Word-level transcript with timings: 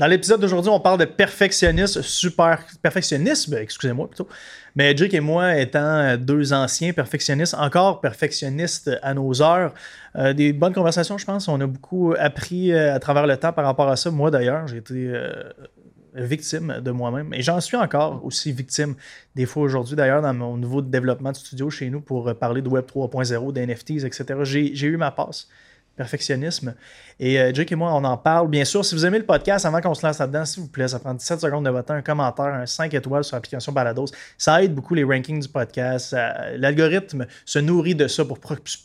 Dans 0.00 0.06
l'épisode 0.06 0.40
d'aujourd'hui, 0.40 0.70
on 0.70 0.80
parle 0.80 0.98
de 0.98 1.04
perfectionnisme, 1.04 2.00
super 2.00 2.64
perfectionnisme, 2.80 3.54
excusez-moi 3.58 4.08
plutôt. 4.08 4.28
Mais 4.74 4.96
Jake 4.96 5.12
et 5.12 5.20
moi 5.20 5.58
étant 5.58 6.16
deux 6.16 6.54
anciens 6.54 6.94
perfectionnistes, 6.94 7.52
encore 7.52 8.00
perfectionnistes 8.00 8.90
à 9.02 9.12
nos 9.12 9.42
heures, 9.42 9.74
euh, 10.16 10.32
des 10.32 10.54
bonnes 10.54 10.72
conversations, 10.72 11.18
je 11.18 11.26
pense. 11.26 11.48
On 11.48 11.60
a 11.60 11.66
beaucoup 11.66 12.14
appris 12.18 12.72
euh, 12.72 12.94
à 12.94 12.98
travers 12.98 13.26
le 13.26 13.36
temps 13.36 13.52
par 13.52 13.66
rapport 13.66 13.90
à 13.90 13.96
ça. 13.96 14.10
Moi 14.10 14.30
d'ailleurs, 14.30 14.66
j'ai 14.68 14.78
été 14.78 14.94
euh, 14.94 15.42
victime 16.14 16.80
de 16.82 16.90
moi-même. 16.90 17.34
Et 17.34 17.42
j'en 17.42 17.60
suis 17.60 17.76
encore 17.76 18.24
aussi 18.24 18.52
victime 18.52 18.94
des 19.34 19.44
fois 19.44 19.64
aujourd'hui. 19.64 19.96
D'ailleurs, 19.96 20.22
dans 20.22 20.32
mon 20.32 20.56
nouveau 20.56 20.80
développement 20.80 21.32
de 21.32 21.36
studio 21.36 21.68
chez 21.68 21.90
nous 21.90 22.00
pour 22.00 22.34
parler 22.36 22.62
de 22.62 22.70
Web 22.70 22.86
3.0, 22.86 23.52
d'NFTs, 23.52 24.04
etc., 24.04 24.24
j'ai 24.44 24.86
eu 24.86 24.96
ma 24.96 25.10
passe 25.10 25.46
perfectionnisme. 26.00 26.74
Et 27.18 27.38
euh, 27.38 27.52
Jake 27.52 27.72
et 27.72 27.76
moi, 27.76 27.92
on 27.92 28.02
en 28.04 28.16
parle. 28.16 28.48
Bien 28.48 28.64
sûr, 28.64 28.82
si 28.82 28.94
vous 28.94 29.04
aimez 29.04 29.18
le 29.18 29.26
podcast, 29.26 29.66
avant 29.66 29.82
qu'on 29.82 29.92
se 29.92 30.06
lance 30.06 30.18
là-dedans, 30.18 30.46
s'il 30.46 30.62
vous 30.62 30.68
plaît, 30.68 30.88
ça 30.88 30.98
prend 30.98 31.12
17 31.12 31.40
secondes 31.40 31.66
de 31.66 31.68
votre 31.68 31.88
temps, 31.88 31.94
un 31.94 32.00
commentaire, 32.00 32.46
un 32.46 32.64
5 32.64 32.94
étoiles 32.94 33.22
sur 33.22 33.36
l'application 33.36 33.70
Balados. 33.70 34.06
Ça 34.38 34.62
aide 34.62 34.74
beaucoup 34.74 34.94
les 34.94 35.04
rankings 35.04 35.42
du 35.42 35.48
podcast. 35.48 36.16
L'algorithme 36.56 37.26
se 37.44 37.58
nourrit 37.58 37.94
de 37.94 38.08
ça 38.08 38.24
pour 38.24 38.38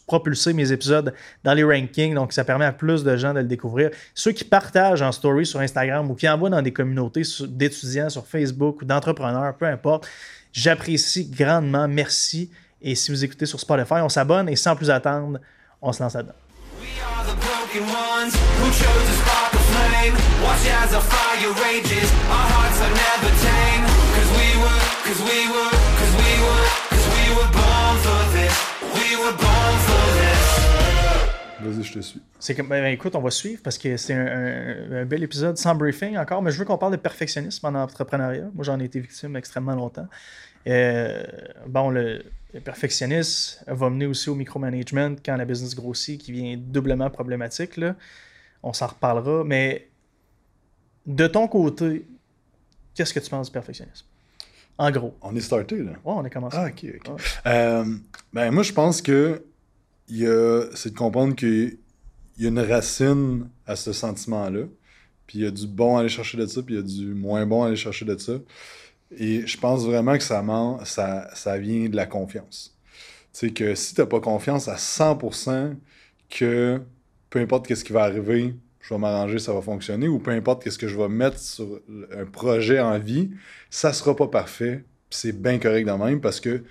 propulser 0.05 0.51
mes 0.51 0.73
épisodes 0.73 1.13
dans 1.45 1.53
les 1.53 1.63
rankings. 1.63 2.13
Donc, 2.13 2.33
ça 2.33 2.43
permet 2.43 2.65
à 2.65 2.73
plus 2.73 3.05
de 3.05 3.15
gens 3.15 3.33
de 3.33 3.39
le 3.39 3.47
découvrir. 3.47 3.91
Ceux 4.13 4.33
qui 4.33 4.43
partagent 4.43 5.01
en 5.01 5.13
story 5.13 5.45
sur 5.45 5.61
Instagram 5.61 6.11
ou 6.11 6.15
qui 6.15 6.27
envoient 6.27 6.49
dans 6.49 6.61
des 6.61 6.73
communautés 6.73 7.21
d'étudiants 7.47 8.09
sur 8.09 8.27
Facebook 8.27 8.81
ou 8.81 8.85
d'entrepreneurs, 8.85 9.55
peu 9.55 9.67
importe, 9.67 10.05
j'apprécie 10.51 11.29
grandement. 11.29 11.87
Merci. 11.87 12.51
Et 12.81 12.95
si 12.95 13.11
vous 13.11 13.23
écoutez 13.23 13.45
sur 13.45 13.61
Spotify, 13.61 14.01
on 14.03 14.09
s'abonne 14.09 14.49
et 14.49 14.57
sans 14.57 14.75
plus 14.75 14.89
attendre, 14.89 15.39
on 15.81 15.93
se 15.93 16.03
lance 16.03 16.15
là-dedans. 16.15 16.44
Vas-y, 31.59 31.83
je 31.83 31.93
te 31.93 31.99
suis. 31.99 32.21
C'est 32.39 32.55
comme, 32.55 32.69
ben, 32.69 32.85
écoute, 32.85 33.15
on 33.15 33.21
va 33.21 33.31
suivre 33.31 33.61
parce 33.63 33.77
que 33.77 33.97
c'est 33.97 34.13
un, 34.13 35.05
bel 35.05 35.23
épisode 35.23 35.57
sans 35.57 35.75
briefing 35.75 36.17
encore, 36.17 36.41
mais 36.41 36.51
je 36.51 36.59
veux 36.59 36.65
qu'on 36.65 36.77
parle 36.77 36.93
de 36.93 36.97
perfectionnisme 36.97 37.65
en 37.65 37.75
entrepreneuriat. 37.75 38.49
Moi, 38.53 38.63
j'en 38.63 38.79
ai 38.79 38.85
été 38.85 38.99
victime 38.99 39.35
extrêmement 39.35 39.75
longtemps. 39.75 40.07
Euh, 40.67 41.23
bon, 41.67 41.89
le, 41.89 42.23
le 42.55 42.61
perfectionniste 42.61 43.61
va 43.67 43.89
mener 43.89 44.05
aussi 44.05 44.29
au 44.29 44.35
micromanagement 44.35 45.15
quand 45.23 45.35
la 45.35 45.43
business 45.43 45.75
grossit, 45.75 46.21
qui 46.21 46.31
vient 46.31 46.55
doublement 46.57 47.09
problématique. 47.09 47.75
Là. 47.75 47.97
On 48.63 48.71
s'en 48.71 48.87
reparlera. 48.87 49.43
Mais 49.43 49.89
de 51.05 51.27
ton 51.27 51.49
côté, 51.49 52.05
qu'est-ce 52.93 53.13
que 53.13 53.19
tu 53.19 53.29
penses 53.29 53.47
du 53.47 53.51
perfectionnisme? 53.51 54.05
En 54.77 54.89
gros. 54.89 55.13
On 55.21 55.35
est 55.35 55.41
starté, 55.41 55.79
là. 55.79 55.91
Ouais, 55.91 56.13
on 56.15 56.23
a 56.23 56.29
commencé. 56.29 56.55
Ah, 56.57 56.67
ok, 56.67 56.85
ok. 56.95 57.21
Euh, 57.45 57.85
ben, 58.31 58.51
moi, 58.51 58.63
je 58.63 58.71
pense 58.71 59.01
que 59.01 59.43
c'est 60.07 60.93
de 60.93 60.97
comprendre 60.97 61.35
qu'il 61.35 61.77
y 62.37 62.45
a 62.45 62.47
une 62.47 62.59
racine 62.59 63.49
à 63.67 63.75
ce 63.75 63.91
sentiment-là. 63.91 64.63
Puis 65.27 65.39
il 65.39 65.43
y 65.43 65.47
a 65.47 65.51
du 65.51 65.67
bon 65.67 65.97
à 65.97 66.01
aller 66.01 66.09
chercher 66.09 66.37
de 66.37 66.45
ça, 66.45 66.61
puis 66.61 66.75
il 66.75 66.77
y 66.77 66.79
a 66.79 66.83
du 66.83 67.13
moins 67.15 67.45
bon 67.45 67.63
à 67.63 67.67
aller 67.67 67.75
chercher 67.75 68.05
de 68.05 68.17
ça. 68.17 68.33
Et 69.17 69.45
je 69.45 69.57
pense 69.57 69.85
vraiment 69.85 70.17
que 70.17 70.23
ça, 70.23 70.43
ça, 70.85 71.29
ça 71.33 71.57
vient 71.57 71.89
de 71.89 71.95
la 71.95 72.05
confiance. 72.05 72.75
Sais, 73.31 73.51
que 73.51 73.75
si 73.75 73.93
tu 73.93 74.01
n'as 74.01 74.07
pas 74.07 74.19
confiance 74.19 74.67
à 74.67 74.75
100% 74.75 75.75
que 76.29 76.81
peu 77.29 77.39
importe 77.39 77.73
ce 77.73 77.83
qui 77.83 77.91
va 77.91 78.03
arriver, 78.03 78.55
je 78.79 78.93
vais 78.93 78.99
m'arranger, 78.99 79.39
ça 79.39 79.51
va 79.51 79.61
fonctionner, 79.61 80.07
ou 80.07 80.19
peu 80.19 80.31
importe 80.31 80.69
ce 80.69 80.77
que 80.77 80.87
je 80.87 80.95
vais 80.97 81.09
mettre 81.09 81.39
sur 81.39 81.81
un 82.15 82.25
projet 82.25 82.79
en 82.79 82.97
vie, 82.99 83.31
ça 83.69 83.93
sera 83.93 84.15
pas 84.15 84.27
parfait. 84.27 84.85
C'est 85.09 85.33
bien 85.33 85.59
correct 85.59 85.85
dans 85.85 85.97
même 85.97 86.21
parce 86.21 86.39
que 86.39 86.63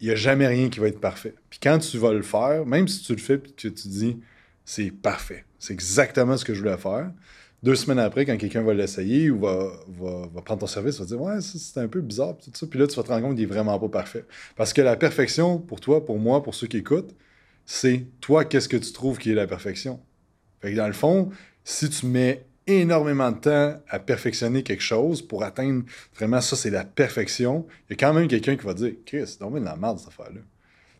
il 0.00 0.06
n'y 0.06 0.12
a 0.12 0.16
jamais 0.16 0.46
rien 0.46 0.68
qui 0.68 0.78
va 0.78 0.88
être 0.88 1.00
parfait. 1.00 1.34
Puis 1.48 1.58
quand 1.62 1.78
tu 1.78 1.96
vas 1.98 2.12
le 2.12 2.22
faire, 2.22 2.66
même 2.66 2.86
si 2.86 3.02
tu 3.02 3.12
le 3.12 3.20
fais 3.20 3.34
et 3.34 3.38
que 3.38 3.68
tu 3.68 3.88
dis 3.88 4.18
c'est 4.64 4.90
parfait, 4.90 5.44
c'est 5.58 5.72
exactement 5.72 6.36
ce 6.36 6.44
que 6.44 6.52
je 6.52 6.60
voulais 6.60 6.76
faire, 6.76 7.10
deux 7.66 7.74
semaines 7.74 7.98
après, 7.98 8.24
quand 8.24 8.36
quelqu'un 8.36 8.62
va 8.62 8.74
l'essayer 8.74 9.28
ou 9.28 9.40
va, 9.40 9.72
prendre 10.44 10.60
ton 10.60 10.68
service, 10.68 11.00
va 11.00 11.04
dire 11.04 11.20
Ouais, 11.20 11.40
c'est 11.40 11.80
un 11.80 11.88
peu 11.88 12.00
bizarre, 12.00 12.36
tout 12.38 12.48
ça. 12.54 12.64
Puis 12.64 12.78
là, 12.78 12.86
tu 12.86 12.94
vas 12.94 13.02
te 13.02 13.08
rendre 13.08 13.22
compte 13.26 13.34
qu'il 13.34 13.42
est 13.42 13.46
vraiment 13.46 13.76
pas 13.76 13.88
parfait. 13.88 14.24
Parce 14.54 14.72
que 14.72 14.80
la 14.82 14.94
perfection, 14.94 15.58
pour 15.58 15.80
toi, 15.80 16.04
pour 16.04 16.16
moi, 16.20 16.44
pour 16.44 16.54
ceux 16.54 16.68
qui 16.68 16.76
écoutent, 16.76 17.12
c'est 17.64 18.06
toi, 18.20 18.44
qu'est-ce 18.44 18.68
que 18.68 18.76
tu 18.76 18.92
trouves 18.92 19.18
qui 19.18 19.32
est 19.32 19.34
la 19.34 19.48
perfection? 19.48 20.00
Fait 20.60 20.70
que 20.70 20.76
dans 20.76 20.86
le 20.86 20.92
fond, 20.92 21.30
si 21.64 21.90
tu 21.90 22.06
mets 22.06 22.46
énormément 22.68 23.32
de 23.32 23.38
temps 23.38 23.82
à 23.88 23.98
perfectionner 23.98 24.62
quelque 24.62 24.82
chose 24.82 25.20
pour 25.20 25.42
atteindre 25.42 25.82
vraiment 26.14 26.40
ça, 26.40 26.54
c'est 26.54 26.70
la 26.70 26.84
perfection, 26.84 27.66
il 27.88 27.92
y 27.92 27.94
a 27.94 27.96
quand 27.96 28.14
même 28.14 28.28
quelqu'un 28.28 28.56
qui 28.56 28.64
va 28.64 28.74
dire 28.74 28.92
Chris, 29.04 29.26
c'est 29.26 29.42
de 29.42 29.64
la 29.64 29.74
merde 29.74 29.98
cette 29.98 30.08
affaire-là. 30.08 30.40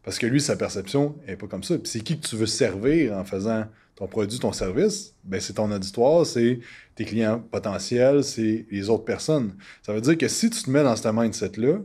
Parce 0.02 0.18
que 0.18 0.26
lui, 0.26 0.40
sa 0.40 0.56
perception 0.56 1.14
n'est 1.28 1.36
pas 1.36 1.46
comme 1.46 1.62
ça. 1.62 1.78
Puis 1.78 1.86
c'est 1.86 2.00
qui 2.00 2.18
que 2.18 2.26
tu 2.26 2.34
veux 2.34 2.46
servir 2.46 3.16
en 3.16 3.24
faisant 3.24 3.66
ton 3.96 4.06
produit, 4.06 4.38
ton 4.38 4.52
service, 4.52 5.14
ben 5.24 5.40
c'est 5.40 5.54
ton 5.54 5.70
auditoire, 5.72 6.24
c'est 6.26 6.60
tes 6.94 7.04
clients 7.04 7.40
potentiels, 7.40 8.22
c'est 8.22 8.66
les 8.70 8.90
autres 8.90 9.04
personnes. 9.04 9.54
Ça 9.82 9.92
veut 9.94 10.02
dire 10.02 10.18
que 10.18 10.28
si 10.28 10.50
tu 10.50 10.62
te 10.62 10.70
mets 10.70 10.82
dans 10.82 10.94
ce 10.94 11.08
mindset-là, 11.08 11.78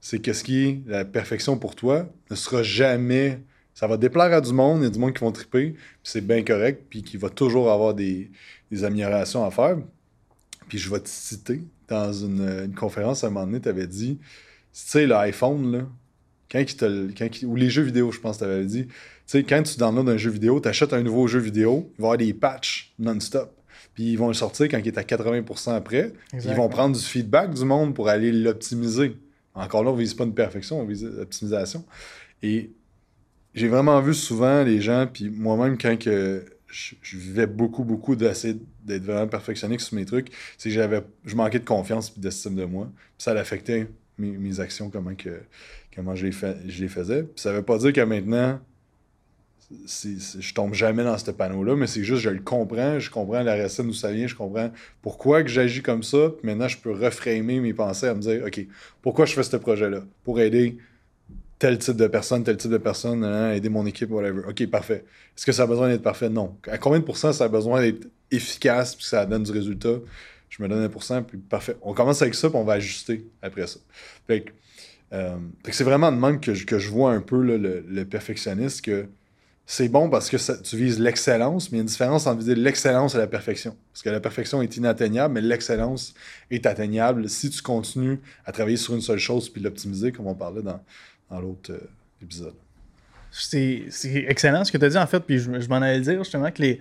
c'est 0.00 0.18
que 0.18 0.34
ce 0.34 0.44
qui 0.44 0.64
est 0.64 0.82
la 0.86 1.06
perfection 1.06 1.56
pour 1.56 1.74
toi 1.74 2.06
ne 2.30 2.36
sera 2.36 2.62
jamais. 2.62 3.40
Ça 3.72 3.86
va 3.86 3.96
déplaire 3.96 4.32
à 4.34 4.42
du 4.42 4.52
monde, 4.52 4.82
il 4.82 4.84
y 4.84 4.86
a 4.86 4.90
du 4.90 4.98
monde 4.98 5.14
qui 5.14 5.20
vont 5.20 5.32
triper, 5.32 5.70
puis 5.70 5.80
c'est 6.02 6.20
bien 6.20 6.44
correct, 6.44 6.84
puis 6.90 7.02
qui 7.02 7.16
va 7.16 7.30
toujours 7.30 7.72
avoir 7.72 7.94
des, 7.94 8.30
améliorations 8.82 9.44
à 9.44 9.50
faire. 9.50 9.78
Puis 10.68 10.78
je 10.78 10.90
vais 10.90 11.00
te 11.00 11.08
citer 11.08 11.62
dans 11.88 12.12
une, 12.12 12.74
conférence 12.74 13.24
à 13.24 13.28
un 13.28 13.30
moment 13.30 13.46
donné, 13.46 13.60
tu 13.60 13.68
avais 13.68 13.86
dit, 13.86 14.18
tu 14.18 14.24
sais, 14.72 15.06
l'iPhone, 15.06 15.72
là, 15.72 15.86
quand 16.50 16.60
il 16.60 16.76
te, 16.76 17.46
ou 17.46 17.56
les 17.56 17.70
jeux 17.70 17.82
vidéo, 17.82 18.12
je 18.12 18.20
pense 18.20 18.38
tu 18.38 18.44
avais 18.44 18.64
dit, 18.64 18.86
sais, 19.26 19.42
quand 19.42 19.62
tu 19.62 19.78
downloads 19.78 20.10
un 20.10 20.16
jeu 20.16 20.30
vidéo, 20.30 20.60
tu 20.60 20.68
achètes 20.68 20.92
un 20.92 21.02
nouveau 21.02 21.26
jeu 21.26 21.38
vidéo, 21.38 21.90
il 21.98 22.02
va 22.02 22.04
y 22.04 22.06
avoir 22.06 22.18
des 22.18 22.34
patchs 22.34 22.92
non-stop. 22.98 23.54
Puis 23.94 24.12
ils 24.12 24.16
vont 24.16 24.28
le 24.28 24.34
sortir 24.34 24.66
quand 24.68 24.78
il 24.78 24.88
est 24.88 24.98
à 24.98 25.02
80% 25.02 25.74
après. 25.74 26.12
Ils 26.32 26.54
vont 26.54 26.68
prendre 26.68 26.96
du 26.96 27.02
feedback 27.02 27.54
du 27.54 27.64
monde 27.64 27.94
pour 27.94 28.08
aller 28.08 28.32
l'optimiser. 28.32 29.16
Encore 29.54 29.84
là, 29.84 29.90
on 29.90 29.94
ne 29.94 30.00
vise 30.00 30.14
pas 30.14 30.24
une 30.24 30.34
perfection, 30.34 30.80
on 30.80 30.84
vise 30.84 31.04
l'optimisation. 31.04 31.84
Et 32.42 32.72
j'ai 33.54 33.68
vraiment 33.68 34.00
vu 34.00 34.14
souvent 34.14 34.64
les 34.64 34.80
gens, 34.80 35.06
puis 35.12 35.30
moi-même, 35.30 35.78
quand 35.78 35.96
que 35.96 36.44
je, 36.66 37.16
vivais 37.16 37.46
beaucoup, 37.46 37.84
beaucoup 37.84 38.16
d'essayer 38.16 38.56
d'être 38.84 39.04
vraiment 39.04 39.28
perfectionné 39.28 39.78
sur 39.78 39.94
mes 39.94 40.04
trucs, 40.04 40.32
c'est 40.58 40.70
que 40.70 40.74
j'avais, 40.74 41.02
je 41.24 41.36
manquais 41.36 41.60
de 41.60 41.64
confiance 41.64 42.12
et 42.16 42.20
d'estime 42.20 42.56
de 42.56 42.64
moi. 42.64 42.90
Puis 42.94 43.24
ça 43.24 43.30
affectait 43.32 43.86
mes, 44.18 44.32
mes, 44.32 44.58
actions, 44.58 44.90
comment, 44.90 45.14
que, 45.14 45.40
comment 45.94 46.16
je, 46.16 46.26
les 46.26 46.32
je 46.32 46.82
les 46.82 46.88
faisais. 46.88 47.22
Puis 47.22 47.40
ça 47.40 47.52
ne 47.52 47.56
veut 47.56 47.62
pas 47.62 47.78
dire 47.78 47.92
que 47.92 48.00
maintenant, 48.00 48.60
je 49.70 50.54
tombe 50.54 50.74
jamais 50.74 51.04
dans 51.04 51.16
ce 51.18 51.30
panneau-là, 51.30 51.76
mais 51.76 51.86
c'est 51.86 52.04
juste, 52.04 52.22
je 52.22 52.30
le 52.30 52.40
comprends, 52.40 52.98
je 52.98 53.10
comprends 53.10 53.42
la 53.42 53.56
racine 53.56 53.86
d'où 53.86 53.92
ça 53.92 54.12
vient, 54.12 54.26
je 54.26 54.34
comprends 54.34 54.70
pourquoi 55.02 55.42
que 55.42 55.48
j'agis 55.48 55.82
comme 55.82 56.02
ça, 56.02 56.32
maintenant, 56.42 56.68
je 56.68 56.78
peux 56.78 56.92
reframer 56.92 57.60
mes 57.60 57.74
pensées 57.74 58.06
à 58.06 58.14
me 58.14 58.20
dire, 58.20 58.44
OK, 58.46 58.66
pourquoi 59.02 59.26
je 59.26 59.34
fais 59.34 59.42
ce 59.42 59.56
projet-là? 59.56 60.02
Pour 60.22 60.40
aider 60.40 60.78
tel 61.58 61.78
type 61.78 61.96
de 61.96 62.06
personne, 62.06 62.44
tel 62.44 62.56
type 62.56 62.70
de 62.70 62.78
personne, 62.78 63.24
hein, 63.24 63.52
aider 63.52 63.68
mon 63.68 63.86
équipe, 63.86 64.10
whatever. 64.10 64.42
OK, 64.48 64.66
parfait. 64.66 65.04
Est-ce 65.36 65.46
que 65.46 65.52
ça 65.52 65.62
a 65.62 65.66
besoin 65.66 65.88
d'être 65.88 66.02
parfait? 66.02 66.28
Non. 66.28 66.56
À 66.66 66.78
combien 66.78 66.98
de 66.98 67.04
pourcents 67.04 67.32
ça 67.32 67.44
a 67.44 67.48
besoin 67.48 67.80
d'être 67.80 68.06
efficace, 68.30 68.94
puis 68.94 69.04
ça 69.04 69.24
donne 69.24 69.44
du 69.44 69.52
résultat? 69.52 69.96
Je 70.50 70.62
me 70.62 70.68
donne 70.68 70.82
un 70.82 70.88
pourcent, 70.88 71.22
puis 71.22 71.38
parfait. 71.38 71.76
On 71.82 71.94
commence 71.94 72.22
avec 72.22 72.34
ça, 72.34 72.48
puis 72.48 72.58
on 72.58 72.64
va 72.64 72.74
ajuster 72.74 73.26
après 73.42 73.66
ça. 73.66 73.80
Fait 74.26 74.42
que, 74.42 74.50
euh, 75.12 75.36
c'est 75.70 75.84
vraiment 75.84 76.12
de 76.12 76.16
même 76.16 76.40
que 76.40 76.54
je, 76.54 76.66
que 76.66 76.78
je 76.78 76.90
vois 76.90 77.12
un 77.12 77.20
peu 77.20 77.42
le, 77.42 77.56
le 77.56 78.04
perfectionniste 78.04 78.82
que 78.82 79.06
c'est 79.66 79.88
bon 79.88 80.10
parce 80.10 80.28
que 80.28 80.36
tu 80.62 80.76
vises 80.76 81.00
l'excellence, 81.00 81.72
mais 81.72 81.76
il 81.76 81.78
y 81.78 81.80
a 81.80 81.82
une 81.82 81.88
différence 81.88 82.26
entre 82.26 82.38
viser 82.40 82.54
l'excellence 82.54 83.14
et 83.14 83.18
la 83.18 83.26
perfection. 83.26 83.74
Parce 83.92 84.02
que 84.02 84.10
la 84.10 84.20
perfection 84.20 84.60
est 84.60 84.76
inatteignable, 84.76 85.34
mais 85.34 85.40
l'excellence 85.40 86.14
est 86.50 86.66
atteignable 86.66 87.28
si 87.30 87.48
tu 87.48 87.62
continues 87.62 88.20
à 88.44 88.52
travailler 88.52 88.76
sur 88.76 88.94
une 88.94 89.00
seule 89.00 89.18
chose 89.18 89.48
puis 89.48 89.62
l'optimiser, 89.62 90.12
comme 90.12 90.26
on 90.26 90.34
parlait 90.34 90.62
dans, 90.62 90.80
l'autre 91.40 91.72
euh, 91.72 91.88
épisode. 92.22 92.54
C'est 93.30 93.88
excellent 94.28 94.64
ce 94.64 94.70
que 94.70 94.78
tu 94.78 94.84
as 94.84 94.90
dit, 94.90 94.98
en 94.98 95.06
fait, 95.06 95.20
puis 95.20 95.38
je, 95.38 95.50
m'en 95.50 95.76
allais 95.76 96.00
dire 96.00 96.22
justement 96.22 96.50
que 96.52 96.60
les, 96.60 96.80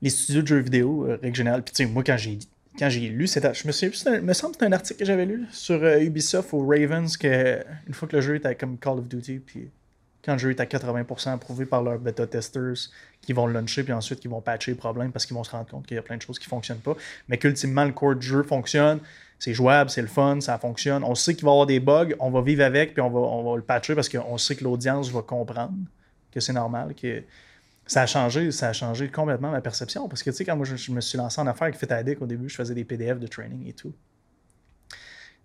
les 0.00 0.10
studios 0.10 0.42
de 0.42 0.46
jeux 0.46 0.60
vidéo, 0.60 1.06
euh, 1.06 1.18
règle 1.22 1.36
générale, 1.36 1.62
puis 1.62 1.74
tu 1.74 1.84
sais, 1.84 1.88
moi, 1.88 2.02
quand 2.02 2.16
j'ai 2.16 2.38
quand 2.78 2.88
j'ai 2.88 3.08
lu, 3.08 3.26
je 3.26 3.66
me 3.66 3.72
souviens, 3.72 4.20
me 4.20 4.32
semble 4.32 4.52
que 4.52 4.60
c'était 4.60 4.66
un 4.66 4.72
article 4.72 5.00
que 5.00 5.04
j'avais 5.04 5.26
lu 5.26 5.44
sur 5.50 5.82
euh, 5.82 6.00
Ubisoft 6.00 6.52
ou 6.52 6.66
Ravens, 6.66 7.14
que 7.16 7.58
une 7.86 7.92
fois 7.92 8.08
que 8.08 8.16
le 8.16 8.22
jeu 8.22 8.36
était 8.36 8.54
comme 8.54 8.78
Call 8.78 8.98
of 9.00 9.08
Duty, 9.08 9.40
puis 9.40 9.70
quand 10.24 10.32
le 10.32 10.38
jeu 10.38 10.50
est 10.50 10.60
à 10.60 10.64
80% 10.64 11.32
approuvé 11.32 11.64
par 11.64 11.82
leurs 11.82 11.98
bêta 11.98 12.26
testers 12.26 12.90
qui 13.22 13.32
vont 13.32 13.46
le 13.46 13.52
launcher 13.52 13.82
puis 13.82 13.92
ensuite 13.92 14.20
qui 14.20 14.28
vont 14.28 14.40
patcher 14.40 14.72
les 14.72 14.76
problèmes 14.76 15.12
parce 15.12 15.26
qu'ils 15.26 15.36
vont 15.36 15.44
se 15.44 15.50
rendre 15.50 15.66
compte 15.66 15.86
qu'il 15.86 15.94
y 15.94 15.98
a 15.98 16.02
plein 16.02 16.16
de 16.16 16.22
choses 16.22 16.38
qui 16.38 16.46
ne 16.46 16.50
fonctionnent 16.50 16.80
pas. 16.80 16.96
Mais 17.28 17.38
qu'ultimement, 17.38 17.84
le 17.84 17.92
core 17.92 18.16
du 18.16 18.26
jeu 18.26 18.42
fonctionne, 18.42 19.00
c'est 19.38 19.54
jouable, 19.54 19.88
c'est 19.88 20.02
le 20.02 20.08
fun, 20.08 20.40
ça 20.40 20.58
fonctionne. 20.58 21.02
On 21.04 21.14
sait 21.14 21.34
qu'il 21.34 21.44
va 21.44 21.50
y 21.50 21.54
avoir 21.54 21.66
des 21.66 21.80
bugs, 21.80 22.14
on 22.18 22.30
va 22.30 22.42
vivre 22.42 22.62
avec 22.62 22.92
puis 22.92 23.00
on 23.00 23.08
va, 23.08 23.20
on 23.20 23.50
va 23.50 23.56
le 23.56 23.62
patcher 23.62 23.94
parce 23.94 24.08
qu'on 24.08 24.36
sait 24.36 24.56
que 24.56 24.64
l'audience 24.64 25.10
va 25.10 25.22
comprendre 25.22 25.74
que 26.30 26.40
c'est 26.40 26.52
normal, 26.52 26.94
que 26.94 27.22
Ça 27.86 28.02
a 28.02 28.06
changé, 28.06 28.52
ça 28.52 28.68
a 28.68 28.72
changé 28.72 29.08
complètement 29.08 29.50
ma 29.50 29.60
perception. 29.60 30.08
Parce 30.08 30.22
que, 30.22 30.30
tu 30.30 30.36
sais, 30.36 30.44
quand 30.44 30.56
moi, 30.56 30.66
je, 30.66 30.92
me 30.92 31.00
suis 31.00 31.18
lancé 31.18 31.40
en 31.40 31.46
affaires 31.46 31.68
avec 31.68 31.76
FitAdic, 31.76 32.20
au 32.22 32.26
début, 32.26 32.48
je 32.48 32.54
faisais 32.54 32.74
des 32.74 32.84
PDF 32.84 33.18
de 33.18 33.26
training 33.26 33.66
et 33.66 33.72
tout. 33.72 33.92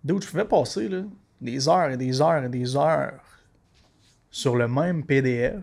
D'où 0.04 0.20
je 0.20 0.28
pouvais 0.28 0.44
passer 0.44 0.88
là, 0.88 1.02
des 1.40 1.68
heures 1.68 1.90
et 1.90 1.96
des 1.96 2.20
heures 2.20 2.44
et 2.44 2.48
des 2.48 2.76
heures 2.76 3.14
sur 4.36 4.54
le 4.54 4.68
même 4.68 5.02
PDF 5.02 5.54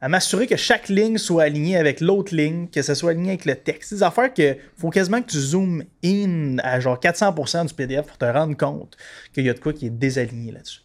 à 0.00 0.08
m'assurer 0.08 0.46
que 0.46 0.56
chaque 0.56 0.88
ligne 0.88 1.18
soit 1.18 1.42
alignée 1.42 1.76
avec 1.76 2.00
l'autre 2.00 2.34
ligne, 2.34 2.68
que 2.68 2.80
ça 2.80 2.94
soit 2.94 3.10
aligné 3.10 3.30
avec 3.30 3.44
le 3.44 3.54
texte. 3.54 3.92
Des 3.92 4.02
affaires 4.02 4.32
que 4.32 4.56
faut 4.78 4.88
quasiment 4.88 5.20
que 5.20 5.30
tu 5.30 5.38
zoomes 5.38 5.84
in 6.02 6.56
à 6.60 6.80
genre 6.80 6.98
400% 6.98 7.68
du 7.68 7.74
PDF 7.74 8.06
pour 8.06 8.16
te 8.16 8.24
rendre 8.24 8.56
compte 8.56 8.96
qu'il 9.34 9.44
y 9.44 9.50
a 9.50 9.52
de 9.54 9.58
quoi 9.58 9.74
qui 9.74 9.86
est 9.86 9.90
désaligné 9.90 10.52
là-dessus. 10.52 10.80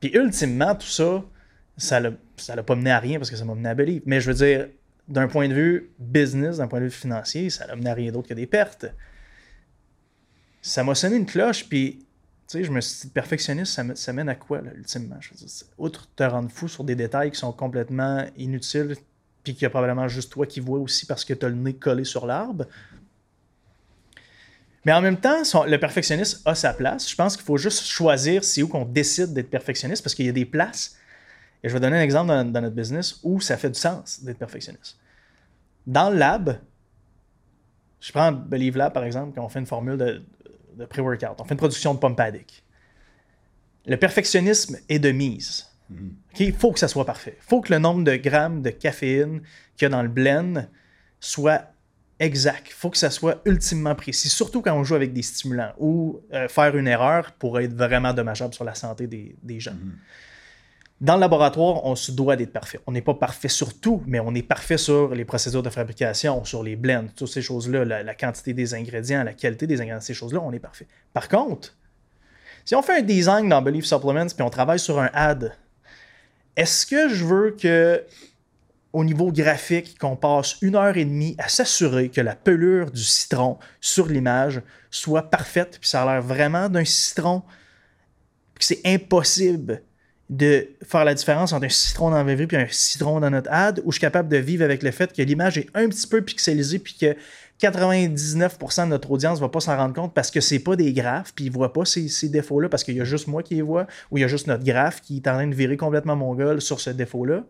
Puis 0.00 0.10
ultimement, 0.12 0.74
tout 0.74 0.88
ça, 0.88 1.22
ça 1.76 2.00
l'a 2.00 2.62
pas 2.64 2.74
mené 2.74 2.90
à 2.90 2.98
rien 2.98 3.18
parce 3.18 3.30
que 3.30 3.36
ça 3.36 3.44
m'a 3.44 3.54
mené 3.54 3.68
à 3.68 3.74
Believe. 3.74 4.02
Mais 4.04 4.20
je 4.20 4.30
veux 4.30 4.34
dire, 4.34 4.66
d'un 5.06 5.28
point 5.28 5.48
de 5.48 5.54
vue 5.54 5.90
business, 6.00 6.56
d'un 6.56 6.66
point 6.66 6.80
de 6.80 6.86
vue 6.86 6.90
financier, 6.90 7.48
ça 7.48 7.66
l'a 7.68 7.76
mené 7.76 7.90
à 7.90 7.94
rien 7.94 8.10
d'autre 8.10 8.28
que 8.28 8.34
des 8.34 8.46
pertes. 8.46 8.86
Ça 10.62 10.82
m'a 10.82 10.96
sonné 10.96 11.14
une 11.14 11.26
cloche, 11.26 11.68
puis 11.68 12.03
tu 12.46 12.58
sais, 12.58 12.64
je 12.64 12.70
me 12.70 12.80
suis 12.80 13.06
dit, 13.06 13.12
perfectionniste, 13.12 13.80
ça, 13.94 14.12
mène 14.12 14.28
à 14.28 14.34
quoi, 14.34 14.60
là, 14.60 14.70
ultimement? 14.74 15.16
Je 15.20 15.30
outre 15.78 16.08
te 16.14 16.22
rendre 16.22 16.50
fou 16.50 16.68
sur 16.68 16.84
des 16.84 16.94
détails 16.94 17.30
qui 17.30 17.38
sont 17.38 17.52
complètement 17.52 18.26
inutiles, 18.36 18.96
puis 19.42 19.54
qu'il 19.54 19.62
y 19.62 19.66
a 19.66 19.70
probablement 19.70 20.08
juste 20.08 20.32
toi 20.32 20.46
qui 20.46 20.60
vois 20.60 20.78
aussi 20.78 21.06
parce 21.06 21.24
que 21.24 21.32
tu 21.32 21.46
as 21.46 21.48
le 21.48 21.54
nez 21.54 21.74
collé 21.74 22.04
sur 22.04 22.26
l'arbre. 22.26 22.66
Mais 24.84 24.92
en 24.92 25.00
même 25.00 25.18
temps, 25.18 25.42
le 25.66 25.76
perfectionniste 25.78 26.42
a 26.44 26.54
sa 26.54 26.74
place. 26.74 27.08
Je 27.10 27.16
pense 27.16 27.36
qu'il 27.36 27.46
faut 27.46 27.56
juste 27.56 27.84
choisir 27.84 28.44
c'est 28.44 28.62
où 28.62 28.68
qu'on 28.68 28.84
décide 28.84 29.32
d'être 29.32 29.48
perfectionniste 29.48 30.02
parce 30.02 30.14
qu'il 30.14 30.26
y 30.26 30.28
a 30.28 30.32
des 30.32 30.44
places. 30.44 30.96
Et 31.62 31.68
je 31.70 31.74
vais 31.74 31.80
donner 31.80 31.96
un 31.96 32.02
exemple 32.02 32.28
dans, 32.28 32.44
dans 32.44 32.60
notre 32.60 32.76
business 32.76 33.20
où 33.22 33.40
ça 33.40 33.56
fait 33.56 33.70
du 33.70 33.78
sens 33.78 34.22
d'être 34.22 34.38
perfectionniste. 34.38 34.98
Dans 35.86 36.10
le 36.10 36.18
lab, 36.18 36.58
je 38.00 38.12
prends 38.12 38.32
Believe 38.32 38.76
Lab 38.76 38.92
par 38.92 39.04
exemple, 39.04 39.32
quand 39.34 39.44
on 39.44 39.48
fait 39.48 39.60
une 39.60 39.66
formule 39.66 39.96
de, 39.96 40.22
de 40.76 40.84
pré-workout. 40.84 41.40
On 41.40 41.44
fait 41.44 41.54
une 41.54 41.58
production 41.58 41.94
de 41.94 41.98
pompe 41.98 42.20
Le 43.86 43.96
perfectionnisme 43.96 44.78
est 44.88 44.98
de 44.98 45.10
mise. 45.10 45.68
Il 46.38 46.52
faut 46.54 46.72
que 46.72 46.78
ça 46.78 46.88
soit 46.88 47.04
parfait. 47.04 47.36
Il 47.38 47.44
faut 47.44 47.60
que 47.60 47.72
le 47.72 47.78
nombre 47.78 48.04
de 48.04 48.16
grammes 48.16 48.62
de 48.62 48.70
caféine 48.70 49.42
qu'il 49.76 49.84
y 49.84 49.86
a 49.86 49.88
dans 49.90 50.02
le 50.02 50.08
blend 50.08 50.66
soit 51.20 51.72
exact. 52.18 52.68
Il 52.68 52.72
faut 52.72 52.90
que 52.90 52.98
ça 52.98 53.10
soit 53.10 53.42
ultimement 53.44 53.94
précis, 53.94 54.28
surtout 54.28 54.62
quand 54.62 54.74
on 54.74 54.84
joue 54.84 54.94
avec 54.94 55.12
des 55.12 55.22
stimulants 55.22 55.72
ou 55.78 56.20
euh, 56.32 56.48
faire 56.48 56.76
une 56.76 56.88
erreur 56.88 57.32
pourrait 57.32 57.64
être 57.64 57.74
vraiment 57.74 58.12
dommageable 58.12 58.54
sur 58.54 58.64
la 58.64 58.74
santé 58.74 59.06
des, 59.06 59.36
des 59.42 59.60
gens. 59.60 59.72
Mm-hmm. 59.72 59.98
Dans 61.04 61.16
le 61.16 61.20
laboratoire, 61.20 61.84
on 61.84 61.96
se 61.96 62.12
doit 62.12 62.34
d'être 62.34 62.54
parfait. 62.54 62.80
On 62.86 62.92
n'est 62.92 63.02
pas 63.02 63.12
parfait 63.12 63.50
sur 63.50 63.78
tout, 63.78 64.02
mais 64.06 64.20
on 64.20 64.34
est 64.34 64.42
parfait 64.42 64.78
sur 64.78 65.14
les 65.14 65.26
procédures 65.26 65.62
de 65.62 65.68
fabrication, 65.68 66.42
sur 66.46 66.62
les 66.62 66.76
blends, 66.76 67.04
toutes 67.14 67.28
ces 67.28 67.42
choses-là, 67.42 67.84
la, 67.84 68.14
quantité 68.14 68.54
des 68.54 68.72
ingrédients, 68.72 69.22
la 69.22 69.34
qualité 69.34 69.66
des 69.66 69.82
ingrédients, 69.82 70.00
ces 70.00 70.14
choses-là, 70.14 70.40
on 70.40 70.50
est 70.50 70.58
parfait. 70.58 70.86
Par 71.12 71.28
contre, 71.28 71.76
si 72.64 72.74
on 72.74 72.80
fait 72.80 73.00
un 73.00 73.02
design 73.02 73.50
dans 73.50 73.60
Believe 73.60 73.84
Supplements 73.84 74.28
puis 74.34 74.40
on 74.40 74.48
travaille 74.48 74.78
sur 74.78 74.98
un 74.98 75.10
ad, 75.12 75.52
est-ce 76.56 76.86
que 76.86 77.10
je 77.10 77.22
veux 77.26 77.50
que 77.50 78.02
au 78.94 79.04
niveau 79.04 79.30
graphique, 79.30 79.98
qu'on 79.98 80.16
passe 80.16 80.56
une 80.62 80.74
heure 80.74 80.96
et 80.96 81.04
demie 81.04 81.34
à 81.36 81.48
s'assurer 81.50 82.08
que 82.08 82.22
la 82.22 82.34
pelure 82.34 82.90
du 82.90 83.02
citron 83.02 83.58
sur 83.78 84.06
l'image 84.06 84.62
soit 84.90 85.24
parfaite, 85.24 85.76
puis 85.82 85.90
ça 85.90 86.04
a 86.04 86.14
l'air 86.14 86.22
vraiment 86.22 86.70
d'un 86.70 86.86
citron, 86.86 87.42
puis 88.54 88.64
c'est 88.64 88.80
impossible 88.86 89.82
de 90.30 90.68
faire 90.82 91.04
la 91.04 91.14
différence 91.14 91.52
entre 91.52 91.66
un 91.66 91.70
citron 91.70 92.10
dans 92.10 92.24
vie 92.24 92.46
et 92.50 92.56
un 92.56 92.66
citron 92.70 93.20
dans 93.20 93.30
notre 93.30 93.50
ad, 93.52 93.80
où 93.84 93.92
je 93.92 93.96
suis 93.96 94.00
capable 94.00 94.28
de 94.28 94.38
vivre 94.38 94.64
avec 94.64 94.82
le 94.82 94.90
fait 94.90 95.12
que 95.12 95.20
l'image 95.20 95.58
est 95.58 95.68
un 95.74 95.88
petit 95.88 96.06
peu 96.06 96.22
pixelisée 96.22 96.78
puis 96.78 96.96
que 96.98 97.14
99% 97.60 98.84
de 98.84 98.88
notre 98.88 99.10
audience 99.10 99.38
ne 99.38 99.44
va 99.44 99.48
pas 99.48 99.60
s'en 99.60 99.76
rendre 99.76 99.94
compte 99.94 100.14
parce 100.14 100.30
que 100.30 100.40
c'est 100.40 100.58
pas 100.58 100.76
des 100.76 100.92
graphes, 100.92 101.32
puis 101.34 101.46
ils 101.46 101.50
ne 101.50 101.54
voient 101.54 101.72
pas 101.72 101.84
ces, 101.84 102.28
défauts-là 102.28 102.68
parce 102.68 102.84
qu'il 102.84 102.96
y 102.96 103.00
a 103.00 103.04
juste 103.04 103.26
moi 103.26 103.42
qui 103.42 103.54
les 103.54 103.62
vois, 103.62 103.86
ou 104.10 104.18
il 104.18 104.22
y 104.22 104.24
a 104.24 104.28
juste 104.28 104.46
notre 104.46 104.64
graphe 104.64 105.00
qui 105.02 105.16
est 105.16 105.28
en 105.28 105.34
train 105.34 105.46
de 105.46 105.54
virer 105.54 105.76
complètement 105.76 106.16
mon 106.16 106.34
gueule 106.34 106.60
sur 106.60 106.80
ce 106.80 106.90
défaut-là. 106.90 107.44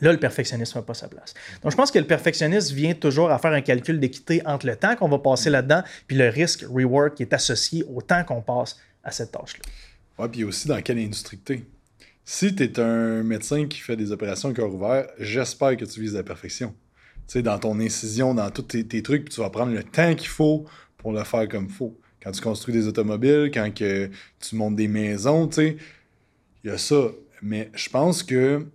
Là, 0.00 0.12
le 0.12 0.18
perfectionnisme 0.18 0.78
n'a 0.78 0.82
pas 0.82 0.94
sa 0.94 1.08
place. 1.08 1.34
Donc, 1.62 1.72
je 1.72 1.76
pense 1.76 1.90
que 1.90 1.98
le 1.98 2.06
perfectionniste 2.06 2.70
vient 2.70 2.94
toujours 2.94 3.32
à 3.32 3.38
faire 3.38 3.52
un 3.52 3.62
calcul 3.62 3.98
d'équité 3.98 4.40
entre 4.46 4.66
le 4.66 4.76
temps 4.76 4.94
qu'on 4.94 5.08
va 5.08 5.18
passer 5.18 5.50
là-dedans 5.50 5.82
puis 6.06 6.16
le 6.16 6.28
risque-reward 6.28 7.14
qui 7.14 7.24
est 7.24 7.32
associé 7.32 7.84
au 7.92 8.00
temps 8.00 8.22
qu'on 8.22 8.42
passe 8.42 8.78
à 9.02 9.10
cette 9.10 9.32
tâche-là. 9.32 9.64
Ouais, 10.18 10.28
puis 10.28 10.44
aussi 10.44 10.68
dans 10.68 10.80
quelle 10.82 10.98
industrie 10.98 11.38
tu 11.38 11.52
es. 11.54 11.62
Si 12.24 12.54
tu 12.54 12.64
es 12.64 12.80
un 12.80 13.22
médecin 13.22 13.66
qui 13.66 13.78
fait 13.78 13.96
des 13.96 14.12
opérations 14.12 14.52
cœur 14.52 14.74
ouvert, 14.74 15.06
j'espère 15.18 15.76
que 15.76 15.84
tu 15.84 16.00
vises 16.00 16.14
la 16.14 16.22
perfection. 16.22 16.74
Tu 17.26 17.42
dans 17.42 17.58
ton 17.58 17.78
incision, 17.78 18.34
dans 18.34 18.50
tous 18.50 18.62
tes, 18.62 19.02
trucs, 19.02 19.28
tu 19.28 19.40
vas 19.40 19.50
prendre 19.50 19.72
le 19.72 19.82
temps 19.82 20.14
qu'il 20.14 20.28
faut 20.28 20.66
pour 20.96 21.12
le 21.12 21.22
faire 21.24 21.48
comme 21.48 21.66
il 21.66 21.70
faut. 21.70 21.98
Quand 22.22 22.32
tu 22.32 22.40
construis 22.40 22.74
des 22.74 22.86
automobiles, 22.88 23.50
quand 23.52 23.72
que 23.72 24.10
tu 24.40 24.56
montes 24.56 24.76
des 24.76 24.88
maisons, 24.88 25.46
tu 25.46 25.54
sais, 25.54 25.76
il 26.64 26.70
y 26.70 26.72
a 26.72 26.78
ça. 26.78 27.10
Mais 27.42 27.70
je 27.74 27.88
pense 27.88 28.22
que 28.22 28.66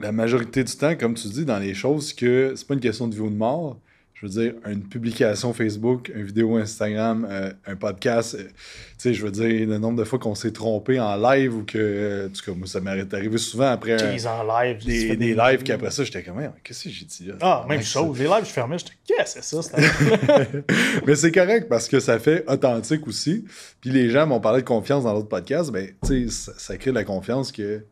la 0.00 0.12
majorité 0.12 0.64
du 0.64 0.74
temps, 0.74 0.96
comme 0.96 1.14
tu 1.14 1.28
dis, 1.28 1.44
dans 1.44 1.58
les 1.58 1.74
choses 1.74 2.12
que 2.12 2.54
c'est 2.56 2.66
pas 2.66 2.74
une 2.74 2.80
question 2.80 3.08
de 3.08 3.14
vie 3.14 3.20
ou 3.20 3.30
de 3.30 3.36
mort, 3.36 3.78
je 4.20 4.26
veux 4.26 4.32
dire, 4.32 4.54
une 4.66 4.82
publication 4.82 5.52
Facebook, 5.52 6.10
une 6.12 6.24
vidéo 6.24 6.56
Instagram, 6.56 7.26
euh, 7.30 7.52
un 7.66 7.76
podcast, 7.76 8.34
euh, 8.34 8.42
tu 8.42 8.52
sais, 8.98 9.14
je 9.14 9.24
veux 9.24 9.30
dire, 9.30 9.68
le 9.68 9.78
nombre 9.78 9.96
de 9.96 10.02
fois 10.02 10.18
qu'on 10.18 10.34
s'est 10.34 10.50
trompé 10.50 10.98
en 10.98 11.16
live 11.16 11.54
ou 11.54 11.62
que, 11.62 11.78
euh, 11.78 12.26
en 12.26 12.30
tout 12.30 12.44
cas, 12.44 12.58
moi, 12.58 12.66
ça 12.66 12.80
m'est 12.80 13.14
arrivé 13.14 13.38
souvent 13.38 13.70
après 13.70 13.94
en 13.94 14.60
live, 14.60 14.84
des, 14.84 15.16
des, 15.16 15.34
lives 15.34 15.62
qu'après 15.62 15.92
ça, 15.92 16.02
j'étais 16.02 16.24
comme, 16.24 16.40
qu'est-ce 16.64 16.84
que 16.84 16.90
j'ai 16.90 17.04
dit 17.04 17.26
là? 17.26 17.34
Ah, 17.40 17.66
même 17.68 17.82
chose, 17.82 18.18
les 18.18 18.24
lives, 18.24 18.44
je 18.44 18.50
fermais, 18.50 18.76
j'étais, 18.78 18.94
qu'est-ce 19.06 19.36
que 19.36 19.44
c'est 19.44 19.62
ça? 19.62 19.76
Mais 21.06 21.14
c'est 21.14 21.32
correct 21.32 21.68
parce 21.68 21.86
que 21.86 22.00
ça 22.00 22.18
fait 22.18 22.44
authentique 22.48 23.06
aussi. 23.06 23.44
Puis 23.80 23.90
les 23.90 24.10
gens 24.10 24.26
m'ont 24.26 24.40
parlé 24.40 24.62
de 24.62 24.66
confiance 24.66 25.04
dans 25.04 25.12
l'autre 25.12 25.28
podcast, 25.28 25.70
ben, 25.70 25.90
tu 26.04 26.28
sais, 26.28 26.52
ça, 26.56 26.76
crée 26.76 26.90
de 26.90 26.96
la 26.96 27.04
confiance 27.04 27.52
que, 27.52 27.84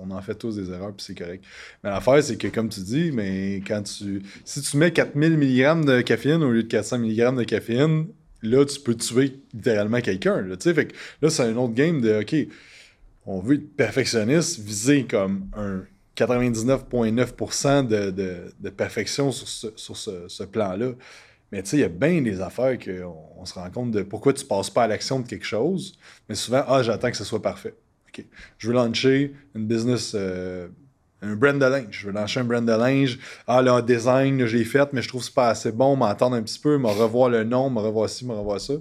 on 0.00 0.10
en 0.10 0.22
fait 0.22 0.34
tous 0.34 0.56
des 0.56 0.70
erreurs, 0.70 0.92
puis 0.94 1.04
c'est 1.04 1.14
correct. 1.14 1.44
Mais 1.82 1.90
l'affaire, 1.90 2.22
c'est 2.22 2.36
que, 2.36 2.48
comme 2.48 2.68
tu 2.68 2.80
dis, 2.80 3.10
mais 3.12 3.62
quand 3.66 3.82
tu, 3.82 4.22
si 4.44 4.62
tu 4.62 4.76
mets 4.76 4.92
4000 4.92 5.36
mg 5.36 5.84
de 5.84 6.00
caféine 6.00 6.42
au 6.42 6.50
lieu 6.50 6.62
de 6.62 6.68
400 6.68 6.98
mg 6.98 7.36
de 7.36 7.44
caféine, 7.44 8.06
là, 8.42 8.64
tu 8.64 8.80
peux 8.80 8.94
tuer 8.94 9.40
littéralement 9.54 10.00
quelqu'un. 10.00 10.42
Là, 10.42 10.56
que 10.56 10.88
là, 11.22 11.30
c'est 11.30 11.42
un 11.42 11.56
autre 11.56 11.74
game 11.74 12.00
de 12.00 12.20
OK, 12.20 12.34
on 13.26 13.40
veut 13.40 13.56
être 13.56 13.76
perfectionniste, 13.76 14.60
viser 14.60 15.04
comme 15.04 15.48
un 15.56 15.84
99,9% 16.16 17.86
de, 17.86 18.70
perfection 18.70 19.32
sur 19.32 19.96
ce, 19.96 20.42
plan-là. 20.44 20.92
Mais 21.50 21.62
tu 21.62 21.70
sais, 21.70 21.76
il 21.78 21.80
y 21.80 21.84
a 21.84 21.88
bien 21.88 22.22
des 22.22 22.40
affaires 22.40 22.78
qu'on 22.78 23.14
on 23.36 23.44
se 23.44 23.54
rend 23.54 23.70
compte 23.70 23.90
de 23.90 24.02
pourquoi 24.02 24.32
tu 24.32 24.44
passes 24.44 24.70
pas 24.70 24.84
à 24.84 24.86
l'action 24.86 25.20
de 25.20 25.28
quelque 25.28 25.44
chose, 25.44 25.98
mais 26.28 26.34
souvent, 26.34 26.64
ah, 26.66 26.82
j'attends 26.82 27.10
que 27.10 27.16
ce 27.16 27.24
soit 27.24 27.42
parfait. 27.42 27.74
OK. 28.12 28.24
Je 28.58 28.68
veux 28.68 28.74
lancer 28.74 29.34
une 29.54 29.66
business 29.66 30.12
euh, 30.14 30.68
un 31.22 31.36
brand 31.36 31.58
de 31.58 31.64
linge. 31.64 31.86
Je 31.90 32.06
veux 32.06 32.12
lancer 32.12 32.40
un 32.40 32.44
brand 32.44 32.64
de 32.64 32.72
linge. 32.72 33.18
Ah, 33.46 33.62
le 33.62 33.80
design, 33.82 34.44
j'ai 34.46 34.64
fait, 34.64 34.92
mais 34.92 35.02
je 35.02 35.08
trouve 35.08 35.20
que 35.20 35.26
c'est 35.26 35.34
pas 35.34 35.48
assez 35.48 35.72
bon. 35.72 35.96
M'attendre 35.96 36.36
un 36.36 36.42
petit 36.42 36.58
peu, 36.58 36.76
me 36.78 36.88
revoir 36.88 37.30
le 37.30 37.44
nom, 37.44 37.70
me 37.70 37.80
revoir 37.80 38.08
ci, 38.10 38.26
me 38.26 38.32
revoir 38.32 38.60
ça. 38.60 38.74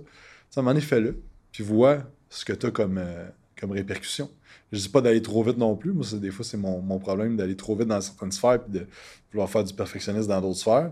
Ça 0.50 0.62
m'en 0.62 0.72
est 0.72 0.82
fait 0.82 1.00
le 1.00 1.22
Puis 1.52 1.64
vois 1.64 2.00
ce 2.30 2.44
que 2.44 2.54
tu 2.54 2.66
as 2.66 2.72
comme, 2.72 2.98
euh, 2.98 3.28
comme 3.60 3.72
répercussion. 3.72 4.30
Je 4.72 4.80
dis 4.80 4.90
pas 4.90 5.02
d'aller 5.02 5.22
trop 5.22 5.44
vite 5.44 5.58
non 5.58 5.76
plus. 5.76 5.92
Moi, 5.92 6.06
des 6.14 6.32
fois, 6.32 6.46
c'est 6.46 6.58
mon, 6.58 6.82
problème 7.00 7.36
d'aller 7.36 7.56
trop 7.56 7.76
vite 7.76 7.88
dans 7.88 8.02
certaines 8.02 8.32
sphères 8.32 8.60
et 8.68 8.72
de 8.72 8.88
vouloir 9.32 9.50
faire 9.50 9.64
du 9.64 9.74
perfectionnisme 9.74 10.30
dans 10.30 10.42
d'autres 10.42 10.60
sphères. 10.60 10.92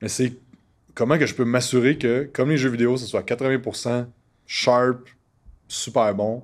Mais 0.00 0.08
c'est 0.08 0.32
comment 0.94 1.18
que 1.18 1.26
je 1.26 1.34
peux 1.34 1.44
m'assurer 1.44 1.98
que, 1.98 2.28
comme 2.32 2.50
les 2.50 2.56
jeux 2.56 2.70
vidéo, 2.70 2.96
ce 2.96 3.06
soit 3.06 3.22
80% 3.22 4.06
sharp, 4.46 5.08
super 5.68 6.14
bon. 6.14 6.42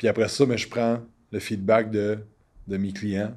Puis 0.00 0.08
après 0.08 0.28
ça, 0.28 0.44
mais 0.46 0.54
ben, 0.54 0.56
je 0.56 0.66
prends 0.66 0.98
le 1.30 1.38
feedback 1.40 1.90
de, 1.90 2.20
de 2.68 2.76
mes 2.78 2.90
clients. 2.90 3.34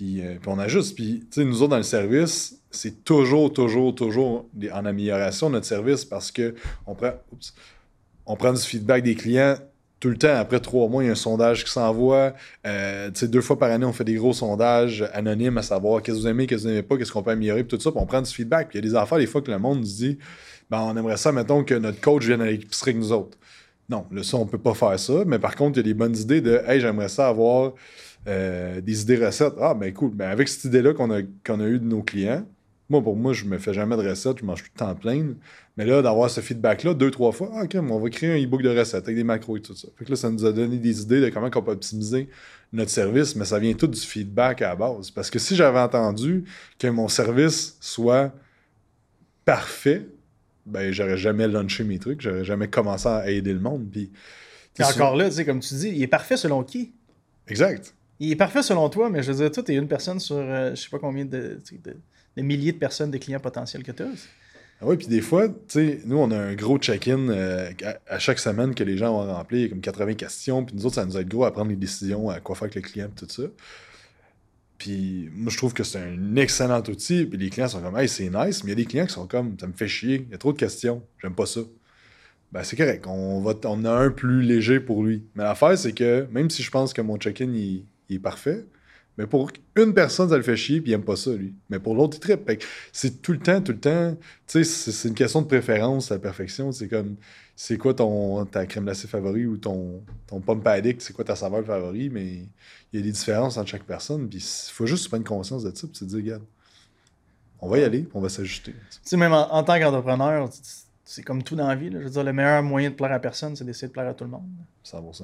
Euh, 0.00 0.36
puis, 0.40 0.46
on 0.46 0.60
ajuste. 0.60 0.94
Puis, 0.94 1.26
tu 1.28 1.40
sais, 1.40 1.44
nous 1.44 1.60
autres, 1.60 1.70
dans 1.70 1.76
le 1.76 1.82
service, 1.82 2.60
c'est 2.70 3.02
toujours, 3.02 3.52
toujours, 3.52 3.92
toujours 3.96 4.48
en 4.72 4.84
amélioration 4.86 5.50
notre 5.50 5.66
service 5.66 6.04
parce 6.04 6.30
que 6.30 6.54
on 6.86 6.94
prend, 6.94 7.14
on 8.26 8.36
prend 8.36 8.52
du 8.52 8.60
feedback 8.62 9.02
des 9.02 9.16
clients 9.16 9.56
tout 9.98 10.08
le 10.08 10.16
temps. 10.16 10.36
Après 10.36 10.60
trois 10.60 10.88
mois, 10.88 11.02
il 11.02 11.06
y 11.06 11.08
a 11.08 11.12
un 11.14 11.16
sondage 11.16 11.64
qui 11.64 11.72
s'envoie. 11.72 12.34
Euh, 12.64 13.10
deux 13.10 13.40
fois 13.40 13.58
par 13.58 13.72
année, 13.72 13.84
on 13.84 13.92
fait 13.92 14.04
des 14.04 14.14
gros 14.14 14.34
sondages 14.34 15.04
anonymes 15.14 15.58
à 15.58 15.62
savoir 15.62 16.00
qu'est-ce 16.00 16.18
que 16.18 16.22
vous 16.22 16.28
aimez, 16.28 16.46
qu'est-ce 16.46 16.62
que 16.62 16.68
vous 16.68 16.74
n'aimez 16.74 16.84
pas, 16.84 16.96
qu'est-ce 16.96 17.10
qu'on 17.10 17.24
peut 17.24 17.32
améliorer, 17.32 17.64
puis 17.64 17.76
tout 17.76 17.82
ça. 17.82 17.90
Puis 17.90 18.00
on 18.00 18.06
prend 18.06 18.22
du 18.22 18.30
feedback. 18.30 18.68
Puis 18.68 18.78
il 18.78 18.84
y 18.84 18.86
a 18.86 18.88
des 18.88 18.96
affaires, 18.96 19.18
des 19.18 19.26
fois, 19.26 19.42
que 19.42 19.50
le 19.50 19.58
monde 19.58 19.78
nous 19.78 19.84
dit 19.84 20.16
ben, 20.70 20.80
on 20.80 20.96
aimerait 20.96 21.16
ça, 21.16 21.32
mettons, 21.32 21.64
que 21.64 21.74
notre 21.74 22.00
coach 22.00 22.24
vienne 22.24 22.40
à 22.40 22.46
l'épicerie 22.46 22.92
avec 22.92 23.02
nous 23.02 23.10
autres. 23.12 23.36
Non, 23.88 24.06
là, 24.10 24.22
ça, 24.22 24.36
on 24.36 24.46
peut 24.46 24.58
pas 24.58 24.74
faire 24.74 24.98
ça. 24.98 25.24
Mais 25.26 25.38
par 25.38 25.56
contre, 25.56 25.78
il 25.78 25.78
y 25.78 25.80
a 25.80 25.82
des 25.82 25.94
bonnes 25.94 26.16
idées 26.16 26.40
de 26.40 26.62
Hey, 26.66 26.80
j'aimerais 26.80 27.08
ça 27.08 27.28
avoir 27.28 27.72
euh, 28.26 28.80
des 28.80 29.02
idées 29.02 29.24
recettes. 29.24 29.54
Ah, 29.60 29.74
ben 29.74 29.92
cool. 29.92 30.10
Ben, 30.14 30.30
avec 30.30 30.48
cette 30.48 30.64
idée-là 30.64 30.94
qu'on 30.94 31.10
a, 31.10 31.20
qu'on 31.44 31.60
a 31.60 31.66
eu 31.66 31.78
de 31.78 31.84
nos 31.84 32.02
clients, 32.02 32.46
moi, 32.90 33.02
pour 33.02 33.16
moi, 33.16 33.32
je 33.32 33.44
me 33.46 33.58
fais 33.58 33.72
jamais 33.72 33.96
de 33.96 34.06
recettes, 34.06 34.38
je 34.38 34.44
mange 34.44 34.62
tout 34.62 34.70
le 34.74 34.78
temps 34.78 34.94
plein. 34.94 35.34
Mais 35.76 35.86
là, 35.86 36.02
d'avoir 36.02 36.30
ce 36.30 36.40
feedback-là 36.40 36.94
deux, 36.94 37.10
trois 37.10 37.32
fois, 37.32 37.50
ah, 37.54 37.64
OK, 37.64 37.76
on 37.76 37.98
va 37.98 38.10
créer 38.10 38.30
un 38.30 38.42
e-book 38.42 38.62
de 38.62 38.76
recettes 38.76 39.04
avec 39.04 39.16
des 39.16 39.24
macros 39.24 39.56
et 39.56 39.60
tout 39.62 39.74
ça. 39.74 39.88
Fait 39.96 40.04
que 40.04 40.10
là, 40.10 40.16
ça 40.16 40.30
nous 40.30 40.44
a 40.44 40.52
donné 40.52 40.76
des 40.78 41.00
idées 41.02 41.20
de 41.20 41.28
comment 41.30 41.50
on 41.54 41.62
peut 41.62 41.72
optimiser 41.72 42.28
notre 42.72 42.90
service, 42.90 43.36
mais 43.36 43.44
ça 43.44 43.58
vient 43.58 43.72
tout 43.72 43.86
du 43.86 44.00
feedback 44.00 44.62
à 44.62 44.74
base. 44.76 45.10
Parce 45.10 45.30
que 45.30 45.38
si 45.38 45.56
j'avais 45.56 45.78
entendu 45.78 46.44
que 46.78 46.86
mon 46.88 47.08
service 47.08 47.76
soit 47.80 48.32
parfait, 49.44 50.06
ben 50.66 50.92
j'aurais 50.92 51.16
jamais 51.16 51.48
launché 51.48 51.84
mes 51.84 51.98
trucs, 51.98 52.20
j'aurais 52.20 52.44
jamais 52.44 52.68
commencé 52.68 53.08
à 53.08 53.30
aider 53.30 53.52
le 53.52 53.60
monde. 53.60 53.86
Puis, 53.90 54.10
encore 54.82 55.16
là, 55.16 55.28
tu 55.28 55.36
sais, 55.36 55.44
comme 55.44 55.60
tu 55.60 55.74
dis, 55.74 55.88
il 55.88 56.02
est 56.02 56.08
parfait 56.08 56.36
selon 56.36 56.62
qui? 56.62 56.92
Exact. 57.48 57.94
Il 58.20 58.30
est 58.30 58.36
parfait 58.36 58.62
selon 58.62 58.88
toi, 58.88 59.10
mais 59.10 59.22
je 59.22 59.32
veux 59.32 59.38
dire, 59.38 59.50
toi, 59.50 59.62
t'es 59.62 59.74
une 59.74 59.88
personne 59.88 60.20
sur 60.20 60.36
euh, 60.36 60.70
je 60.70 60.82
sais 60.82 60.88
pas 60.90 60.98
combien 60.98 61.24
de, 61.24 61.60
de, 61.84 61.92
de, 62.36 62.42
milliers 62.42 62.72
de 62.72 62.78
personnes, 62.78 63.10
de 63.10 63.18
clients 63.18 63.40
potentiels 63.40 63.82
que 63.82 63.92
tu 63.92 64.02
as. 64.02 64.06
Ah 64.80 64.86
oui, 64.86 64.96
puis 64.96 65.06
des 65.06 65.20
fois, 65.20 65.48
tu 65.48 65.54
sais, 65.68 66.00
nous, 66.04 66.18
on 66.18 66.30
a 66.30 66.36
un 66.36 66.54
gros 66.54 66.78
check-in 66.78 67.28
euh, 67.28 67.70
à, 68.08 68.18
chaque 68.18 68.38
semaine 68.38 68.74
que 68.74 68.84
les 68.84 68.96
gens 68.96 69.12
ont 69.14 69.32
rempli, 69.32 69.68
comme 69.68 69.80
80 69.80 70.14
questions, 70.14 70.64
puis 70.64 70.74
nous 70.76 70.86
autres, 70.86 70.96
ça 70.96 71.04
nous 71.04 71.16
aide 71.16 71.28
gros 71.28 71.44
à 71.44 71.52
prendre 71.52 71.70
les 71.70 71.76
décisions, 71.76 72.28
à 72.28 72.40
quoi 72.40 72.56
faire 72.56 72.64
avec 72.64 72.74
les 72.74 72.82
clients, 72.82 73.10
tout 73.14 73.28
ça. 73.28 73.44
Puis 74.84 75.30
moi, 75.32 75.50
je 75.50 75.56
trouve 75.56 75.72
que 75.72 75.82
c'est 75.82 75.98
un 75.98 76.36
excellent 76.36 76.82
outil. 76.82 77.24
Puis 77.24 77.38
les 77.38 77.48
clients 77.48 77.68
sont 77.68 77.80
comme, 77.80 77.96
hey, 77.96 78.06
c'est 78.06 78.28
nice. 78.28 78.62
Mais 78.62 78.68
il 78.68 78.68
y 78.68 78.72
a 78.72 78.74
des 78.74 78.84
clients 78.84 79.06
qui 79.06 79.14
sont 79.14 79.26
comme, 79.26 79.56
ça 79.58 79.66
me 79.66 79.72
fait 79.72 79.88
chier. 79.88 80.26
Il 80.26 80.32
y 80.32 80.34
a 80.34 80.36
trop 80.36 80.52
de 80.52 80.58
questions. 80.58 81.02
J'aime 81.22 81.34
pas 81.34 81.46
ça. 81.46 81.60
Ben, 82.52 82.62
c'est 82.64 82.76
correct. 82.76 83.06
On, 83.08 83.84
a 83.86 83.90
un 83.90 84.10
plus 84.10 84.42
léger 84.42 84.80
pour 84.80 85.02
lui. 85.02 85.22
Mais 85.36 85.42
l'affaire, 85.42 85.78
c'est 85.78 85.94
que 85.94 86.26
même 86.30 86.50
si 86.50 86.62
je 86.62 86.70
pense 86.70 86.92
que 86.92 87.00
mon 87.00 87.16
check-in 87.16 87.50
il, 87.54 87.86
est 88.10 88.18
parfait, 88.18 88.66
mais 89.16 89.26
pour 89.26 89.50
une 89.76 89.94
personne, 89.94 90.28
ça 90.28 90.36
le 90.36 90.42
fait 90.42 90.56
chier, 90.56 90.80
puis 90.80 90.90
il 90.90 90.94
aime 90.94 91.04
pas 91.04 91.16
ça, 91.16 91.30
lui. 91.32 91.54
Mais 91.70 91.78
pour 91.78 91.94
l'autre, 91.94 92.16
il 92.16 92.20
tripe. 92.20 92.62
C'est 92.92 93.22
tout 93.22 93.32
le 93.32 93.38
temps, 93.38 93.60
tout 93.60 93.72
le 93.72 93.78
temps. 93.78 94.16
Tu 94.46 94.64
sais, 94.64 94.92
c'est 94.92 95.08
une 95.08 95.14
question 95.14 95.42
de 95.42 95.46
préférence, 95.46 96.10
la 96.10 96.18
perfection. 96.18 96.72
C'est 96.72 96.88
comme, 96.88 97.16
c'est 97.54 97.78
quoi 97.78 97.94
ton, 97.94 98.44
ta 98.44 98.66
crème 98.66 98.84
glacée 98.84 99.06
favori 99.06 99.46
ou 99.46 99.56
ton, 99.56 100.02
ton 100.26 100.40
pomme 100.40 100.62
addict, 100.64 101.00
c'est 101.00 101.12
quoi 101.12 101.24
ta 101.24 101.36
saveur 101.36 101.64
favori, 101.64 102.10
mais 102.10 102.26
il 102.92 102.98
y 102.98 102.98
a 102.98 103.02
des 103.02 103.12
différences 103.12 103.56
entre 103.56 103.68
chaque 103.68 103.84
personne. 103.84 104.28
Puis 104.28 104.38
il 104.38 104.72
faut 104.72 104.86
juste 104.86 105.08
prendre 105.08 105.24
conscience 105.24 105.62
de 105.62 105.74
ça, 105.74 105.86
puis 105.86 105.96
se 105.96 106.04
dire, 106.04 106.18
regarde, 106.18 106.42
on 107.60 107.68
va 107.68 107.78
y 107.78 107.84
aller, 107.84 108.08
on 108.14 108.20
va 108.20 108.28
s'ajuster. 108.28 108.72
Tu 108.72 108.98
sais, 109.04 109.16
même 109.16 109.32
en, 109.32 109.62
tant 109.62 109.78
qu'entrepreneur, 109.78 110.50
c'est 111.04 111.22
comme 111.22 111.44
tout 111.44 111.54
dans 111.54 111.68
la 111.68 111.76
vie. 111.76 111.90
Je 111.92 111.98
veux 111.98 112.10
dire, 112.10 112.24
le 112.24 112.32
meilleur 112.32 112.64
moyen 112.64 112.90
de 112.90 112.96
plaire 112.96 113.12
à 113.12 113.20
personne, 113.20 113.54
c'est 113.54 113.64
d'essayer 113.64 113.88
de 113.88 113.92
plaire 113.92 114.08
à 114.08 114.14
tout 114.14 114.24
le 114.24 114.30
monde. 114.30 114.42
100%. 114.84 115.22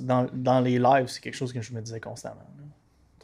Dans, 0.00 0.26
dans 0.32 0.60
les 0.60 0.78
lives, 0.78 1.08
c'est 1.08 1.20
quelque 1.20 1.36
chose 1.36 1.52
que 1.52 1.60
je 1.60 1.72
me 1.72 1.80
disais 1.80 2.00
constamment. 2.00 2.46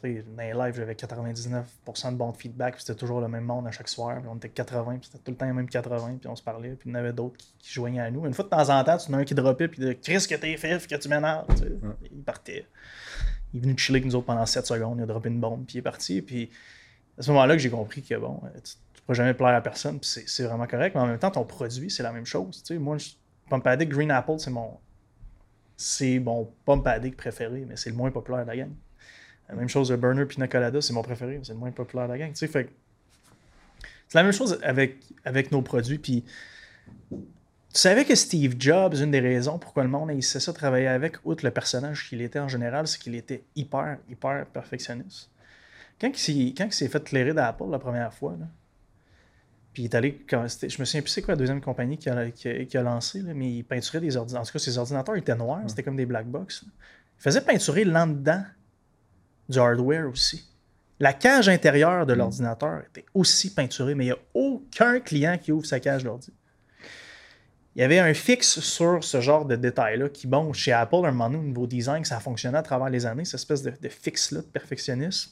Dans 0.03 0.43
les 0.43 0.53
lives, 0.53 0.75
j'avais 0.75 0.93
99% 0.93 2.11
de 2.11 2.15
bons 2.15 2.33
feedback, 2.33 2.75
c'était 2.79 2.93
toujours 2.93 3.21
le 3.21 3.27
même 3.27 3.45
monde 3.45 3.65
à 3.65 3.71
chaque 3.71 3.87
soir. 3.87 4.21
on 4.29 4.35
était 4.35 4.49
80, 4.49 4.97
puis 4.99 5.09
c'était 5.11 5.23
tout 5.23 5.31
le 5.31 5.37
temps 5.37 5.47
les 5.47 5.53
mêmes 5.53 5.67
80, 5.67 6.17
puis 6.19 6.27
on 6.27 6.35
se 6.35 6.43
parlait, 6.43 6.71
puis 6.71 6.89
il 6.89 6.93
y 6.93 6.95
en 6.95 6.99
avait 6.99 7.13
d'autres 7.13 7.37
qui, 7.37 7.73
joignaient 7.73 8.01
à 8.01 8.11
nous. 8.11 8.25
Une 8.27 8.33
fois 8.33 8.45
de 8.45 8.49
temps 8.49 8.69
en 8.69 8.83
temps, 8.83 8.97
tu 8.97 9.09
en 9.09 9.15
as 9.15 9.17
un 9.17 9.23
qui 9.23 9.33
dropait, 9.33 9.67
puis 9.67 9.81
de 9.81 9.93
Chris, 9.93 10.25
que 10.29 10.35
t'es 10.35 10.57
fif, 10.57 10.87
que 10.87 10.95
tu 10.95 11.09
m'énerves. 11.09 11.47
Il 12.11 12.21
partait. 12.21 12.67
Il 13.53 13.59
est 13.59 13.63
venu 13.63 13.77
chiller 13.77 13.97
avec 13.97 14.05
nous 14.05 14.15
autres 14.15 14.27
pendant 14.27 14.45
7 14.45 14.67
secondes, 14.67 14.99
il 14.99 15.03
a 15.03 15.05
droppé 15.07 15.29
une 15.29 15.39
bombe, 15.39 15.65
puis 15.65 15.75
il 15.75 15.79
est 15.79 15.81
parti. 15.81 16.21
Puis 16.21 16.51
à 17.17 17.23
ce 17.23 17.31
moment-là 17.31 17.55
que 17.55 17.61
j'ai 17.61 17.69
compris 17.71 18.03
que 18.03 18.15
bon, 18.15 18.41
tu, 18.63 18.75
ne 18.95 19.01
pourras 19.01 19.13
jamais 19.15 19.33
plaire 19.33 19.55
à 19.55 19.61
personne, 19.61 19.99
puis 19.99 20.23
c'est 20.27 20.43
vraiment 20.43 20.67
correct, 20.67 20.93
mais 20.93 21.01
en 21.01 21.07
même 21.07 21.19
temps, 21.19 21.31
ton 21.31 21.45
produit, 21.45 21.89
c'est 21.89 22.03
la 22.03 22.11
même 22.11 22.25
chose. 22.25 22.63
moi, 22.79 22.97
Pump 23.49 23.65
Addict 23.65 23.91
Green 23.91 24.11
Apple, 24.11 24.35
c'est 24.37 24.51
mon. 24.51 24.77
C'est 25.77 26.19
mon 26.19 26.51
Pump 26.65 26.87
préféré, 27.17 27.65
mais 27.67 27.75
c'est 27.75 27.89
le 27.89 27.95
moins 27.95 28.11
populaire 28.11 28.43
de 28.43 28.49
la 28.49 28.57
gang. 28.57 28.71
La 29.49 29.55
même 29.55 29.69
chose, 29.69 29.91
le 29.91 29.97
Burner 29.97 30.25
Pina 30.25 30.47
Colada, 30.47 30.81
c'est 30.81 30.93
mon 30.93 31.03
préféré, 31.03 31.39
c'est 31.43 31.53
le 31.53 31.59
moins 31.59 31.71
populaire 31.71 32.07
de 32.07 32.13
la 32.13 32.17
gang. 32.17 32.31
Tu 32.33 32.47
sais, 32.47 32.67
c'est 34.07 34.17
la 34.17 34.23
même 34.23 34.31
chose 34.31 34.59
avec, 34.63 35.51
nos 35.51 35.61
produits. 35.61 35.99
Puis, 35.99 36.23
tu 37.11 37.25
savais 37.73 38.05
que 38.05 38.15
Steve 38.15 38.55
Jobs, 38.57 38.95
une 38.95 39.11
des 39.11 39.19
raisons 39.19 39.59
pourquoi 39.59 39.83
le 39.83 39.89
monde 39.89 40.09
a 40.09 40.13
essayé 40.13 40.39
ça 40.39 40.53
travailler 40.53 40.87
avec, 40.87 41.17
outre 41.25 41.43
le 41.43 41.51
personnage 41.51 42.09
qu'il 42.09 42.21
était 42.21 42.39
en 42.39 42.47
général, 42.47 42.87
c'est 42.87 42.99
qu'il 42.99 43.15
était 43.15 43.43
hyper, 43.55 43.97
hyper 44.09 44.45
perfectionniste. 44.47 45.29
Quand 45.99 46.11
il 46.27 46.73
s'est 46.73 46.87
fait 46.87 47.03
clairer 47.03 47.33
d'Apple 47.33 47.69
la 47.69 47.79
première 47.79 48.13
fois, 48.13 48.37
puis 49.75 49.83
il 49.83 49.85
est 49.87 49.95
allé, 49.95 50.25
je 50.31 50.79
me 50.79 50.85
souviens 50.85 51.01
plus 51.01 51.09
c'est 51.09 51.21
quoi 51.21 51.33
la 51.33 51.37
deuxième 51.37 51.59
compagnie 51.59 51.97
qui 51.97 52.09
a, 52.09 52.31
qui 52.31 52.77
a, 52.77 52.81
lancé, 52.81 53.21
là, 53.21 53.33
mais 53.33 53.57
il 53.57 53.63
peinturait 53.63 53.99
des 53.99 54.15
ordinateurs. 54.15 54.41
En 54.41 54.45
tout 54.45 54.53
cas, 54.53 54.59
ses 54.59 54.77
ordinateurs 54.77 55.17
étaient 55.17 55.35
noirs, 55.35 55.63
c'était 55.67 55.83
comme 55.83 55.97
des 55.97 56.05
black 56.05 56.27
box. 56.27 56.63
Il 56.63 57.21
faisait 57.21 57.41
peinturer 57.41 57.83
l'en-dedans 57.83 58.41
du 59.49 59.59
hardware 59.59 60.09
aussi. 60.09 60.49
La 61.01 61.11
cage 61.11 61.49
intérieure 61.49 62.05
de 62.05 62.13
mm. 62.13 62.17
l'ordinateur 62.17 62.83
était 62.89 63.05
aussi 63.13 63.53
peinturée, 63.53 63.95
mais 63.95 64.05
il 64.05 64.07
n'y 64.07 64.13
a 64.13 64.19
aucun 64.33 65.01
client 65.01 65.37
qui 65.37 65.51
ouvre 65.51 65.65
sa 65.65 65.81
cage 65.81 66.05
d'ordi. 66.05 66.31
Il 67.75 67.81
y 67.81 67.83
avait 67.83 67.99
un 67.99 68.13
fixe 68.13 68.61
sur 68.61 69.03
ce 69.03 69.19
genre 69.19 69.43
de 69.43 69.57
détails-là 69.57 70.07
qui, 70.07 70.25
bon, 70.25 70.53
chez 70.53 70.71
Apple, 70.71 71.01
un 71.03 71.11
moment 71.11 71.29
donné, 71.29 71.39
au 71.39 71.47
niveau 71.47 71.67
design, 71.67 72.05
ça 72.05 72.15
a 72.15 72.19
fonctionné 72.21 72.57
à 72.57 72.63
travers 72.63 72.89
les 72.89 73.05
années, 73.05 73.25
cette 73.25 73.41
espèce 73.41 73.61
de, 73.61 73.89
fixe-là 73.89 74.39
de 74.39 74.45
perfectionnisme. 74.45 75.31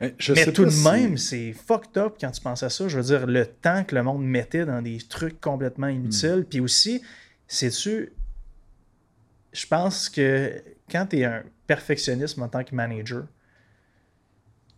Mais, 0.00 0.12
tout 0.52 0.64
de 0.64 0.90
même, 0.90 1.16
c'est 1.16 1.52
fucked 1.52 1.96
up 1.96 2.16
quand 2.20 2.30
tu 2.30 2.40
penses 2.40 2.62
à 2.62 2.68
ça. 2.68 2.88
Je 2.88 2.98
veux 2.98 3.04
dire, 3.04 3.26
le 3.26 3.46
temps 3.46 3.84
que 3.84 3.94
le 3.94 4.02
monde 4.02 4.24
mettait 4.24 4.66
dans 4.66 4.82
des 4.82 4.98
trucs 4.98 5.40
complètement 5.40 5.88
inutiles. 5.88 6.40
Mm. 6.40 6.44
Puis 6.44 6.60
aussi, 6.60 7.02
sais-tu, 7.46 8.12
je 9.52 9.66
pense 9.66 10.08
que 10.08 10.62
quand 10.90 11.06
tu 11.06 11.20
es 11.20 11.24
un 11.24 11.42
perfectionnisme 11.66 12.42
en 12.42 12.48
tant 12.48 12.64
que 12.64 12.74
manager, 12.74 13.24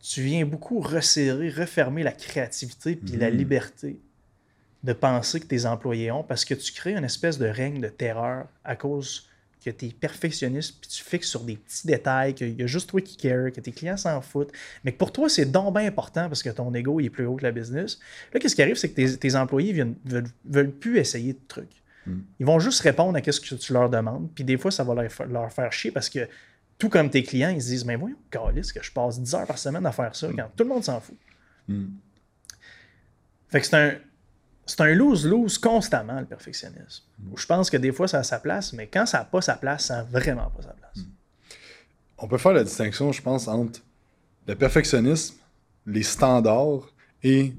tu 0.00 0.23
viens 0.23 0.46
beaucoup 0.46 0.80
resserrer, 0.80 1.50
refermer 1.50 2.02
la 2.04 2.12
créativité 2.12 2.94
puis 2.94 3.16
la 3.16 3.30
mhm. 3.30 3.37
liberté 3.37 3.99
de 4.85 4.92
penser 4.92 5.40
que 5.40 5.46
tes 5.46 5.66
employés 5.66 6.12
ont 6.12 6.23
parce 6.23 6.44
que 6.44 6.54
tu 6.54 6.73
crées 6.73 6.94
une 6.94 7.04
espèce 7.04 7.38
de 7.38 7.46
règne 7.46 7.80
de 7.80 7.88
terreur 7.88 8.46
à 8.62 8.76
cause 8.76 9.28
que 9.66 9.76
tu 9.76 9.87
es 9.87 9.88
perfectionniste 9.88 10.80
puis 10.80 10.88
tu 10.88 11.02
fixes 11.02 11.28
sur 11.28 11.40
des 11.40 11.56
petits 11.56 11.87
détails, 11.87 12.35
qu'il 12.35 12.58
y 12.58 12.62
a 12.62 12.66
juste 12.66 12.88
toi 12.88 13.00
qui 13.00 13.16
care, 13.16 13.50
que 13.52 13.61
tes 13.61 13.73
clients 13.73 13.96
s'en 13.96 14.20
foutent, 14.20 14.52
mais 14.85 14.92
que 14.92 14.96
pour 14.96 15.12
toi, 15.12 15.28
c'est 15.28 15.46
donc 15.46 15.75
bien 15.75 15.87
important 15.87 16.28
parce 16.28 16.42
que 16.42 16.50
ton 16.50 16.73
ego 16.75 17.00
est 17.00 17.11
plus 17.11 17.26
haut 17.26 17.35
que 17.35 17.42
la 17.42 17.52
business. 17.52 17.99
Là, 18.32 18.38
qu'est-ce 18.38 18.54
qui 18.54 18.62
arrive, 18.62 18.76
c'est 18.76 18.90
que 18.90 19.14
tes, 19.16 19.37
employés 19.37 19.73
viennent, 19.73 19.96
veulent, 20.44 20.70
plus 20.70 20.99
essayer 20.99 21.32
de 21.32 21.40
trucs. 21.49 21.82
Hmm. 22.06 22.20
Ils 22.38 22.46
vont 22.46 22.61
juste 22.61 22.80
répondre 22.80 23.18
à 23.18 23.32
ce 23.32 23.40
que 23.40 23.54
tu 23.56 23.73
leur 23.73 23.90
demandes, 23.90 24.30
puis 24.35 24.44
des 24.44 24.56
fois, 24.56 24.70
ça 24.70 24.85
va 24.85 24.94
leur, 24.94 25.11
leur 25.28 25.52
faire 25.52 25.73
chier 25.73 25.90
parce 25.90 26.08
que 26.08 26.28
tout 26.78 26.88
comme 26.88 27.11
tes 27.11 27.23
clients, 27.23 27.50
ils 27.50 27.62
se 27.62 27.68
disent 27.68 27.85
Mais 27.85 27.96
voyons, 27.96 28.18
calice, 28.30 28.73
que 28.73 28.82
je 28.82 28.92
passe 28.92 29.20
10 29.20 29.35
heures 29.35 29.46
par 29.46 29.58
semaine 29.58 29.85
à 29.87 29.92
faire 29.92 30.14
ça 30.14 30.28
quand 30.35 30.50
tout 30.56 30.64
le 30.64 30.68
monde 30.68 30.85
s'en 30.85 31.00
fout. 31.00 31.16
Hmm. 31.66 31.87
Fait 33.49 33.61
que 33.61 33.66
c'est 33.66 33.76
un. 33.76 33.94
C'est 34.66 34.80
un 34.80 34.92
lose-lose 34.94 35.58
constamment, 35.58 36.18
le 36.18 36.26
perfectionnisme. 36.26 37.04
Je 37.37 37.46
pense 37.46 37.70
que 37.70 37.76
des 37.76 37.92
fois, 37.92 38.08
ça 38.08 38.18
a 38.18 38.23
sa 38.25 38.40
place, 38.40 38.73
mais 38.73 38.88
quand 38.88 39.06
ça 39.06 39.18
n'a 39.18 39.25
pas 39.25 39.40
sa 39.40 39.54
place, 39.54 39.87
ça 39.87 39.99
n'a 39.99 40.02
vraiment 40.02 40.50
pas 40.50 40.62
sa 40.62 40.73
place. 40.73 40.96
Hmm. 40.96 41.11
On 42.18 42.28
peut 42.28 42.38
faire 42.38 42.52
la 42.52 42.64
distinction, 42.64 43.12
je 43.12 43.23
pense, 43.23 43.46
entre 43.46 43.80
le 44.46 44.54
perfectionnisme, 44.56 45.37
les 45.87 46.02
standards 46.02 46.92
et 47.23 47.52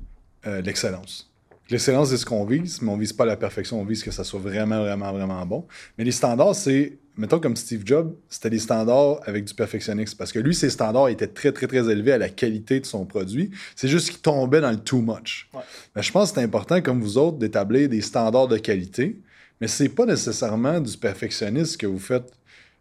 euh, 0.45 0.61
l'excellence. 0.61 1.31
L'excellence, 1.69 2.09
c'est 2.09 2.17
ce 2.17 2.25
qu'on 2.25 2.45
vise, 2.45 2.81
mais 2.81 2.89
on 2.89 2.97
vise 2.97 3.13
pas 3.13 3.25
la 3.25 3.35
perfection, 3.35 3.79
on 3.79 3.85
vise 3.85 4.03
que 4.03 4.11
ça 4.11 4.23
soit 4.23 4.39
vraiment, 4.39 4.79
vraiment, 4.79 5.11
vraiment 5.11 5.45
bon. 5.45 5.65
Mais 5.97 6.03
les 6.03 6.11
standards, 6.11 6.55
c'est 6.55 6.97
mettons 7.17 7.39
comme 7.39 7.55
Steve 7.55 7.81
Jobs, 7.85 8.13
c'était 8.29 8.49
des 8.49 8.59
standards 8.59 9.19
avec 9.25 9.45
du 9.45 9.53
perfectionnisme. 9.53 10.15
Parce 10.17 10.31
que 10.31 10.39
lui, 10.39 10.53
ses 10.53 10.69
standards 10.69 11.09
étaient 11.09 11.27
très, 11.27 11.51
très, 11.51 11.67
très 11.67 11.89
élevés 11.89 12.13
à 12.13 12.17
la 12.17 12.29
qualité 12.29 12.79
de 12.79 12.85
son 12.85 13.05
produit. 13.05 13.51
C'est 13.75 13.87
juste 13.87 14.09
qu'il 14.09 14.19
tombait 14.19 14.61
dans 14.61 14.71
le 14.71 14.77
too 14.77 15.01
much. 15.01 15.49
Mais 15.95 16.03
je 16.03 16.11
pense 16.11 16.31
que 16.31 16.35
c'est 16.35 16.43
important, 16.43 16.81
comme 16.81 17.01
vous 17.01 17.17
autres, 17.17 17.37
d'établir 17.37 17.89
des 17.89 18.01
standards 18.01 18.47
de 18.47 18.57
qualité. 18.57 19.19
Mais 19.59 19.67
c'est 19.67 19.89
pas 19.89 20.05
nécessairement 20.05 20.79
du 20.79 20.95
perfectionnisme 20.97 21.77
que 21.77 21.87
vous 21.87 21.99
faites 21.99 22.31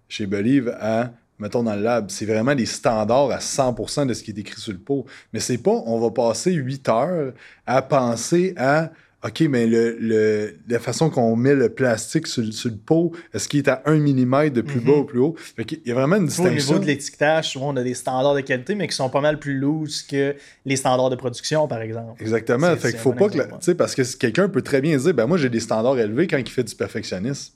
chez 0.08 0.26
Believe 0.26 0.68
à, 0.78 1.10
mettons, 1.38 1.62
dans 1.62 1.74
le 1.74 1.82
lab. 1.82 2.10
C'est 2.10 2.26
vraiment 2.26 2.54
des 2.54 2.66
standards 2.66 3.30
à 3.30 3.38
100% 3.38 4.06
de 4.06 4.14
ce 4.14 4.22
qui 4.22 4.32
est 4.32 4.38
écrit 4.38 4.60
sur 4.60 4.72
le 4.72 4.78
pot. 4.78 5.06
Mais 5.32 5.40
c'est 5.40 5.58
pas, 5.58 5.82
on 5.86 5.98
va 5.98 6.10
passer 6.10 6.52
8 6.52 6.88
heures 6.90 7.32
à 7.66 7.82
penser 7.82 8.54
à 8.58 8.90
OK, 9.24 9.40
mais 9.48 9.66
le, 9.66 10.56
la 10.68 10.78
façon 10.78 11.08
qu'on 11.08 11.34
met 11.36 11.54
le 11.54 11.70
plastique 11.70 12.26
sur, 12.26 12.42
le 12.42 12.76
pot, 12.76 13.12
est-ce 13.32 13.48
qu'il 13.48 13.58
est 13.58 13.68
à 13.68 13.82
1 13.86 13.96
mm 13.96 14.50
de 14.50 14.60
plus 14.60 14.80
bas 14.80 14.92
ou 14.92 15.04
plus 15.04 15.18
haut? 15.18 15.34
il 15.58 15.80
y 15.86 15.90
a 15.90 15.94
vraiment 15.94 16.16
une 16.16 16.26
distinction. 16.26 16.52
Au 16.52 16.54
niveau 16.54 16.78
de 16.78 16.84
l'étiquetage, 16.84 17.50
souvent, 17.50 17.72
on 17.72 17.76
a 17.76 17.82
des 17.82 17.94
standards 17.94 18.34
de 18.34 18.42
qualité, 18.42 18.74
mais 18.74 18.86
qui 18.86 18.94
sont 18.94 19.08
pas 19.08 19.22
mal 19.22 19.38
plus 19.38 19.58
loose 19.58 20.02
que 20.02 20.36
les 20.64 20.76
standards 20.76 21.10
de 21.10 21.16
production, 21.16 21.66
par 21.66 21.80
exemple. 21.80 22.20
Exactement. 22.22 22.76
Fait 22.76 22.90
qu'il 22.90 23.00
faut 23.00 23.14
pas 23.14 23.28
que. 23.28 23.38
Tu 23.38 23.48
sais, 23.60 23.74
parce 23.74 23.94
que 23.94 24.02
quelqu'un 24.16 24.48
peut 24.48 24.62
très 24.62 24.80
bien 24.80 24.96
dire, 24.96 25.14
ben 25.14 25.26
moi, 25.26 25.38
j'ai 25.38 25.48
des 25.48 25.60
standards 25.60 25.98
élevés 25.98 26.26
quand 26.26 26.38
il 26.38 26.48
fait 26.48 26.64
du 26.64 26.74
perfectionnisme. 26.74 27.54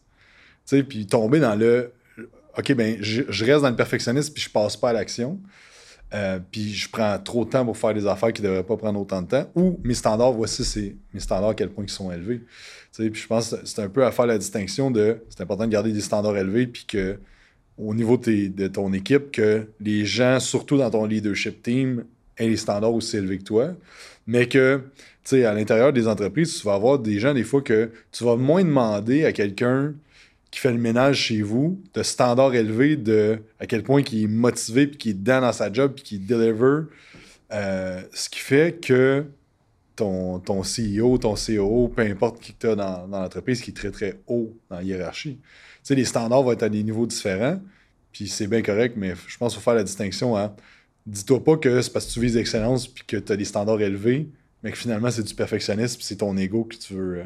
Tu 0.67 0.77
sais, 0.77 0.83
puis 0.83 1.07
tomber 1.07 1.41
dans 1.41 1.55
le. 1.55 1.93
OK, 2.59 2.73
ben 2.73 2.97
je, 3.01 3.23
je 3.29 3.45
reste 3.45 3.63
dans 3.63 3.71
le 3.71 3.77
perfectionnisme 3.77 4.33
puis 4.33 4.43
je 4.43 4.51
passe 4.51 4.77
pas 4.77 4.91
à 4.91 4.93
l'action. 4.93 5.39
Euh, 6.13 6.41
puis 6.51 6.75
je 6.75 6.91
prends 6.91 7.19
trop 7.19 7.45
de 7.45 7.51
temps 7.51 7.65
pour 7.65 7.77
faire 7.77 7.95
des 7.95 8.07
affaires 8.07 8.33
qui 8.33 8.43
ne 8.43 8.49
devraient 8.49 8.65
pas 8.65 8.77
prendre 8.77 9.01
autant 9.01 9.23
de 9.23 9.29
temps. 9.29 9.51
Ou 9.55 9.79
mes 9.85 9.95
standards, 9.95 10.33
voici 10.33 10.97
mes 11.15 11.21
standards 11.21 11.51
à 11.51 11.55
quel 11.55 11.71
point 11.71 11.85
ils 11.85 11.91
sont 11.91 12.11
élevés. 12.11 12.41
puis 12.97 13.15
je 13.15 13.27
pense 13.27 13.51
que 13.51 13.57
c'est 13.65 13.81
un 13.81 13.89
peu 13.89 14.05
à 14.05 14.11
faire 14.11 14.27
la 14.27 14.39
distinction 14.39 14.91
de 14.91 15.19
c'est 15.29 15.43
important 15.43 15.67
de 15.67 15.73
garder 15.73 15.93
des 15.93 16.01
standards 16.01 16.37
élevés, 16.37 16.67
puis 16.67 16.85
que 16.87 17.19
au 17.79 17.95
niveau 17.95 18.17
de, 18.19 18.69
ton 18.69 18.93
équipe, 18.93 19.31
que 19.31 19.67
les 19.81 20.05
gens, 20.05 20.39
surtout 20.39 20.77
dans 20.77 20.91
ton 20.91 21.07
leadership 21.07 21.63
team, 21.63 22.05
ait 22.37 22.49
les 22.49 22.57
standards 22.57 22.95
aussi 22.95 23.17
élevés 23.17 23.39
que 23.39 23.45
toi, 23.45 23.75
mais 24.27 24.49
que, 24.49 24.83
tu 25.25 25.31
sais, 25.31 25.45
à 25.45 25.55
l'intérieur 25.55 25.93
des 25.93 26.07
entreprises, 26.07 26.59
tu 26.59 26.67
vas 26.67 26.75
avoir 26.75 26.99
des 26.99 27.19
gens, 27.19 27.33
des 27.33 27.45
fois, 27.45 27.63
que 27.63 27.91
tu 28.13 28.25
vas 28.25 28.37
moins 28.37 28.63
demander 28.63 29.25
à 29.25 29.33
quelqu'un 29.33 29.95
qui 30.51 30.59
fait 30.61 30.73
le 30.73 30.79
ménage 30.79 31.17
chez 31.17 31.43
vous, 31.43 31.81
de 31.95 32.03
standards 32.03 32.55
élevés, 32.55 32.97
de 32.97 33.41
à 33.59 33.67
quel 33.67 33.83
point 33.83 34.03
il 34.03 34.25
est 34.25 34.27
motivé, 34.27 34.87
puis 34.87 34.99
qui 34.99 35.11
est 35.11 35.15
dedans 35.15 35.41
dans 35.41 35.53
sa 35.53 35.73
job, 35.73 35.93
puis 35.95 36.03
qui 36.03 36.19
deliver, 36.19 36.87
euh, 37.53 38.03
ce 38.13 38.29
qui 38.29 38.41
fait 38.41 38.81
que 38.81 39.27
ton, 39.97 40.41
ton 40.41 40.63
CEO, 40.63 41.19
ton 41.19 41.35
COO, 41.35 41.89
peu 41.89 42.03
importe 42.03 42.41
qui 42.41 42.55
tu 42.55 42.67
as 42.67 42.75
dans, 42.75 43.07
dans 43.07 43.21
l'entreprise, 43.21 43.61
qui 43.61 43.71
est 43.71 43.75
très 43.75 43.91
très 43.91 44.21
haut 44.27 44.57
dans 44.69 44.77
la 44.77 44.83
hiérarchie. 44.83 45.37
Tu 45.37 45.41
sais, 45.83 45.95
les 45.95 46.05
standards 46.05 46.43
vont 46.43 46.53
être 46.53 46.63
à 46.63 46.69
des 46.69 46.83
niveaux 46.83 47.07
différents, 47.07 47.61
puis 48.13 48.29
c'est 48.29 48.47
bien 48.47 48.63
correct, 48.63 48.95
mais 48.97 49.15
je 49.27 49.37
pense 49.37 49.53
qu'il 49.53 49.61
faut 49.61 49.65
faire 49.65 49.75
la 49.75 49.85
distinction 49.85 50.37
à 50.37 50.55
dis-toi 51.07 51.43
pas 51.43 51.57
que 51.57 51.81
c'est 51.81 51.93
parce 51.93 52.07
que 52.07 52.13
tu 52.13 52.21
vises 52.21 52.37
l'excellence 52.37 52.87
puis 52.87 53.05
que 53.07 53.17
tu 53.17 53.33
as 53.33 53.37
des 53.37 53.45
standards 53.45 53.81
élevés, 53.81 54.29
mais 54.63 54.71
que 54.73 54.77
finalement 54.79 55.11
c'est 55.11 55.23
du 55.23 55.35
perfectionnisme 55.35 55.97
puis 55.97 56.05
c'est 56.05 56.17
ton 56.17 56.37
ego 56.37 56.65
que 56.65 56.77
tu 56.77 56.95
veux, 56.95 57.19
euh, 57.21 57.25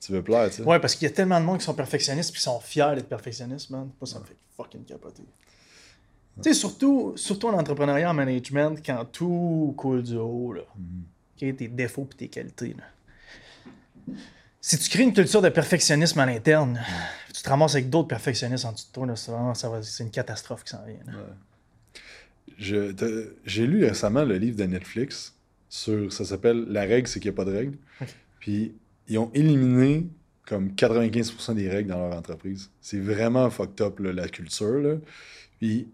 tu 0.00 0.12
veux 0.12 0.22
plaire. 0.22 0.48
Tu 0.50 0.56
sais. 0.56 0.62
Ouais, 0.62 0.78
parce 0.80 0.94
qu'il 0.94 1.08
y 1.08 1.10
a 1.10 1.14
tellement 1.14 1.40
de 1.40 1.44
monde 1.44 1.58
qui 1.58 1.64
sont 1.64 1.74
perfectionnistes 1.74 2.30
puis 2.32 2.38
qui 2.38 2.44
sont 2.44 2.60
fiers 2.60 2.92
d'être 2.94 3.08
perfectionnistes, 3.08 3.70
man. 3.70 3.88
Moi, 4.00 4.06
ça 4.08 4.18
me 4.20 4.24
fait 4.24 4.36
fucking 4.56 4.84
capoter. 4.84 5.22
Tu 6.36 6.42
sais, 6.42 6.54
surtout, 6.54 7.12
surtout 7.16 7.46
en 7.48 7.52
entrepreneuriat, 7.58 8.10
en 8.10 8.14
management, 8.14 8.80
quand 8.84 9.04
tout 9.04 9.72
coule 9.76 10.02
du 10.02 10.16
haut, 10.16 10.52
là. 10.52 10.62
OK, 10.62 11.56
tes 11.56 11.68
défauts 11.68 12.04
puis 12.04 12.16
tes 12.18 12.28
qualités, 12.28 12.74
là. 12.76 14.14
Si 14.60 14.78
tu 14.78 14.88
crées 14.88 15.02
une 15.02 15.12
culture 15.12 15.42
de 15.42 15.48
perfectionnisme 15.50 16.18
à 16.20 16.26
l'interne, 16.26 16.80
tu 17.34 17.42
te 17.42 17.48
ramasses 17.48 17.74
avec 17.74 17.90
d'autres 17.90 18.08
perfectionnistes 18.08 18.64
en 18.64 18.72
dessous 18.72 18.86
de 18.88 18.92
toi, 18.92 19.06
là, 19.06 19.14
c'est 19.16 19.30
vraiment 19.30 19.54
ça 19.54 19.68
va- 19.68 19.82
c'est 19.82 20.02
une 20.04 20.10
catastrophe 20.10 20.64
qui 20.64 20.70
s'en 20.70 20.82
vient. 20.84 20.96
là. 21.06 21.12
Je- 22.58 23.34
J'ai 23.44 23.66
lu 23.66 23.84
récemment 23.84 24.24
le 24.24 24.36
livre 24.38 24.56
de 24.56 24.64
Netflix 24.64 25.33
sur. 25.74 26.12
Ça 26.12 26.24
s'appelle 26.24 26.66
La 26.68 26.82
règle, 26.82 27.08
c'est 27.08 27.20
qu'il 27.20 27.30
n'y 27.30 27.34
a 27.34 27.36
pas 27.36 27.44
de 27.44 27.56
règle. 27.56 27.76
Puis 28.40 28.74
ils 29.08 29.18
ont 29.18 29.30
éliminé 29.34 30.06
comme 30.46 30.68
95% 30.68 31.54
des 31.54 31.68
règles 31.68 31.90
dans 31.90 31.98
leur 31.98 32.16
entreprise. 32.16 32.70
C'est 32.80 33.00
vraiment 33.00 33.48
fucked 33.50 33.80
up 33.80 33.98
là, 33.98 34.12
la 34.12 34.28
culture. 34.28 34.78
Là. 34.78 34.96
Puis 35.58 35.88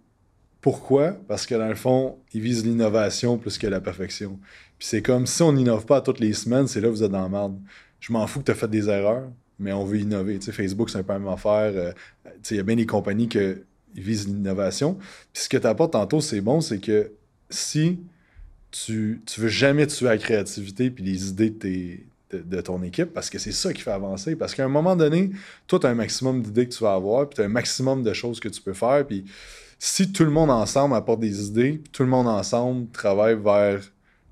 pourquoi? 0.61 1.13
Parce 1.29 1.47
que 1.47 1.55
dans 1.55 1.69
le 1.69 1.75
fond, 1.75 2.19
ils 2.33 2.41
visent 2.41 2.65
l'innovation 2.65 3.39
plus 3.39 3.57
que 3.59 3.67
la 3.67 3.81
perfection. 3.81 4.39
Puis 4.79 4.89
c'est 4.89 5.03
comme 5.03 5.27
si 5.27 5.43
on 5.43 5.53
n'innove 5.53 5.87
pas 5.87 6.01
toutes 6.01 6.21
les 6.21 6.33
semaines, 6.33 6.67
c'est 6.67 6.81
là 6.81 6.89
que 6.89 6.93
vous 6.93 7.03
êtes 7.03 7.13
dans 7.13 7.23
la 7.23 7.29
merde. 7.29 7.59
Je 8.01 8.13
m'en 8.13 8.27
fous 8.27 8.41
que 8.41 8.47
tu 8.47 8.51
as 8.51 8.55
fait 8.55 8.69
des 8.69 8.89
erreurs, 8.89 9.31
mais 9.59 9.73
on 9.73 9.85
veut 9.85 9.99
innover. 9.99 10.39
Tu 10.39 10.47
sais, 10.47 10.53
Facebook, 10.53 10.91
c'est 10.91 10.99
un 10.99 11.03
peu 11.03 11.13
la 11.13 11.19
même 11.21 11.29
affaire. 11.29 11.73
Euh, 11.75 11.93
tu 12.25 12.31
sais, 12.43 12.55
il 12.55 12.59
y 12.59 12.61
a 12.61 12.65
bien 12.65 12.77
des 12.77 12.87
compagnies 12.87 13.29
qui 13.29 13.39
visent 13.95 14.27
l'innovation. 14.27 14.95
Puis 15.33 15.45
ce 15.45 15.49
que 15.49 15.57
tu 15.57 15.67
apportes 15.67 15.93
tantôt, 15.93 16.21
c'est 16.21 16.41
bon, 16.41 16.61
c'est 16.61 16.81
que 16.81 17.13
si 17.49 18.01
tu, 18.71 19.23
tu 19.27 19.41
veux 19.41 19.49
jamais 19.49 19.87
tuer 19.87 20.07
la 20.07 20.19
créativité 20.19 20.91
puis 20.91 21.05
les 21.05 21.29
idées 21.29 21.51
de, 21.51 21.59
tes- 21.59 22.07
de, 22.33 22.61
ton 22.61 22.83
équipe, 22.83 23.13
parce 23.13 23.31
que 23.31 23.39
c'est 23.39 23.53
ça 23.53 23.73
qui 23.73 23.83
fait 23.83 23.91
avancer. 23.91 24.37
Parce 24.37 24.55
qu'à 24.55 24.65
un 24.65 24.69
moment 24.69 24.97
donné, 24.97 25.31
toi, 25.67 25.79
tu 25.79 25.87
as 25.87 25.91
un 25.91 25.95
maximum 25.95 26.43
d'idées 26.43 26.69
que 26.69 26.75
tu 26.75 26.85
vas 26.85 26.95
avoir, 26.95 27.29
puis 27.29 27.37
tu 27.37 27.43
as 27.43 27.45
un 27.47 27.49
maximum 27.49 28.03
de 28.03 28.13
choses 28.13 28.41
que 28.41 28.49
tu 28.49 28.61
peux 28.61 28.75
faire. 28.75 29.07
Puis 29.07 29.25
si 29.79 30.13
tout 30.13 30.25
le 30.25 30.31
monde 30.31 30.51
ensemble 30.51 30.95
apporte 30.95 31.21
des 31.21 31.47
idées, 31.47 31.73
puis 31.83 31.91
tout 31.93 32.03
le 32.03 32.09
monde 32.09 32.29
ensemble 32.29 32.89
travaille 32.93 33.37
vers 33.43 33.81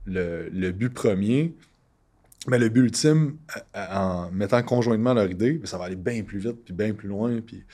le, 0.07 0.49
le 0.51 0.73
but 0.73 0.91
premier, 0.91 1.55
mais 2.47 2.59
le 2.59 2.69
but 2.69 2.83
ultime, 2.83 3.37
à- 3.75 3.83
à- 3.99 4.05
en 4.05 4.31
mettant 4.31 4.63
conjointement 4.63 5.13
leur 5.15 5.29
idée, 5.31 5.53
ben, 5.55 5.67
ça 5.67 5.77
va 5.77 5.87
aller 5.87 5.97
bien 5.97 6.23
plus 6.23 6.39
vite, 6.39 6.65
puis 6.65 6.73
bien 6.73 6.95
plus 6.95 7.09
loin. 7.09 7.41
Puis, 7.41 7.65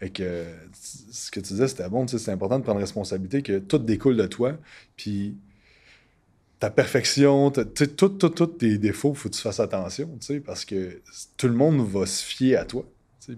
et 0.00 0.10
que, 0.10 0.44
ce 0.72 1.30
que 1.30 1.40
tu 1.40 1.54
disais, 1.54 1.68
c'était 1.68 1.88
bon, 1.88 2.06
tu 2.06 2.12
sais, 2.16 2.24
c'est 2.24 2.30
important 2.30 2.58
de 2.58 2.64
prendre 2.64 2.80
responsabilité, 2.80 3.42
que 3.42 3.58
tout 3.58 3.78
découle 3.78 4.16
de 4.16 4.26
toi. 4.26 4.56
Puis 4.96 5.36
ta 6.62 6.70
perfection, 6.70 7.50
ta- 7.50 7.64
tout, 7.64 8.08
tout, 8.08 8.28
tous 8.28 8.46
tes 8.46 8.78
défauts, 8.78 9.14
faut 9.14 9.28
que 9.28 9.34
tu 9.34 9.40
fasses 9.40 9.58
attention, 9.58 10.16
parce 10.46 10.64
que 10.64 11.02
tout 11.36 11.48
le 11.48 11.54
monde 11.54 11.84
va 11.84 12.06
se 12.06 12.22
fier 12.22 12.54
à 12.54 12.64
toi. 12.64 12.84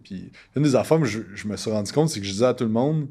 Puis 0.03 0.31
une 0.55 0.63
des 0.63 0.77
affaires 0.77 1.01
que 1.01 1.07
je, 1.07 1.49
me 1.49 1.57
suis 1.57 1.71
rendu 1.71 1.91
compte, 1.91 2.11
c'est 2.11 2.21
que 2.21 2.27
je 2.27 2.33
disais 2.33 2.45
à 2.45 2.53
tout 2.53 2.65
le 2.65 2.71
monde, 2.71 3.09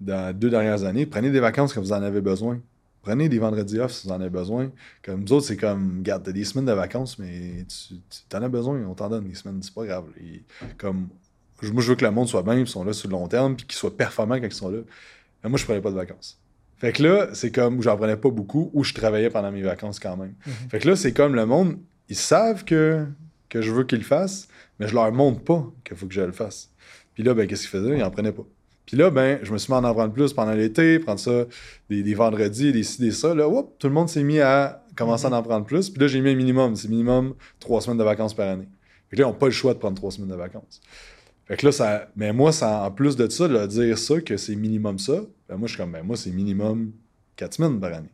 dans 0.00 0.28
les 0.28 0.34
deux 0.34 0.50
dernières 0.50 0.84
années, 0.84 1.04
prenez 1.04 1.32
des 1.32 1.40
vacances 1.40 1.74
quand 1.74 1.80
vous 1.80 1.92
en 1.92 2.00
avez 2.00 2.20
besoin. 2.20 2.60
Prenez 3.02 3.28
des 3.28 3.40
vendredis 3.40 3.80
off 3.80 3.90
si 3.90 4.06
vous 4.06 4.12
en 4.12 4.20
avez 4.20 4.30
besoin. 4.30 4.70
Comme 5.02 5.22
nous 5.22 5.32
autres, 5.32 5.46
c'est 5.46 5.56
comme, 5.56 5.98
regarde, 5.98 6.22
t'as 6.22 6.30
des 6.30 6.44
semaines 6.44 6.66
de 6.66 6.72
vacances, 6.72 7.18
mais 7.18 7.66
tu, 7.66 7.96
en 8.36 8.42
as 8.42 8.48
besoin, 8.48 8.80
on 8.86 8.94
t'en 8.94 9.08
donne 9.08 9.26
des 9.26 9.34
semaines, 9.34 9.60
c'est 9.64 9.74
pas 9.74 9.84
grave. 9.84 10.04
Et 10.22 10.44
comme, 10.78 11.08
moi, 11.60 11.82
je 11.82 11.88
veux 11.88 11.96
que 11.96 12.04
le 12.04 12.12
monde 12.12 12.28
soit 12.28 12.44
bien, 12.44 12.54
ils 12.54 12.68
sont 12.68 12.84
là 12.84 12.92
sur 12.92 13.08
le 13.08 13.14
long 13.14 13.26
terme, 13.26 13.56
puis 13.56 13.66
qu'ils 13.66 13.78
soient 13.78 13.96
performants 13.96 14.36
quand 14.36 14.46
ils 14.46 14.52
sont 14.52 14.70
là. 14.70 14.78
Mais 15.42 15.50
moi, 15.50 15.58
je 15.58 15.64
prenais 15.64 15.80
pas 15.80 15.90
de 15.90 15.96
vacances. 15.96 16.38
Fait 16.78 16.92
que 16.92 17.02
là, 17.02 17.28
c'est 17.32 17.50
comme, 17.50 17.80
j'en 17.82 17.96
prenais 17.96 18.16
pas 18.16 18.30
beaucoup, 18.30 18.70
ou 18.74 18.84
je 18.84 18.92
travaillais 18.92 19.30
pendant 19.30 19.50
mes 19.50 19.62
vacances 19.62 19.98
quand 19.98 20.16
même. 20.16 20.34
Fait 20.70 20.78
que 20.78 20.88
là, 20.88 20.96
c'est 20.96 21.12
comme 21.12 21.34
le 21.34 21.46
monde, 21.46 21.78
ils 22.08 22.16
savent 22.16 22.64
que, 22.64 23.06
que 23.48 23.62
je 23.62 23.72
veux 23.72 23.84
qu'ils 23.84 23.98
le 23.98 24.04
fassent, 24.04 24.48
mais 24.78 24.86
je 24.86 24.94
leur 24.94 25.10
montre 25.12 25.42
pas 25.42 25.66
qu'il 25.84 25.96
faut 25.96 26.06
que 26.06 26.14
je 26.14 26.20
le 26.20 26.32
fasse. 26.32 26.70
Puis 27.14 27.22
là, 27.22 27.32
ben, 27.32 27.46
qu'est-ce 27.46 27.62
qu'ils 27.62 27.80
faisaient? 27.80 27.96
Ils 27.96 28.04
en 28.04 28.10
prenaient 28.10 28.32
pas. 28.32 28.44
Puis 28.84 28.96
là, 28.96 29.10
ben, 29.10 29.40
je 29.42 29.52
me 29.52 29.58
suis 29.58 29.72
mis 29.72 29.78
à 29.78 29.82
en 29.82 29.94
prendre 29.94 30.12
plus 30.12 30.32
pendant 30.32 30.52
l'été, 30.52 30.98
prendre 30.98 31.18
ça 31.18 31.46
des, 31.90 32.02
des 32.02 32.14
vendredis, 32.14 32.72
des 32.72 32.82
ci, 32.84 33.00
des 33.00 33.10
ça. 33.10 33.34
Là, 33.34 33.48
whoop, 33.48 33.78
tout 33.78 33.88
le 33.88 33.94
monde 33.94 34.08
s'est 34.08 34.22
mis 34.22 34.38
à 34.38 34.84
commencer 34.96 35.26
à 35.26 35.32
en 35.32 35.42
prendre 35.42 35.66
plus. 35.66 35.90
Puis 35.90 36.00
là, 36.00 36.06
j'ai 36.06 36.20
mis 36.20 36.30
un 36.30 36.34
minimum. 36.34 36.76
C'est 36.76 36.88
minimum 36.88 37.34
trois 37.58 37.80
semaines 37.80 37.98
de 37.98 38.04
vacances 38.04 38.34
par 38.34 38.48
année. 38.48 38.68
Fait 39.08 39.16
que 39.16 39.22
là, 39.22 39.28
ils 39.28 39.32
n'ont 39.32 39.38
pas 39.38 39.46
le 39.46 39.52
choix 39.52 39.74
de 39.74 39.78
prendre 39.78 39.96
trois 39.96 40.10
semaines 40.10 40.30
de 40.30 40.36
vacances. 40.36 40.80
Fait 41.46 41.56
que 41.56 41.66
là, 41.66 41.72
ça. 41.72 42.08
Mais 42.16 42.32
moi, 42.32 42.52
ça, 42.52 42.82
en 42.82 42.90
plus 42.90 43.16
de 43.16 43.28
ça, 43.28 43.48
de 43.48 43.66
dire 43.66 43.98
ça, 43.98 44.20
que 44.20 44.36
c'est 44.36 44.56
minimum 44.56 44.98
ça, 44.98 45.22
ben 45.48 45.56
moi, 45.56 45.68
je 45.68 45.74
suis 45.74 45.82
comme, 45.82 45.92
ben 45.92 46.02
moi, 46.02 46.16
c'est 46.16 46.30
minimum 46.30 46.92
quatre 47.36 47.54
semaines 47.54 47.78
par 47.78 47.92
année. 47.92 48.10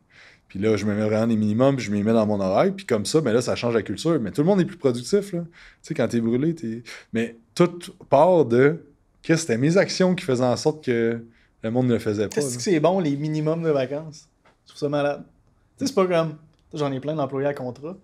Puis 0.49 0.59
là, 0.59 0.77
je 0.77 0.85
me 0.85 0.95
mets 0.95 1.07
vraiment 1.07 1.27
des 1.27 1.37
minimums, 1.37 1.77
puis 1.77 1.87
je 1.87 1.91
m'y 1.91 2.03
mets 2.03 2.13
dans 2.13 2.27
mon 2.27 2.39
oreille, 2.39 2.73
puis 2.73 2.85
comme 2.85 3.07
ça, 3.07 3.23
ben 3.23 3.33
là, 3.33 3.41
ça 3.41 3.57
change 3.57 3.73
la 3.73 3.81
culture. 3.81 4.21
Mais 4.21 4.33
tout 4.33 4.43
le 4.43 4.47
monde 4.47 4.61
est 4.61 4.67
plus 4.67 4.77
productif, 4.77 5.33
là. 5.33 5.41
Tu 5.41 5.49
sais, 5.81 5.95
quand 5.95 6.07
t'es 6.09 6.21
brûlé, 6.21 6.55
t'es. 6.55 6.83
Mais 7.15 7.37
tout 7.55 7.79
part 8.11 8.45
de. 8.45 8.85
Qu'est-ce 9.23 9.43
que 9.43 9.53
c'était 9.53 9.59
mes 9.59 9.79
actions 9.79 10.15
qui 10.15 10.25
faisaient 10.25 10.45
en 10.45 10.57
sorte 10.57 10.85
que 10.85 11.25
le 11.63 11.71
monde 11.71 11.87
ne 11.87 11.95
le 11.95 11.99
faisait 12.01 12.29
pas. 12.29 12.35
Qu'est-ce 12.35 12.51
là. 12.51 12.57
que 12.57 12.63
c'est 12.63 12.81
bon, 12.81 13.01
les 13.01 13.17
minimums 13.17 13.63
de 13.63 13.71
vacances? 13.71 14.29
Je 14.67 14.73
trouve 14.73 14.81
ça 14.81 14.89
malade. 14.91 15.25
Tu 15.79 15.87
sais, 15.87 15.87
c'est 15.87 15.95
pas 15.95 16.07
comme. 16.07 16.37
J'en 16.75 16.93
ai 16.93 17.01
plein 17.01 17.15
d'employés 17.15 17.49
à 17.49 17.55
contrat. 17.55 17.97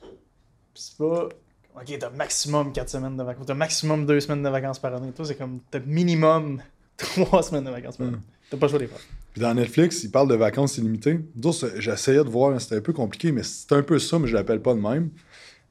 Puis 0.00 0.82
c'est 0.82 0.96
pas. 0.96 1.28
Ok, 1.76 1.96
t'as 1.98 2.10
maximum 2.10 2.72
4 2.72 2.88
semaines 2.88 3.16
de 3.16 3.22
vacances. 3.22 3.46
T'as 3.46 3.54
maximum 3.54 4.06
2 4.06 4.20
semaines 4.20 4.42
de 4.42 4.48
vacances 4.48 4.78
par 4.78 4.94
année. 4.94 5.10
Toi, 5.12 5.24
c'est 5.24 5.34
comme. 5.34 5.60
T'as 5.70 5.80
minimum 5.80 6.62
3 6.96 7.42
semaines 7.42 7.64
de 7.64 7.70
vacances 7.70 7.96
par 7.96 8.06
année. 8.08 8.16
Mm. 8.16 8.22
T'as 8.50 8.56
pas 8.56 8.66
le 8.66 8.70
choix 8.70 8.78
de 8.78 8.84
les 8.84 8.88
faire. 8.90 9.00
Puis 9.32 9.42
dans 9.42 9.54
Netflix, 9.54 10.04
ils 10.04 10.10
parlent 10.10 10.28
de 10.28 10.36
vacances 10.36 10.78
illimitées. 10.78 11.18
Nous 11.34 11.48
autres, 11.48 11.58
c'est- 11.68 11.80
j'essayais 11.80 12.22
de 12.22 12.28
voir, 12.28 12.60
c'était 12.60 12.76
un 12.76 12.80
peu 12.80 12.92
compliqué, 12.92 13.32
mais 13.32 13.42
c'est 13.42 13.72
un 13.72 13.82
peu 13.82 13.98
ça, 13.98 14.18
mais 14.20 14.28
je 14.28 14.34
l'appelle 14.34 14.60
pas 14.62 14.74
de 14.74 14.80
même. 14.80 15.10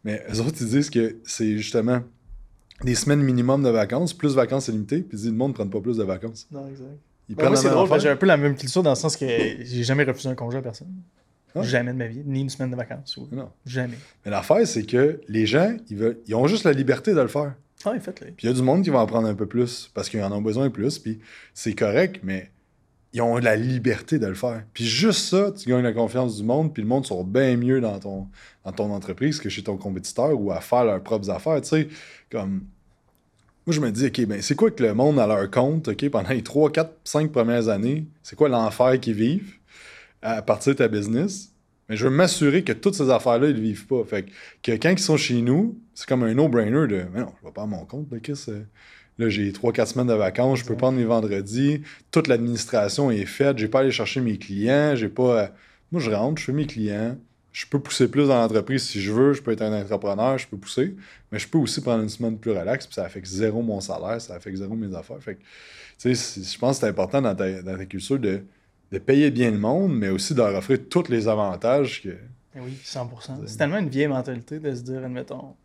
Mais 0.04 0.22
eux 0.34 0.42
autres, 0.42 0.58
ils 0.60 0.68
disent 0.68 0.90
que 0.90 1.16
c'est 1.24 1.56
justement 1.58 2.02
des 2.84 2.96
semaines 2.96 3.22
minimum 3.22 3.64
de 3.64 3.70
vacances, 3.70 4.14
plus 4.14 4.36
vacances 4.36 4.68
illimitées, 4.68 5.00
puis 5.00 5.12
ils 5.18 5.22
disent 5.22 5.28
le 5.32 5.38
monde 5.38 5.52
ne 5.52 5.54
prenne 5.54 5.70
pas 5.70 5.80
plus 5.80 5.96
de 5.96 6.04
vacances. 6.04 6.46
Non, 6.52 6.68
exact. 6.68 6.88
Ils 7.30 7.36
Ben, 7.38 7.48
moi, 7.48 7.56
c'est 7.56 7.70
drôle, 7.70 8.02
j'ai 8.02 8.10
un 8.10 8.18
peu 8.18 8.26
la 8.26 8.36
même 8.36 8.56
culture 8.58 8.84
dans 8.84 8.90
le 8.90 8.96
sens 8.98 9.16
que 9.16 9.26
j'ai 9.26 9.84
jamais 9.84 10.04
refusé 10.04 10.28
un 10.28 10.36
congé 10.36 10.58
à 10.58 10.62
personne. 10.62 10.90
Ah. 11.56 11.62
Jamais 11.64 11.92
de 11.94 11.98
ma 11.98 12.08
vie, 12.08 12.24
ni 12.26 12.42
une 12.42 12.50
semaine 12.50 12.72
de 12.72 12.76
vacances. 12.76 13.16
ou- 13.18 13.28
Non. 13.32 13.50
Jamais. 13.66 13.98
Mais 14.26 14.32
l'affaire, 14.32 14.66
c'est 14.68 14.84
que 14.86 15.22
les 15.28 15.46
gens, 15.46 15.76
ils, 15.90 15.98
veulent, 15.98 16.18
ils 16.28 16.36
ont 16.36 16.48
juste 16.48 16.64
la 16.64 16.72
liberté 16.74 17.14
de 17.14 17.22
le 17.22 17.28
faire. 17.28 17.54
Ah, 17.86 17.94
faites-le. 18.00 18.28
Puis 18.28 18.48
il 18.48 18.50
y 18.50 18.50
a 18.50 18.56
du 18.56 18.62
monde 18.64 18.84
qui 18.84 18.90
va 18.90 19.00
en 19.00 19.06
prendre 19.06 19.28
un 19.28 19.36
peu 19.36 19.46
plus 19.46 19.92
parce 19.94 20.10
qu'ils 20.10 20.24
en 20.24 20.32
ont 20.32 20.42
besoin 20.42 20.70
plus, 20.70 20.98
puis 21.00 21.20
c'est 21.54 21.74
correct, 21.74 22.22
mais 22.24 22.50
ils 23.12 23.22
ont 23.22 23.38
la 23.38 23.56
liberté 23.56 24.18
de 24.20 24.26
le 24.26 24.34
faire. 24.34 24.64
Puis 24.74 24.86
juste 24.86 25.26
ça, 25.28 25.52
tu 25.52 25.70
gagnes 25.70 25.84
la 25.84 25.92
confiance 25.94 26.38
du 26.38 26.44
monde, 26.44 26.74
puis 26.74 26.82
le 26.82 26.88
monde 26.90 27.06
sont 27.06 27.24
bien 27.24 27.56
mieux 27.58 27.82
dans 27.82 28.00
ton, 28.00 28.28
dans 28.66 28.72
ton 28.72 28.92
entreprise 28.92 29.40
que 29.40 29.50
chez 29.50 29.62
ton 29.64 29.78
compétiteur 29.78 30.40
ou 30.40 30.52
à 30.52 30.62
faire 30.62 30.86
leurs 30.86 31.02
propres 31.04 31.30
affaires. 31.30 31.62
Tu 31.62 31.68
sais, 31.68 31.88
comme. 32.32 32.64
Moi, 33.66 33.74
je 33.74 33.80
me 33.80 33.92
dis, 33.92 34.08
OK, 34.08 34.26
ben, 34.26 34.42
c'est 34.42 34.56
quoi 34.56 34.72
que 34.72 34.84
le 34.84 34.94
monde 34.94 35.20
à 35.20 35.28
leur 35.28 35.50
compte, 35.50 35.88
OK, 35.88 36.10
pendant 36.10 36.30
les 36.32 36.42
3, 36.44 36.70
4, 36.72 36.92
5 37.06 37.32
premières 37.32 37.70
années, 37.70 38.06
c'est 38.22 38.36
quoi 38.36 38.50
l'enfer 38.50 39.00
qu'ils 39.00 39.14
vivent? 39.14 39.54
À 40.24 40.42
partir 40.42 40.74
de 40.74 40.78
ta 40.80 40.88
business? 40.88 41.52
Mais 41.90 41.98
je 41.98 42.06
veux 42.08 42.16
m'assurer 42.16 42.64
que 42.64 42.72
toutes 42.74 42.96
ces 42.96 43.10
affaires-là, 43.10 43.50
ils 43.50 43.56
ne 43.56 43.62
vivent 43.62 43.88
pas. 43.88 44.04
Fait 44.06 44.26
que, 44.62 44.72
quand 44.72 44.90
ils 44.92 45.00
sont 45.00 45.18
chez 45.18 45.42
nous, 45.42 45.78
c'est 45.94 46.08
comme 46.08 46.24
un 46.24 46.34
no-brainer 46.34 46.88
de 46.88 47.06
Mais 47.14 47.20
non, 47.22 47.34
je 47.42 47.46
vais 47.48 47.54
pas 47.54 47.64
à 47.64 47.66
mon 47.66 47.86
compte, 47.86 48.12
là, 48.12 48.20
qu'est-ce 48.20 48.52
que- 48.52 48.66
Là, 49.20 49.30
j'ai 49.30 49.52
3-4 49.54 49.90
semaines 49.90 50.08
de 50.08 50.14
vacances, 50.14 50.60
je 50.60 50.66
peux 50.66 50.76
prendre 50.76 50.98
mes 50.98 51.06
vendredis, 51.06 51.82
toute 52.10 52.28
l'administration 52.28 53.12
est 53.12 53.26
faite, 53.26 53.60
j'ai 53.60 53.68
pas 53.68 53.80
à 53.80 53.82
aller 53.82 53.92
chercher 53.92 54.22
mes 54.22 54.38
clients, 54.40 54.96
j'ai 54.96 55.10
pas. 55.10 55.44
à- 55.46 55.52
Moi, 55.92 56.02
je 56.02 56.10
rentre, 56.10 56.40
je 56.42 56.46
fais 56.46 56.52
mes 56.54 56.66
clients, 56.66 57.16
je 57.52 57.66
peux 57.68 57.80
pousser 57.80 58.08
plus 58.10 58.28
dans 58.28 58.36
l'entreprise 58.42 58.82
si 58.84 59.00
je 59.02 59.12
veux, 59.14 59.34
je 59.34 59.44
peux 59.44 59.52
être 59.52 59.62
un 59.62 59.80
entrepreneur, 59.80 60.40
je 60.40 60.48
peux 60.48 60.58
pousser, 60.58 60.96
mais 61.32 61.38
je 61.38 61.48
peux 61.48 61.60
aussi 61.60 61.82
prendre 61.82 62.02
une 62.02 62.10
semaine 62.10 62.40
plus 62.40 62.50
relax, 62.52 62.88
puis 62.88 62.96
ça 62.96 63.06
affecte 63.06 63.28
zéro 63.28 63.62
mon 63.62 63.80
salaire, 63.80 64.20
ça 64.20 64.34
affecte 64.36 64.58
zéro 64.58 64.74
mes 64.76 64.96
affaires. 64.96 65.22
Fait 65.22 65.36
que, 65.36 65.42
tu 66.00 66.16
sais, 66.16 66.42
je 66.42 66.58
pense 66.58 66.78
que 66.78 66.82
c'est 66.82 66.90
important 66.90 67.22
dans 67.22 67.36
ta, 67.36 67.62
dans 67.62 67.78
ta 67.78 67.86
culture 67.86 68.18
de, 68.20 68.42
de 68.94 69.00
payer 69.00 69.32
bien 69.32 69.52
le 69.52 69.58
monde, 69.58 69.98
mais 69.98 70.10
aussi 70.10 70.34
de 70.34 70.40
leur 70.40 70.56
offrir 70.56 70.78
tous 70.90 71.10
les 71.10 71.28
avantages 71.28 72.04
que. 72.04 72.16
Eh 72.56 72.60
oui, 72.60 72.78
100%. 72.84 73.48
C'est 73.48 73.58
tellement 73.58 73.80
une 73.80 73.90
vieille 73.90 74.08
mentalité 74.08 74.60
de 74.60 74.74
se 74.76 74.82
dire, 74.82 75.04
admettons, 75.04 75.56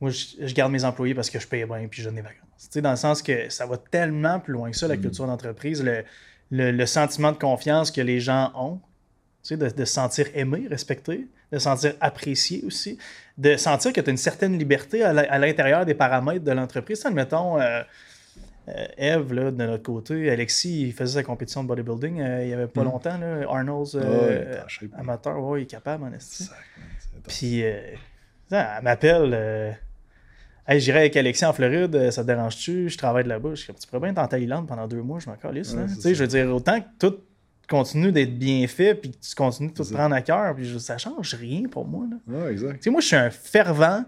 moi, 0.00 0.10
je, 0.10 0.46
je 0.46 0.54
garde 0.54 0.70
mes 0.70 0.84
employés 0.84 1.14
parce 1.14 1.30
que 1.30 1.38
je 1.38 1.48
paye 1.48 1.64
bien 1.64 1.88
puis 1.88 2.02
je 2.02 2.06
donne 2.06 2.16
des 2.16 2.20
vacances. 2.20 2.40
Tu 2.58 2.66
sais, 2.70 2.82
dans 2.82 2.90
le 2.90 2.96
sens 2.96 3.22
que 3.22 3.48
ça 3.48 3.64
va 3.64 3.78
tellement 3.78 4.38
plus 4.38 4.52
loin 4.52 4.70
que 4.70 4.76
ça, 4.76 4.86
la 4.86 4.98
culture 4.98 5.26
d'entreprise, 5.26 5.82
le, 5.82 6.04
le, 6.50 6.70
le 6.70 6.86
sentiment 6.86 7.32
de 7.32 7.38
confiance 7.38 7.90
que 7.90 8.02
les 8.02 8.20
gens 8.20 8.52
ont 8.54 8.80
Tu 9.42 9.48
sais, 9.48 9.56
de, 9.56 9.70
de 9.70 9.84
se 9.84 9.92
sentir 9.94 10.26
aimé, 10.34 10.66
respecté, 10.68 11.28
de 11.50 11.58
se 11.58 11.64
sentir 11.64 11.94
apprécié 12.00 12.62
aussi, 12.66 12.98
de 13.38 13.56
sentir 13.56 13.94
que 13.94 14.00
tu 14.02 14.08
as 14.08 14.10
une 14.10 14.18
certaine 14.18 14.58
liberté 14.58 15.02
à 15.02 15.38
l'intérieur 15.38 15.86
des 15.86 15.94
paramètres 15.94 16.44
de 16.44 16.52
l'entreprise. 16.52 17.06
Admettons, 17.06 17.58
euh, 17.58 17.82
Eve, 18.96 19.32
là, 19.34 19.50
de 19.50 19.56
notre 19.66 19.82
côté, 19.82 20.30
Alexis, 20.30 20.82
il 20.88 20.92
faisait 20.92 21.20
sa 21.20 21.22
compétition 21.22 21.62
de 21.62 21.68
bodybuilding 21.68 22.20
euh, 22.20 22.42
il 22.42 22.46
n'y 22.48 22.52
avait 22.54 22.66
pas 22.66 22.80
Mhm. 22.82 22.88
longtemps. 22.88 23.18
Là, 23.18 23.42
Arnold's 23.48 23.94
euh, 23.94 24.56
amateur, 24.96 25.38
ouais, 25.42 25.60
il 25.60 25.62
est 25.64 25.66
capable, 25.66 26.04
en. 26.04 26.50
Puis, 27.28 27.62
euh, 27.64 27.78
elle 28.50 28.82
m'appelle. 28.82 29.30
Euh, 29.34 29.70
hey, 30.68 30.80
j'irai 30.80 31.00
avec 31.00 31.16
Alexis 31.16 31.44
en 31.44 31.52
Floride, 31.52 31.94
euh, 31.94 32.10
ça 32.10 32.22
te 32.22 32.26
dérange-tu? 32.28 32.88
Je 32.88 32.96
travaille 32.98 33.24
de 33.24 33.28
là-bas. 33.28 33.50
Je 33.50 33.56
suis 33.56 33.66
comme, 33.66 33.76
tu 33.76 33.86
pourrais 33.86 34.00
bien 34.00 34.10
être 34.10 34.18
en 34.18 34.28
Thaïlande 34.28 34.66
pendant 34.66 34.86
deux 34.88 35.02
mois, 35.02 35.18
je 35.20 35.28
m'en 35.28 35.36
calisse. 35.36 35.72
Ouais, 35.74 35.86
Tu 35.86 36.00
sais, 36.00 36.14
je 36.14 36.20
veux 36.22 36.28
dire, 36.28 36.54
autant 36.54 36.80
que 36.80 36.86
tout 36.98 37.16
continue 37.68 38.12
d'être 38.12 38.38
bien 38.38 38.66
fait, 38.66 38.94
puis 38.94 39.10
que 39.10 39.16
tu 39.18 39.34
continues 39.34 39.70
de 39.70 39.74
tout 39.74 39.90
prendre 39.90 40.14
à 40.14 40.20
cœur, 40.20 40.54
puis 40.54 40.66
je- 40.66 40.78
ça 40.78 40.98
change 40.98 41.34
rien 41.34 41.62
pour 41.70 41.86
moi. 41.86 42.04
Là. 42.10 42.16
Ouais, 42.44 42.52
exact. 42.52 42.74
Tu 42.76 42.82
sais, 42.84 42.90
moi, 42.90 43.00
je 43.00 43.06
suis 43.06 43.16
un 43.16 43.30
fervent 43.30 44.04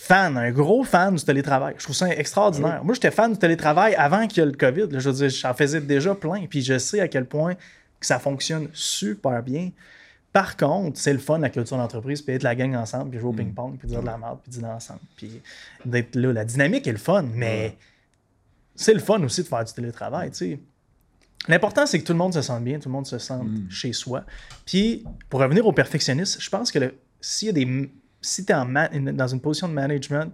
fan, 0.00 0.36
un 0.38 0.52
gros 0.52 0.84
fan 0.84 1.16
du 1.16 1.24
télétravail. 1.24 1.74
Je 1.76 1.82
trouve 1.82 1.96
ça 1.96 2.08
extraordinaire. 2.14 2.84
Moi, 2.84 2.94
j'étais 2.94 3.10
fan 3.10 3.32
du 3.32 3.38
télétravail 3.38 3.94
avant 3.96 4.26
qu'il 4.28 4.38
y 4.38 4.46
ait 4.46 4.50
le 4.50 4.56
COVID. 4.56 4.86
là. 4.92 4.98
Je 5.00 5.10
veux 5.10 5.16
dire, 5.16 5.28
j'en 5.28 5.52
faisais 5.54 5.80
déjà 5.80 6.14
plein. 6.14 6.46
Puis 6.46 6.62
je 6.62 6.78
sais 6.78 7.00
à 7.00 7.08
quel 7.08 7.24
point 7.26 7.54
que 7.98 8.06
ça 8.06 8.20
fonctionne 8.20 8.68
super 8.72 9.42
bien. 9.42 9.70
Par 10.32 10.56
contre, 10.56 11.00
c'est 11.00 11.12
le 11.12 11.18
fun, 11.18 11.38
la 11.38 11.50
culture 11.50 11.76
d'entreprise, 11.76 12.22
puis 12.22 12.34
être 12.36 12.44
la 12.44 12.54
gang 12.54 12.76
ensemble, 12.76 13.10
puis 13.10 13.18
jouer 13.18 13.30
au 13.30 13.32
ping-pong, 13.32 13.76
puis 13.76 13.88
dire 13.88 14.00
de 14.00 14.06
la 14.06 14.16
merde, 14.18 14.38
puis 14.42 14.52
dîner 14.52 14.68
ensemble. 14.68 15.00
Puis 15.16 15.40
d'être 15.84 16.14
là. 16.14 16.32
La 16.32 16.44
dynamique 16.44 16.86
est 16.86 16.92
le 16.92 16.98
fun, 16.98 17.24
mais 17.34 17.76
c'est 18.76 18.94
le 18.94 19.00
fun 19.00 19.20
aussi 19.24 19.42
de 19.42 19.48
faire 19.48 19.64
du 19.64 19.72
télétravail, 19.72 20.30
tu 20.30 20.36
sais. 20.36 20.60
L'important, 21.48 21.86
c'est 21.86 21.98
que 21.98 22.04
tout 22.04 22.12
le 22.12 22.18
monde 22.18 22.34
se 22.34 22.42
sente 22.42 22.62
bien, 22.62 22.78
tout 22.78 22.88
le 22.88 22.92
monde 22.92 23.06
se 23.06 23.18
sente 23.18 23.48
Mm. 23.48 23.70
chez 23.70 23.92
soi. 23.92 24.22
Puis, 24.64 25.02
pour 25.28 25.40
revenir 25.40 25.66
au 25.66 25.72
perfectionniste, 25.72 26.40
je 26.40 26.50
pense 26.50 26.70
que 26.70 26.94
s'il 27.20 27.46
y 27.46 27.50
a 27.50 27.52
des, 27.54 27.90
si 28.20 28.44
tu 28.44 28.52
es 28.52 29.12
dans 29.12 29.28
une 29.28 29.40
position 29.40 29.68
de 29.68 29.74
management, 29.74 30.32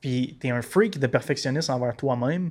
puis 0.00 0.36
tu 0.40 0.48
es 0.48 0.50
un 0.50 0.62
freak 0.62 0.98
de 0.98 1.06
perfectionniste 1.06 1.70
envers 1.70 1.96
toi-même, 1.96 2.50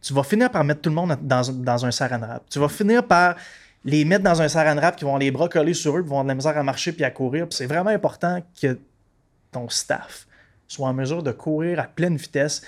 tu 0.00 0.12
vas 0.12 0.22
finir 0.22 0.50
par 0.50 0.64
mettre 0.64 0.80
tout 0.80 0.90
le 0.90 0.96
monde 0.96 1.16
dans, 1.22 1.42
dans 1.52 1.86
un 1.86 1.90
saran 1.90 2.18
wrap. 2.18 2.42
Tu 2.50 2.58
vas 2.58 2.68
finir 2.68 3.06
par 3.06 3.36
les 3.84 4.04
mettre 4.04 4.24
dans 4.24 4.40
un 4.42 4.48
saran 4.48 4.76
wrap 4.76 4.96
qui 4.96 5.04
vont 5.04 5.16
les 5.16 5.30
bras 5.30 5.48
collés 5.48 5.74
sur 5.74 5.96
eux, 5.96 6.02
puis 6.02 6.08
vont 6.08 6.20
avoir 6.20 6.24
de 6.24 6.28
la 6.28 6.34
misère 6.34 6.56
à 6.56 6.62
marcher 6.62 6.92
puis 6.92 7.04
à 7.04 7.10
courir. 7.10 7.48
Puis 7.48 7.56
c'est 7.56 7.66
vraiment 7.66 7.90
important 7.90 8.42
que 8.60 8.78
ton 9.50 9.68
staff 9.68 10.26
soit 10.66 10.88
en 10.88 10.94
mesure 10.94 11.22
de 11.22 11.32
courir 11.32 11.78
à 11.78 11.84
pleine 11.84 12.16
vitesse, 12.16 12.62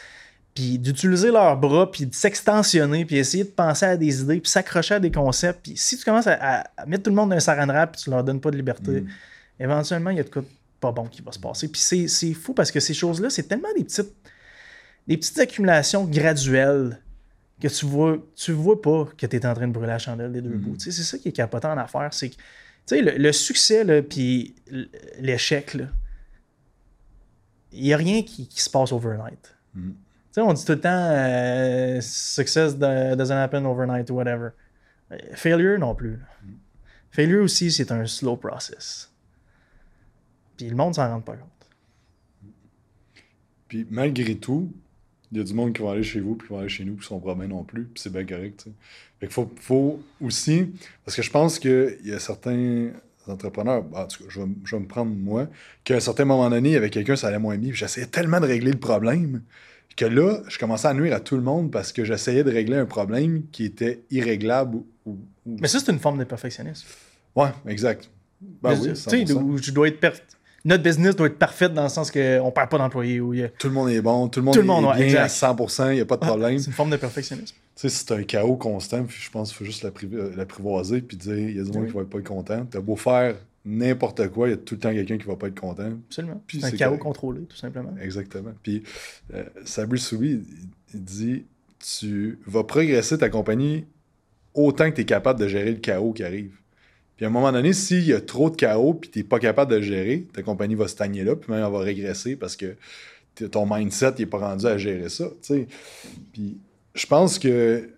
puis 0.54 0.78
d'utiliser 0.78 1.30
leurs 1.30 1.56
bras, 1.56 1.90
puis 1.90 2.06
de 2.06 2.14
s'extensionner, 2.14 3.04
puis 3.04 3.16
essayer 3.16 3.44
de 3.44 3.48
penser 3.48 3.86
à 3.86 3.96
des 3.96 4.20
idées, 4.20 4.40
puis 4.40 4.50
s'accrocher 4.50 4.94
à 4.94 5.00
des 5.00 5.10
concepts. 5.10 5.62
Puis 5.62 5.76
si 5.76 5.96
tu 5.96 6.04
commences 6.04 6.26
à, 6.26 6.64
mettre 6.86 7.04
tout 7.04 7.10
le 7.10 7.16
monde 7.16 7.30
dans 7.30 7.36
un 7.36 7.40
saran 7.40 7.66
wrap, 7.66 7.92
puis 7.92 8.02
tu 8.02 8.10
leur 8.10 8.22
donnes 8.22 8.40
pas 8.40 8.50
de 8.50 8.56
liberté, 8.56 9.00
Mm. 9.00 9.08
éventuellement, 9.60 10.10
il 10.10 10.18
y 10.18 10.20
a 10.20 10.24
de 10.24 10.28
quoi 10.28 10.42
pas 10.84 10.92
bon 10.92 11.06
qui 11.06 11.22
va 11.22 11.32
se 11.32 11.38
passer. 11.38 11.68
Puis 11.68 11.80
c'est, 11.80 12.08
c'est 12.08 12.34
fou 12.34 12.52
parce 12.54 12.70
que 12.70 12.80
ces 12.80 12.94
choses-là, 12.94 13.30
c'est 13.30 13.44
tellement 13.44 13.72
des 13.76 13.84
petites, 13.84 14.12
des 15.06 15.16
petites 15.16 15.38
accumulations 15.38 16.04
graduelles 16.04 17.00
que 17.60 17.68
tu 17.68 17.86
vois, 17.86 18.18
tu 18.34 18.52
vois 18.52 18.80
pas 18.82 19.06
que 19.16 19.26
tu 19.26 19.36
es 19.36 19.46
en 19.46 19.54
train 19.54 19.68
de 19.68 19.72
brûler 19.72 19.88
la 19.88 19.98
chandelle 19.98 20.32
des 20.32 20.40
deux 20.42 20.50
Mhm. 20.50 20.60
bouts. 20.60 20.76
C'est 20.78 20.92
ça 20.92 21.16
qui 21.18 21.28
est 21.28 21.32
capotant 21.32 21.72
en 21.72 21.78
affaires. 21.78 22.12
C'est 22.12 22.30
que, 22.30 22.36
le, 22.96 23.16
le 23.16 23.32
succès, 23.32 23.84
là, 23.84 24.02
puis 24.02 24.54
l'échec, 25.20 25.76
il 27.72 27.82
n'y 27.82 27.92
a 27.92 27.96
rien 27.96 28.22
qui, 28.22 28.46
qui 28.48 28.60
se 28.60 28.70
passe 28.70 28.92
overnight. 28.92 29.54
Sais, 30.32 30.40
on 30.40 30.52
dit 30.52 30.64
tout 30.64 30.72
le 30.72 30.80
temps 30.80 30.90
euh, 31.12 32.00
success 32.00 32.76
do- 32.76 33.14
doesn't 33.16 33.36
happen 33.36 33.64
overnight 33.66 34.10
or 34.10 34.16
whatever. 34.16 34.48
Euh, 35.12 35.16
Failure 35.34 35.78
non 35.78 35.94
plus. 35.94 36.16
là. 36.16 36.26
Failure 37.10 37.42
aussi, 37.44 37.70
c'est 37.70 37.90
un 37.92 38.04
slow 38.06 38.36
process. 38.36 39.10
Puis 40.56 40.68
le 40.68 40.76
monde 40.76 40.94
s'en 40.94 41.08
rend 41.08 41.20
pas 41.20 41.36
compte. 41.36 41.48
Puis 43.68 43.86
malgré 43.90 44.36
tout, 44.36 44.70
il 45.32 45.38
y 45.38 45.40
a 45.40 45.44
du 45.44 45.54
monde 45.54 45.72
qui 45.72 45.82
va 45.82 45.92
aller 45.92 46.02
chez 46.02 46.20
vous, 46.20 46.34
puis 46.36 46.46
qui 46.48 46.54
va 46.54 46.60
aller 46.60 46.68
chez 46.68 46.84
nous, 46.84 46.96
qui 46.96 47.06
sont 47.06 47.18
bien 47.18 47.46
non 47.48 47.64
plus, 47.64 47.84
puis 47.84 48.00
c'est 48.02 48.12
bien 48.12 48.24
correct. 48.24 48.66
Fait 49.18 49.26
qu'il 49.26 49.30
faut, 49.34 49.50
faut 49.60 50.00
aussi, 50.20 50.66
parce 51.04 51.16
que 51.16 51.22
je 51.22 51.30
pense 51.30 51.58
qu'il 51.58 51.96
y 52.04 52.12
a 52.12 52.18
certains 52.20 52.90
entrepreneurs, 53.26 53.82
bah, 53.82 54.04
en 54.04 54.06
tout 54.06 54.22
cas, 54.24 54.28
je 54.30 54.40
vais, 54.42 54.48
je 54.64 54.76
vais 54.76 54.82
me 54.82 54.86
prendre 54.86 55.10
moi, 55.14 55.48
qu'à 55.82 55.96
un 55.96 56.00
certain 56.00 56.24
moment 56.24 56.48
donné, 56.50 56.76
avec 56.76 56.92
quelqu'un, 56.92 57.16
ça 57.16 57.28
allait 57.28 57.38
moins 57.38 57.56
bien, 57.56 57.70
puis 57.70 57.78
j'essayais 57.78 58.06
tellement 58.06 58.38
de 58.40 58.46
régler 58.46 58.70
le 58.72 58.78
problème 58.78 59.42
que 59.96 60.04
là, 60.04 60.42
je 60.48 60.58
commençais 60.58 60.88
à 60.88 60.94
nuire 60.94 61.14
à 61.14 61.20
tout 61.20 61.36
le 61.36 61.42
monde 61.42 61.70
parce 61.70 61.92
que 61.92 62.04
j'essayais 62.04 62.42
de 62.44 62.50
régler 62.50 62.76
un 62.76 62.84
problème 62.86 63.44
qui 63.52 63.64
était 63.64 64.02
irréglable 64.10 64.76
ou. 64.76 64.86
ou- 65.06 65.18
ou- 65.46 65.56
Mais 65.60 65.68
ça, 65.68 65.78
c'est 65.78 65.92
une 65.92 66.00
forme 66.00 66.18
de 66.18 66.24
perfectionnisme. 66.24 66.86
Ouais, 67.36 67.50
exact. 67.68 68.10
Ben 68.40 68.72
oui, 68.72 68.88
tu 68.88 68.96
sais, 68.96 69.10
100%. 69.24 69.40
où 69.42 69.56
je 69.56 69.70
dois 69.70 69.86
être 69.88 70.00
Notre 70.64 70.82
business 70.82 71.14
doit 71.14 71.26
être 71.26 71.38
parfait 71.38 71.68
dans 71.68 71.82
le 71.82 71.88
sens 71.90 72.10
qu'on 72.10 72.50
perd 72.54 72.70
pas 72.70 72.78
d'employés. 72.78 73.20
ou 73.20 73.34
il 73.34 73.40
y 73.40 73.42
a- 73.44 73.48
Tout 73.50 73.68
le 73.68 73.74
monde 73.74 73.90
est 73.90 74.00
bon, 74.00 74.28
tout 74.28 74.40
le 74.40 74.44
monde 74.44 74.54
Tout 74.54 74.60
le 74.60 74.66
monde, 74.66 74.86
est 74.98 75.06
bien 75.06 75.22
à 75.22 75.28
100%, 75.28 75.90
il 75.90 75.96
n'y 75.96 76.00
a 76.00 76.06
pas 76.06 76.16
de 76.16 76.24
problème. 76.26 76.58
C'est 76.58 76.66
une 76.68 76.72
forme 76.72 76.90
de 76.90 76.96
perfectionnisme. 76.96 77.54
Tu 77.76 77.82
sais, 77.82 77.88
c'est 77.90 78.12
un 78.12 78.22
chaos 78.22 78.56
constant, 78.56 79.04
puis 79.04 79.16
je 79.20 79.30
pense 79.30 79.48
qu'il 79.50 79.58
faut 79.58 79.64
juste 79.64 79.84
euh, 79.84 80.32
l'apprivoiser, 80.36 81.00
puis 81.02 81.16
dire, 81.16 81.36
il 81.38 81.56
y 81.56 81.60
a 81.60 81.64
du 81.64 81.70
monde 81.72 81.82
Oui. 81.82 81.88
qui 81.90 81.96
va 81.96 82.04
pas 82.04 82.18
être 82.18 82.28
content. 82.28 82.64
T'as 82.70 82.80
beau 82.80 82.96
faire 82.96 83.34
n'importe 83.66 84.28
quoi, 84.28 84.48
il 84.48 84.50
y 84.52 84.54
a 84.54 84.56
tout 84.58 84.74
le 84.74 84.80
temps 84.80 84.92
quelqu'un 84.92 85.18
qui 85.18 85.24
va 85.26 85.36
pas 85.36 85.48
être 85.48 85.58
content. 85.58 85.90
Absolument. 86.08 86.42
C'est 86.50 86.64
un 86.64 86.70
chaos 86.70 86.90
correct. 86.90 87.02
contrôlé, 87.02 87.40
tout 87.42 87.56
simplement. 87.56 87.94
Exactement. 88.00 88.52
Puis 88.62 88.82
euh, 89.34 89.42
Sabri 89.64 89.98
Soubi, 89.98 90.40
il 90.94 91.02
dit, 91.04 91.44
tu 92.00 92.38
vas 92.46 92.64
progresser 92.64 93.18
ta 93.18 93.28
compagnie 93.28 93.84
autant 94.54 94.88
que 94.90 94.96
tu 94.96 95.00
es 95.02 95.04
capable 95.04 95.40
de 95.40 95.48
gérer 95.48 95.72
le 95.72 95.78
chaos 95.78 96.12
qui 96.12 96.22
arrive. 96.24 96.52
Puis 97.16 97.24
à 97.24 97.28
un 97.28 97.32
moment 97.32 97.52
donné, 97.52 97.72
s'il 97.72 98.04
y 98.04 98.12
a 98.12 98.20
trop 98.20 98.50
de 98.50 98.56
chaos, 98.56 98.94
puis 98.94 99.10
tu 99.10 99.18
n'es 99.18 99.24
pas 99.24 99.38
capable 99.38 99.70
de 99.70 99.76
le 99.76 99.82
gérer, 99.82 100.26
ta 100.32 100.42
compagnie 100.42 100.74
va 100.74 100.88
stagner 100.88 101.22
là, 101.22 101.36
puis 101.36 101.52
même 101.52 101.64
elle 101.64 101.72
va 101.72 101.78
régresser 101.78 102.36
parce 102.36 102.56
que 102.56 102.76
ton 103.50 103.66
mindset 103.72 104.14
n'est 104.18 104.26
pas 104.26 104.38
rendu 104.38 104.66
à 104.66 104.78
gérer 104.78 105.08
ça. 105.08 105.26
Puis 106.32 106.58
je 106.94 107.06
pense 107.06 107.38
que, 107.38 107.82
tu 107.84 107.90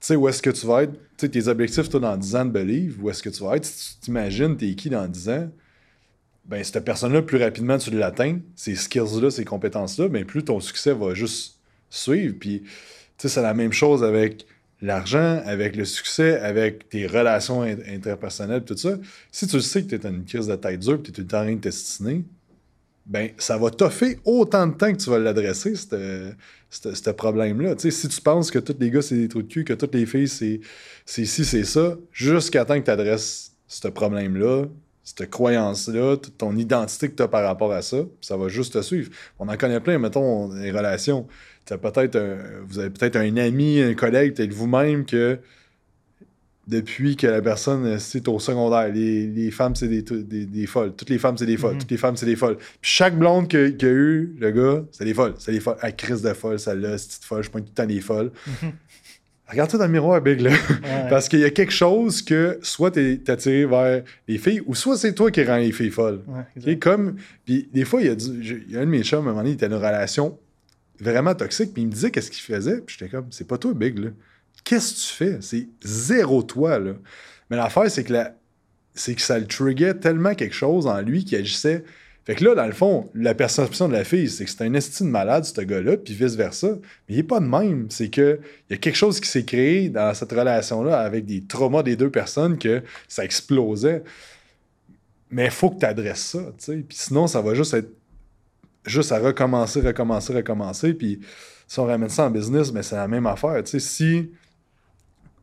sais, 0.00 0.16
où 0.16 0.28
est-ce 0.28 0.42
que 0.42 0.50
tu 0.50 0.66
vas 0.66 0.84
être, 0.84 0.92
tes 1.16 1.48
objectifs, 1.48 1.88
toi, 1.88 2.00
dans 2.00 2.16
10 2.16 2.36
ans 2.36 2.44
de 2.44 2.50
Believe, 2.50 3.02
où 3.02 3.10
est-ce 3.10 3.22
que 3.22 3.28
tu 3.28 3.42
vas 3.42 3.56
être, 3.56 3.64
si 3.64 3.94
tu 3.94 4.00
t'imagines, 4.00 4.56
t'es 4.56 4.74
qui 4.74 4.90
dans 4.90 5.06
10 5.06 5.28
ans, 5.28 5.50
ben, 6.46 6.64
cette 6.64 6.84
personne-là, 6.84 7.22
plus 7.22 7.38
rapidement 7.38 7.78
tu 7.78 7.90
l'atteins, 7.90 8.40
ces 8.56 8.74
skills-là, 8.74 9.30
ces 9.30 9.44
compétences-là, 9.44 10.08
ben, 10.08 10.24
plus 10.24 10.42
ton 10.44 10.58
succès 10.58 10.92
va 10.92 11.14
juste 11.14 11.58
suivre. 11.90 12.34
Puis, 12.40 12.62
tu 12.62 12.68
sais, 13.18 13.28
c'est 13.28 13.42
la 13.42 13.54
même 13.54 13.72
chose 13.72 14.02
avec 14.02 14.46
l'argent, 14.82 15.42
avec 15.44 15.76
le 15.76 15.84
succès, 15.84 16.38
avec 16.38 16.88
tes 16.88 17.06
relations 17.06 17.62
in- 17.62 17.76
interpersonnelles, 17.88 18.64
tout 18.64 18.76
ça. 18.76 18.98
Si 19.30 19.46
tu 19.46 19.60
sais 19.60 19.82
que 19.84 19.94
tu 19.94 20.06
es 20.06 20.08
une 20.08 20.24
crise 20.24 20.46
de 20.46 20.56
tête 20.56 20.80
dure, 20.80 21.02
puis 21.02 21.12
tu 21.12 21.20
es 21.20 21.24
tout 21.24 21.26
le 21.26 21.26
temps 21.28 21.40
en 21.40 21.58
train 21.58 22.16
de 22.16 22.22
ben, 23.06 23.30
ça 23.38 23.58
va 23.58 23.70
toffer 23.70 24.20
autant 24.24 24.66
de 24.68 24.74
temps 24.74 24.92
que 24.92 24.98
tu 24.98 25.10
vas 25.10 25.18
l'adresser, 25.18 25.74
ce 25.74 27.10
problème-là. 27.10 27.74
Si 27.78 28.08
tu 28.08 28.20
penses 28.20 28.50
que 28.50 28.58
tous 28.60 28.76
les 28.78 28.90
gars, 28.90 29.02
c'est 29.02 29.16
des 29.16 29.28
trous 29.28 29.42
de 29.42 29.48
cul, 29.48 29.64
que 29.64 29.72
toutes 29.72 29.94
les 29.94 30.06
filles, 30.06 30.28
c'est 30.28 30.60
ci, 31.06 31.26
c'est 31.26 31.64
ça, 31.64 31.96
jusqu'à 32.12 32.64
temps 32.64 32.78
que 32.78 32.84
tu 32.84 32.90
adresses 32.90 33.52
ce 33.66 33.88
problème-là, 33.88 34.66
cette 35.02 35.28
croyance-là, 35.28 36.18
ton 36.38 36.56
identité 36.56 37.10
que 37.10 37.16
tu 37.16 37.22
as 37.22 37.28
par 37.28 37.42
rapport 37.42 37.72
à 37.72 37.82
ça, 37.82 37.98
ça 38.20 38.36
va 38.36 38.48
juste 38.48 38.74
te 38.74 38.82
suivre. 38.82 39.10
On 39.40 39.48
en 39.48 39.56
connaît 39.56 39.80
plein, 39.80 39.98
mettons, 39.98 40.52
les 40.52 40.70
relations. 40.70 41.26
Peut-être 41.78 42.16
un- 42.16 42.38
vous 42.66 42.78
avez 42.78 42.90
peut-être 42.90 43.16
un 43.16 43.36
ami, 43.36 43.80
un 43.80 43.94
collègue, 43.94 44.34
peut-être 44.34 44.52
vous-même 44.52 45.04
que 45.04 45.38
depuis 46.68 47.16
que 47.16 47.26
la 47.26 47.42
personne 47.42 47.84
euh, 47.86 47.98
c'est 47.98 48.28
au 48.28 48.38
secondaire, 48.38 48.92
les, 48.92 49.26
les 49.26 49.50
femmes 49.50 49.74
c'est 49.74 49.88
des, 49.88 50.02
des, 50.02 50.46
des 50.46 50.66
folles, 50.66 50.92
toutes 50.96 51.10
les 51.10 51.18
femmes 51.18 51.36
c'est 51.36 51.46
des 51.46 51.56
folles, 51.56 51.74
Mhm. 51.74 51.80
toutes 51.80 51.90
les 51.90 51.96
femmes 51.96 52.16
c'est 52.16 52.26
des 52.26 52.36
folles. 52.36 52.56
Puis 52.58 52.90
chaque 52.92 53.18
blonde 53.18 53.48
qu'il 53.48 53.76
y 53.80 53.84
a 53.84 53.88
eu, 53.88 54.34
le 54.38 54.50
gars, 54.52 54.84
c'est 54.92 55.04
des 55.04 55.14
folles, 55.14 55.34
c'est 55.38 55.52
des 55.52 55.60
folles. 55.60 55.76
Ah, 55.80 55.90
crise 55.90 56.22
de 56.22 56.32
folle, 56.32 56.58
celle-là, 56.60 56.96
c'est 56.98 57.08
petite 57.08 57.24
folle, 57.24 57.42
je 57.42 57.50
pointe 57.50 57.64
tout 57.64 57.70
le 57.76 57.82
temps 57.82 57.86
des 57.88 58.00
folles. 58.00 58.30
Mhm. 58.62 58.72
Regarde-toi 59.48 59.80
dans 59.80 59.86
le 59.86 59.90
miroir, 59.90 60.20
Big, 60.20 60.40
là. 60.42 60.50
Ouais. 60.50 61.08
Parce 61.10 61.28
qu'il 61.28 61.40
y 61.40 61.44
a 61.44 61.50
quelque 61.50 61.72
chose 61.72 62.22
que 62.22 62.60
soit 62.62 62.92
t'es 62.92 63.20
attiré 63.28 63.66
vers 63.66 64.04
les 64.28 64.38
filles, 64.38 64.62
ou 64.64 64.76
soit 64.76 64.96
c'est 64.96 65.12
toi 65.12 65.28
qui 65.32 65.42
rends 65.42 65.56
les 65.56 65.72
filles 65.72 65.90
folles. 65.90 66.20
Ouais. 66.28 66.76
Comme, 66.76 67.16
puis 67.44 67.68
des 67.74 67.84
fois, 67.84 68.00
il 68.00 68.06
y, 68.06 68.10
a 68.10 68.14
du- 68.14 68.64
il 68.68 68.72
y 68.72 68.76
a 68.76 68.80
un 68.82 68.84
de 68.84 68.90
mes 68.90 69.02
chums, 69.02 69.18
à 69.18 69.22
un 69.22 69.24
moment 69.32 69.38
donné, 69.38 69.50
il 69.50 69.54
était 69.54 69.68
dans 69.68 69.78
une 69.78 69.84
relation 69.84 70.38
vraiment 71.00 71.34
toxique, 71.34 71.72
puis 71.72 71.82
il 71.82 71.86
me 71.86 71.92
disait 71.92 72.10
qu'est-ce 72.10 72.30
qu'il 72.30 72.42
faisait, 72.42 72.80
puis 72.80 72.96
j'étais 72.98 73.10
comme, 73.10 73.26
c'est 73.30 73.46
pas 73.46 73.58
toi, 73.58 73.72
Big, 73.74 73.98
là. 73.98 74.10
Qu'est-ce 74.64 74.92
que 74.92 74.98
tu 74.98 75.14
fais? 75.14 75.38
C'est 75.40 75.68
zéro 75.82 76.42
toi, 76.42 76.78
là. 76.78 76.92
Mais 77.48 77.56
l'affaire, 77.56 77.90
c'est 77.90 78.04
que, 78.04 78.12
la- 78.12 78.36
c'est 78.94 79.14
que 79.14 79.22
ça 79.22 79.38
le 79.38 79.46
triggerait 79.46 79.94
tellement 79.98 80.34
quelque 80.34 80.54
chose 80.54 80.86
en 80.86 81.00
lui 81.00 81.24
qui 81.24 81.36
agissait. 81.36 81.84
Fait 82.26 82.34
que 82.34 82.44
là, 82.44 82.54
dans 82.54 82.66
le 82.66 82.72
fond, 82.72 83.10
la 83.14 83.34
perception 83.34 83.88
de 83.88 83.94
la 83.94 84.04
fille, 84.04 84.28
c'est 84.28 84.44
que 84.44 84.50
c'est 84.50 84.62
un 84.62 84.74
estime 84.74 85.08
malade, 85.08 85.44
ce 85.44 85.60
gars-là, 85.62 85.96
puis 85.96 86.14
vice-versa. 86.14 86.78
Mais 87.08 87.14
il 87.14 87.18
est 87.20 87.24
pas 87.24 87.40
de 87.40 87.46
même. 87.46 87.86
C'est 87.90 88.10
que 88.10 88.38
il 88.68 88.72
y 88.72 88.74
a 88.74 88.76
quelque 88.76 88.96
chose 88.96 89.18
qui 89.20 89.28
s'est 89.28 89.44
créé 89.44 89.88
dans 89.88 90.12
cette 90.14 90.30
relation-là 90.30 91.00
avec 91.00 91.24
des 91.24 91.42
traumas 91.44 91.82
des 91.82 91.96
deux 91.96 92.10
personnes 92.10 92.58
que 92.58 92.82
ça 93.08 93.24
explosait. 93.24 94.02
Mais 95.30 95.46
il 95.46 95.50
faut 95.50 95.70
que 95.70 95.80
tu 95.80 95.86
adresses 95.86 96.26
ça, 96.26 96.52
tu 96.58 96.64
sais. 96.64 96.76
Puis 96.86 96.98
sinon, 96.98 97.26
ça 97.26 97.40
va 97.40 97.54
juste 97.54 97.72
être 97.74 97.90
juste 98.84 99.12
à 99.12 99.18
recommencer, 99.18 99.80
recommencer, 99.80 100.32
recommencer. 100.34 100.94
Puis 100.94 101.20
si 101.66 101.78
on 101.78 101.86
ramène 101.86 102.08
ça 102.08 102.26
en 102.26 102.30
business, 102.30 102.72
mais 102.72 102.82
c'est 102.82 102.96
la 102.96 103.08
même 103.08 103.26
affaire. 103.26 103.62
Tu 103.64 103.72
sais, 103.72 103.80
si 103.80 104.30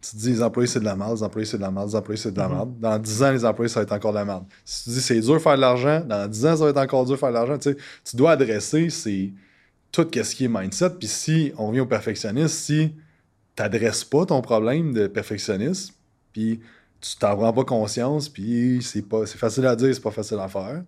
tu 0.02 0.12
te 0.12 0.17
dis 0.17 0.30
les 0.30 0.43
employés 0.43 0.67
c'est 0.67 0.80
de 0.80 0.86
la 0.86 0.95
merde, 0.95 1.15
les 1.17 1.23
employés 1.23 1.45
c'est 1.45 1.58
de 1.58 1.62
la 1.63 1.71
merde, 1.71 1.89
les 1.89 1.95
employés 1.95 2.17
c'est 2.21 2.32
de 2.32 2.38
la 2.38 2.47
Mhm. 2.47 2.56
merde. 2.56 2.80
Dans 2.80 3.00
10 3.00 3.23
ans, 3.23 3.32
les 3.32 3.45
employés 3.45 3.69
ça 3.69 3.80
va 3.80 3.84
être 3.84 3.91
encore 3.93 4.12
de 4.13 4.17
la 4.17 4.26
merde. 4.26 4.45
Si 4.63 4.84
tu 4.86 4.89
dis 4.91 5.02
c'est 5.02 5.19
dur 5.19 5.34
de 5.34 5.39
faire 5.39 5.56
de 5.56 5.62
l'argent, 5.62 6.02
dans 6.02 6.28
10 6.28 6.45
ans, 6.45 6.56
ça 6.58 6.63
va 6.63 6.69
être 6.69 6.78
encore 6.78 7.06
dur 7.06 7.15
de 7.15 7.19
faire 7.19 7.30
de 7.30 7.34
l'argent. 7.34 7.58
Tu 7.58 7.71
sais, 7.71 7.78
tu 8.04 8.15
dois 8.15 8.32
adresser 8.32 8.89
c'est 8.89 9.32
tout 9.91 10.08
ce 10.13 10.36
qui 10.36 10.45
est 10.45 10.47
mindset. 10.50 10.91
Puis 10.91 11.08
si 11.08 11.52
on 11.58 11.67
revient 11.67 11.80
au 11.80 11.86
perfectionnisme, 11.86 12.47
si 12.50 12.93
tu 13.56 13.63
n'adresses 13.63 14.04
pas 14.04 14.26
ton 14.26 14.41
problème 14.41 14.93
de 14.93 15.08
perfectionnisme, 15.08 15.93
puis 16.32 16.60
tu 17.02 17.15
t'en 17.17 17.36
prends 17.36 17.54
pas 17.54 17.63
conscience, 17.63 18.30
puis 18.30 18.80
c'est 18.84 19.02
pas 19.02 19.26
c'est 19.26 19.38
facile 19.38 19.65
à 19.65 19.76
dire, 19.76 19.93
c'est 19.93 20.02
pas 20.02 20.12
facile 20.12 20.38
à 20.39 20.47
faire. 20.47 20.84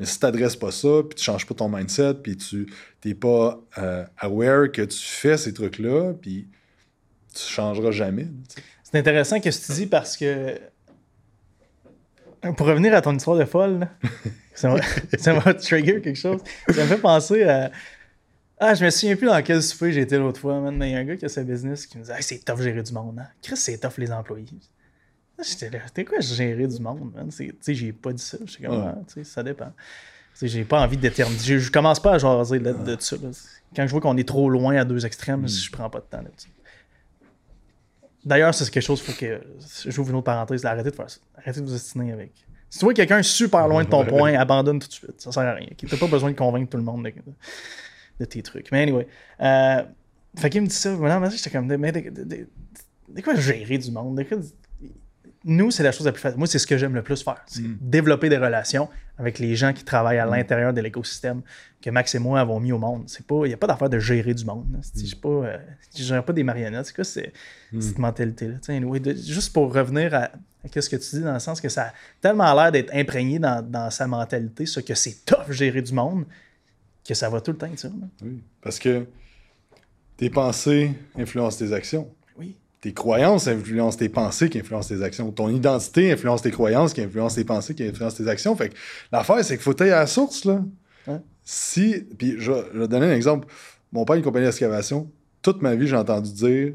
Mais 0.00 0.06
si 0.06 0.18
tu 0.18 0.24
n'adresses 0.24 0.56
pas 0.56 0.70
ça, 0.70 1.02
puis 1.06 1.14
tu 1.14 1.22
changes 1.22 1.44
pas 1.44 1.52
ton 1.52 1.68
mindset, 1.68 2.14
puis 2.14 2.34
tu 2.34 2.66
n'es 3.04 3.12
pas 3.12 3.60
euh, 3.76 4.02
aware 4.16 4.72
que 4.72 4.80
tu 4.80 4.98
fais 4.98 5.36
ces 5.36 5.52
trucs-là, 5.52 6.14
puis 6.14 6.48
tu 7.34 7.42
changeras 7.42 7.90
jamais. 7.90 8.26
C'est 8.82 8.98
intéressant 8.98 9.38
que 9.40 9.50
tu 9.50 9.72
dis 9.72 9.86
parce 9.86 10.16
que. 10.16 10.58
Pour 12.56 12.66
revenir 12.66 12.94
à 12.94 13.02
ton 13.02 13.14
histoire 13.14 13.36
de 13.36 13.44
folle, 13.44 13.80
là, 13.80 13.88
ça 14.54 14.70
m'a 14.70 14.80
ça 15.18 15.54
trigger 15.54 16.00
quelque 16.00 16.18
chose. 16.18 16.40
Ça 16.70 16.82
me 16.82 16.88
fait 16.88 16.96
penser 16.96 17.42
à. 17.42 17.70
Ah, 18.58 18.72
je 18.72 18.82
me 18.82 18.88
souviens 18.88 19.16
plus 19.16 19.26
dans 19.26 19.42
quel 19.42 19.62
souper 19.62 19.98
été 19.98 20.16
l'autre 20.16 20.40
fois, 20.40 20.60
man. 20.60 20.78
Mais 20.78 20.88
il 20.88 20.92
y 20.92 20.96
a 20.96 21.00
un 21.00 21.04
gars 21.04 21.16
qui 21.16 21.26
a 21.26 21.28
sa 21.28 21.42
business 21.42 21.84
qui 21.84 21.98
me 21.98 22.04
disait 22.04 22.14
hey, 22.14 22.22
c'est 22.22 22.42
tough 22.42 22.62
gérer 22.62 22.82
du 22.82 22.92
monde, 22.94 23.18
hein. 23.18 23.28
Chris, 23.42 23.58
c'est 23.58 23.76
tough 23.76 23.98
les 23.98 24.10
employés. 24.10 24.46
Là, 25.40 25.46
J'étais 25.48 25.70
là, 25.70 25.78
t'es 25.92 26.04
quoi 26.04 26.20
gérer 26.20 26.66
du 26.66 26.78
monde, 26.80 27.12
man? 27.14 27.28
Tu 27.30 27.50
sais, 27.60 27.74
j'ai 27.74 27.92
pas 27.92 28.12
dit 28.12 28.22
ça. 28.22 28.36
J'étais 28.44 28.64
comme, 28.66 28.76
Ouais. 28.78 28.92
Ah, 28.94 28.98
tu 29.06 29.14
sais, 29.14 29.24
ça 29.24 29.42
dépend. 29.42 29.66
Tu 29.66 29.72
sais, 30.34 30.48
j'ai 30.48 30.64
pas 30.64 30.80
envie 30.82 30.96
de 30.96 31.02
déterminer. 31.02 31.38
Je, 31.42 31.58
je 31.58 31.70
commence 31.72 31.98
pas 32.00 32.14
à 32.14 32.18
jaser 32.18 32.58
de, 32.58 32.72
de 32.72 32.96
ça. 33.00 33.16
là. 33.22 33.28
Quand 33.74 33.86
je 33.86 33.90
vois 33.90 34.00
qu'on 34.00 34.16
est 34.18 34.28
trop 34.28 34.50
loin 34.50 34.76
à 34.76 34.84
deux 34.84 35.06
extrêmes, 35.06 35.48
je 35.48 35.70
prends 35.70 35.88
pas 35.88 36.00
de 36.00 36.04
temps 36.04 36.20
là-dessus. 36.22 36.50
D'ailleurs, 38.24 38.54
c'est 38.54 38.68
quelque 38.70 38.82
chose, 38.82 39.00
faut 39.00 39.12
que. 39.12 39.40
J'ouvre 39.86 40.10
une 40.10 40.16
autre 40.16 40.24
parenthèse. 40.24 40.62
là, 40.62 40.70
Arrêtez 40.72 40.90
de 40.90 40.94
faire 40.96 41.08
ça. 41.08 41.20
Arrêtez 41.36 41.60
de 41.60 41.66
vous 41.66 41.74
estimer 41.74 42.12
avec. 42.12 42.32
Si 42.68 42.78
tu 42.78 42.84
vois 42.84 42.94
quelqu'un 42.94 43.22
super 43.22 43.66
loin 43.66 43.82
de 43.82 43.88
ton 43.88 44.04
point, 44.04 44.34
abandonne 44.34 44.78
tout 44.78 44.88
de 44.88 44.92
suite. 44.92 45.20
Ça 45.20 45.32
sert 45.32 45.42
à 45.42 45.54
rien. 45.54 45.68
T'as 45.88 45.96
pas 45.96 46.06
besoin 46.06 46.30
de 46.30 46.36
convaincre 46.36 46.70
tout 46.70 46.76
le 46.76 46.82
monde 46.84 47.04
de, 47.04 47.12
de 48.20 48.24
tes 48.26 48.42
trucs. 48.42 48.70
Mais 48.70 48.82
anyway. 48.82 49.08
Euh, 49.40 49.82
fait 50.36 50.50
qu'il 50.50 50.60
me 50.62 50.66
dit 50.66 50.74
ça. 50.74 50.90
Non, 50.94 51.18
mais 51.18 51.30
j'étais 51.30 51.50
comme. 51.50 51.66
Mais 51.66 51.92
de, 51.92 52.10
de- 52.10 52.24
de- 52.24 52.46
de 53.08 53.20
quoi 53.22 53.34
gérer 53.34 53.78
du 53.78 53.90
monde? 53.90 54.16
De 54.18 54.22
quoi- 54.22 54.38
nous, 55.44 55.70
c'est 55.70 55.82
la 55.82 55.90
chose 55.92 56.04
la 56.06 56.12
plus 56.12 56.20
facile. 56.20 56.38
Moi, 56.38 56.46
c'est 56.46 56.58
ce 56.58 56.66
que 56.66 56.76
j'aime 56.76 56.94
le 56.94 57.02
plus 57.02 57.22
faire. 57.22 57.42
C'est 57.46 57.62
Mm. 57.62 57.78
développer 57.80 58.28
des 58.28 58.36
relations 58.36 58.88
avec 59.16 59.38
les 59.38 59.54
gens 59.56 59.72
qui 59.72 59.84
travaillent 59.84 60.18
à 60.18 60.26
l'intérieur 60.26 60.72
de 60.74 60.80
l'écosystème 60.82 61.40
que 61.80 61.88
Max 61.90 62.14
et 62.14 62.18
moi 62.18 62.40
avons 62.40 62.60
mis 62.60 62.72
au 62.72 62.78
monde. 62.78 63.10
Il 63.30 63.48
n'y 63.48 63.54
a 63.54 63.56
pas 63.56 63.66
d'affaire 63.66 63.88
de 63.88 63.98
gérer 63.98 64.34
du 64.34 64.44
monde. 64.44 64.66
là. 64.72 64.78
C'est- 64.82 65.06
Je 65.06 65.16
ne 65.16 65.44
euh, 65.46 65.56
je 65.96 66.02
gère 66.02 66.24
pas 66.24 66.32
des 66.34 66.42
marionnettes. 66.44 66.86
C'est 66.86 66.94
quoi 66.94 67.04
c'est, 67.04 67.32
cette 67.78 67.98
mentalité-là? 67.98 68.56
Anyway, 68.68 69.00
de- 69.00 69.14
juste 69.14 69.52
pour 69.54 69.72
revenir 69.74 70.14
à, 70.14 70.24
à 70.24 70.80
ce 70.80 70.88
que 70.90 70.96
tu 70.96 71.16
dis, 71.16 71.22
dans 71.22 71.32
le 71.32 71.38
sens 71.40 71.58
que 71.60 71.68
ça 71.70 71.84
a 71.88 71.92
tellement 72.20 72.52
l'air 72.54 72.70
d'être 72.70 72.94
imprégné 72.94 73.38
dans, 73.38 73.62
dans 73.66 73.90
sa 73.90 74.06
mentalité, 74.06 74.66
ça, 74.66 74.82
que 74.82 74.94
c'est 74.94 75.24
tough 75.24 75.50
gérer 75.50 75.80
du 75.80 75.92
monde, 75.94 76.24
que 77.06 77.14
ça 77.14 77.30
va 77.30 77.40
tout 77.40 77.52
le 77.52 77.56
temps 77.58 77.70
ça. 77.76 77.88
Oui. 78.22 78.42
Parce 78.60 78.78
que 78.78 79.06
tes 80.18 80.28
pensées 80.28 80.92
influencent 81.18 81.56
tes 81.58 81.72
actions. 81.72 82.08
Tes 82.80 82.92
croyances 82.94 83.46
influencent 83.46 83.98
tes 83.98 84.08
pensées 84.08 84.48
qui 84.48 84.58
influencent 84.58 84.88
tes 84.94 85.02
actions. 85.02 85.30
Ton 85.32 85.50
identité 85.50 86.10
influence 86.12 86.40
tes 86.42 86.50
croyances 86.50 86.94
qui 86.94 87.02
influencent 87.02 87.34
tes 87.36 87.44
pensées 87.44 87.74
qui 87.74 87.84
influencent 87.84 88.16
tes 88.16 88.28
actions. 88.28 88.56
Fait 88.56 88.70
que 88.70 88.74
l'affaire, 89.12 89.44
c'est 89.44 89.54
qu'il 89.56 89.62
faut 89.62 89.74
tailler 89.74 89.92
à 89.92 90.00
la 90.00 90.06
source, 90.06 90.44
là. 90.46 90.62
Si. 91.44 92.04
Puis 92.18 92.36
je, 92.38 92.52
vais- 92.52 92.64
je 92.72 92.78
vais 92.78 92.86
te 92.86 92.90
donner 92.90 93.06
un 93.06 93.14
exemple. 93.14 93.48
Mon 93.92 94.04
père 94.04 94.14
a 94.14 94.16
une 94.18 94.22
compagnie 94.24 94.46
d'excavation. 94.46 95.10
Toute 95.42 95.62
ma 95.62 95.74
vie, 95.74 95.86
j'ai 95.86 95.96
entendu 95.96 96.32
dire 96.32 96.74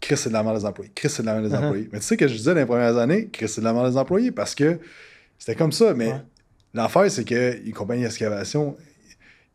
Chris, 0.00 0.16
c'est 0.16 0.28
de 0.28 0.34
la 0.34 0.42
merde 0.42 0.58
des 0.58 0.64
employés. 0.64 0.90
Chris, 0.94 1.08
c'est 1.10 1.22
de 1.22 1.26
la 1.26 1.34
merde 1.34 1.46
des 1.48 1.54
Uh-huh. 1.54 1.64
employés. 1.64 1.88
Mais 1.92 1.98
tu 2.00 2.04
sais 2.06 2.16
que 2.16 2.26
je 2.28 2.34
disais 2.34 2.52
dans 2.54 2.60
les 2.60 2.66
premières 2.66 2.96
années, 2.96 3.28
Chris, 3.32 3.48
c'est 3.48 3.60
de 3.60 3.66
la 3.66 3.72
merde 3.72 3.90
des 3.90 3.96
employés 3.96 4.30
parce 4.32 4.54
que 4.54 4.78
c'était 5.38 5.54
comme 5.56 5.72
ça. 5.72 5.92
Mais 5.94 6.08
Ouais. 6.08 6.20
l'affaire, 6.74 7.10
c'est 7.10 7.24
qu'une 7.24 7.72
compagnie 7.72 8.02
d'excavation, 8.02 8.76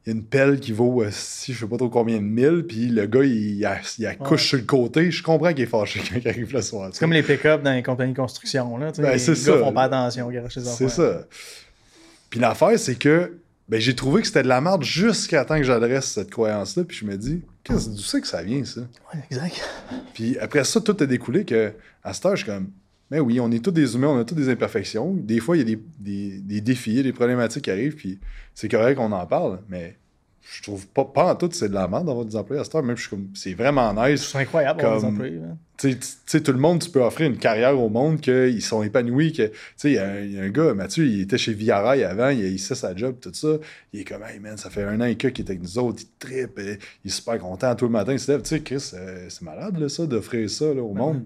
il 0.06 0.10
y 0.10 0.14
a 0.14 0.16
une 0.18 0.26
pelle 0.26 0.60
qui 0.60 0.72
vaut, 0.74 1.02
euh, 1.02 1.10
si 1.12 1.54
je 1.54 1.60
sais 1.62 1.66
pas 1.66 1.78
trop 1.78 1.90
combien 1.90 2.18
de 2.18 2.24
mille, 2.24 2.66
puis 2.68 2.88
le 2.90 3.06
gars, 3.06 3.24
il, 3.24 3.58
il, 3.58 3.66
a- 3.66 3.80
il 3.98 4.06
accouche 4.06 4.30
Ouais. 4.42 4.48
sur 4.50 4.58
le 4.58 4.64
côté. 4.66 5.12
Je 5.12 5.24
comprends 5.24 5.54
qu'il 5.54 5.64
est 5.64 5.68
fâché 5.68 6.02
quand 6.02 6.20
il 6.20 6.28
arrive 6.28 6.54
le 6.54 6.62
soir. 6.62 6.90
C'est 6.92 7.00
comme 7.00 7.14
les 7.14 7.24
pick-up 7.24 7.64
dans 7.64 7.72
les 7.74 7.84
compagnies 7.84 8.12
de 8.14 8.18
construction. 8.18 8.76
Là, 8.78 8.92
Ben, 8.98 9.12
les 9.14 9.20
c'est 9.20 9.32
gars 9.32 9.38
ça. 9.38 9.58
font 9.60 9.72
pas 9.72 9.84
attention 9.84 10.28
au 10.28 10.32
garage 10.32 10.52
chez 10.54 10.60
les 10.60 10.66
C'est 10.66 10.86
enfants. 10.86 10.96
ça. 10.96 11.28
Puis 12.30 12.40
l'affaire, 12.40 12.78
c'est 12.78 12.96
que 12.96 13.38
ben, 13.70 13.80
j'ai 13.80 13.96
trouvé 13.96 14.22
que 14.22 14.28
c'était 14.28 14.44
de 14.44 14.48
la 14.50 14.60
merde 14.60 14.84
jusqu'à 14.84 15.46
temps 15.46 15.56
que 15.58 15.64
j'adresse 15.64 16.06
cette 16.12 16.30
croyance-là. 16.32 16.84
Puis 16.84 16.98
je 16.98 17.06
me 17.06 17.16
dis, 17.16 17.42
qu'est-ce 17.64 17.90
d'où 17.90 17.98
c'est 18.02 18.20
que 18.20 18.28
ça 18.28 18.44
vient, 18.44 18.64
ça? 18.66 18.82
Ouais, 18.82 19.20
exact. 19.32 19.62
Puis 20.14 20.38
après 20.38 20.66
ça, 20.66 20.82
tout 20.82 20.98
a 21.00 21.06
découlé 21.06 21.46
que 21.46 21.72
à 22.04 22.14
cette 22.14 22.26
heure, 22.26 22.36
je 22.36 22.44
suis 22.44 22.52
comme, 22.52 22.70
mais 23.14 23.20
oui, 23.20 23.40
on 23.40 23.52
est 23.52 23.64
tous 23.64 23.72
des 23.72 23.94
humains, 23.96 24.08
on 24.10 24.20
a 24.20 24.26
tous 24.26 24.36
des 24.36 24.50
imperfections. 24.50 25.14
Des 25.14 25.40
fois, 25.40 25.56
il 25.56 25.60
y 25.60 25.62
a 25.62 25.76
des, 25.76 25.80
des, 26.00 26.40
des 26.42 26.62
défis, 26.62 27.04
des 27.04 27.14
problématiques 27.14 27.64
qui 27.66 27.72
arrivent, 27.72 27.96
puis 27.96 28.20
c'est 28.56 28.68
correct 28.70 28.96
qu'on 28.98 29.12
en 29.12 29.26
parle, 29.28 29.60
mais 29.70 29.96
je 30.42 30.62
trouve 30.62 30.86
pas, 30.88 31.06
pas 31.06 31.32
en 31.32 31.36
tout 31.36 31.50
c'est 31.54 31.70
de 31.70 31.74
la 31.74 31.88
merde 31.88 32.06
d'avoir 32.08 32.26
des 32.26 32.36
employés 32.36 32.60
à 32.60 32.64
cette 32.66 32.76
heure. 32.76 32.84
Même, 32.84 32.98
je 32.98 33.02
suis 33.02 33.10
comme, 33.10 33.28
c'est 33.34 33.54
vraiment 33.54 33.94
nice. 33.94 34.28
C'est 34.32 34.40
incroyable 34.40 34.82
d'avoir 34.82 35.00
des 35.00 35.06
Comme- 35.06 35.14
employés. 35.16 35.36
là. 35.38 35.56
Tu 35.78 35.98
sais, 36.28 36.42
tout 36.42 36.52
le 36.52 36.60
monde, 36.60 36.80
tu 36.82 36.90
peux 36.92 37.02
offrir 37.02 37.28
une 37.30 37.38
carrière 37.38 37.78
au 37.80 37.90
monde 37.90 38.22
qu'ils 38.22 38.62
sont 38.62 38.84
épanouis. 38.84 39.34
Que, 39.34 39.48
tu 39.48 39.54
sais, 39.78 39.90
il 39.92 39.94
y, 39.96 39.98
a 39.98 40.08
un- 40.08 40.20
il 40.20 40.32
y 40.34 40.40
a 40.40 40.44
un 40.44 40.50
gars, 40.50 40.74
Mathieu, 40.74 41.06
il 41.06 41.22
était 41.22 41.38
chez 41.38 41.54
Viarail 41.54 42.04
avant, 42.04 42.30
il, 42.30 42.40
il 42.46 42.60
sait 42.60 42.76
sa 42.76 42.96
job, 42.96 43.16
tout 43.22 43.32
ça. 43.34 43.56
Il 43.94 44.02
est 44.02 44.04
comme, 44.04 44.22
hey 44.24 44.40
man, 44.40 44.56
ça 44.58 44.70
fait 44.70 44.84
un 44.84 45.00
an 45.02 45.06
et 45.06 45.16
que 45.16 45.28
qu'il 45.30 45.46
est 45.46 45.50
avec 45.50 45.62
nous 45.62 45.78
autres, 45.80 46.04
il 46.04 46.08
trippe, 46.20 46.60
il 46.60 46.78
est 47.06 47.10
super 47.10 47.38
content. 47.40 47.76
Tout 47.76 47.86
le 47.86 47.92
matin, 47.92 48.14
il 48.14 48.20
se 48.20 48.32
lève. 48.32 48.42
Tu 48.44 48.50
sais, 48.50 48.62
Chris, 48.62 48.92
euh, 48.94 49.26
c'est 49.30 49.42
malade, 49.42 49.78
là, 49.80 49.88
ça, 49.90 50.06
d'offrir 50.06 50.50
ça 50.50 50.74
là, 50.74 50.82
au 50.84 50.94
monde. 50.94 51.26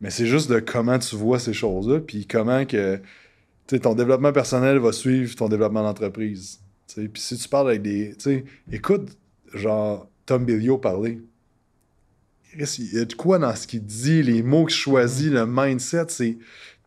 Mais 0.00 0.10
c'est 0.10 0.26
juste 0.26 0.50
de 0.50 0.60
comment 0.60 0.98
tu 0.98 1.16
vois 1.16 1.38
ces 1.38 1.52
choses-là, 1.52 2.00
puis 2.00 2.26
comment 2.26 2.64
que, 2.66 3.00
ton 3.82 3.94
développement 3.94 4.32
personnel 4.32 4.78
va 4.78 4.92
suivre 4.92 5.34
ton 5.34 5.48
développement 5.48 5.82
d'entreprise. 5.82 6.60
Puis 6.94 7.10
si 7.16 7.36
tu 7.36 7.48
parles 7.48 7.70
avec 7.70 7.82
des. 7.82 8.14
Écoute, 8.70 9.16
genre, 9.54 10.08
Tom 10.24 10.44
Billio 10.44 10.78
parler. 10.78 11.20
Il 12.54 12.94
y 12.94 12.98
a 12.98 13.04
de 13.04 13.12
quoi 13.14 13.38
dans 13.38 13.54
ce 13.54 13.66
qu'il 13.66 13.84
dit, 13.84 14.22
les 14.22 14.42
mots 14.42 14.64
qu'il 14.64 14.76
choisit, 14.76 15.30
le 15.32 15.46
mindset, 15.46 16.06
c'est. 16.08 16.38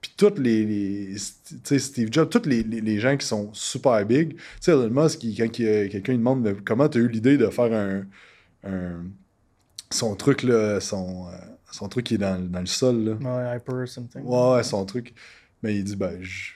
Puis 0.02 0.14
tous 0.18 0.40
les. 0.40 0.66
les 0.66 1.18
Steve 1.18 2.10
Jobs, 2.12 2.30
tous 2.30 2.48
les, 2.48 2.64
les- 2.64 3.00
gens 3.00 3.18
qui 3.18 3.28
sont 3.28 3.54
super 3.54 4.04
big. 4.06 4.36
Tu 4.36 4.42
sais, 4.62 4.72
Elon 4.72 4.90
Musk, 4.90 5.22
quand 5.38 5.52
quelqu'un 5.52 6.14
lui 6.14 6.18
demande 6.18 6.58
comment 6.66 6.88
tu 6.88 6.98
as 6.98 7.02
eu 7.02 7.08
l'idée 7.08 7.38
de 7.38 7.48
faire 7.48 7.74
un- 7.74 8.06
Son 9.92 10.16
truc, 10.16 10.44
là, 10.44 10.80
son, 10.80 11.28
euh, 11.28 11.32
son 11.72 11.90
truc 11.90 12.06
qui 12.06 12.16
est 12.16 12.20
dans, 12.20 12.40
dans 12.40 12.60
le 12.60 12.66
sol, 12.66 13.04
là. 13.04 13.14
Ouais, 13.14 13.58
hyper 13.58 13.88
something. 13.88 14.24
Ouais, 14.24 14.54
ouais, 14.54 14.64
son 14.64 14.86
truc. 14.86 15.14
Mais 15.64 15.76
il 15.76 15.84
dit, 15.84 15.96
ben, 15.96 16.18
je, 16.22 16.52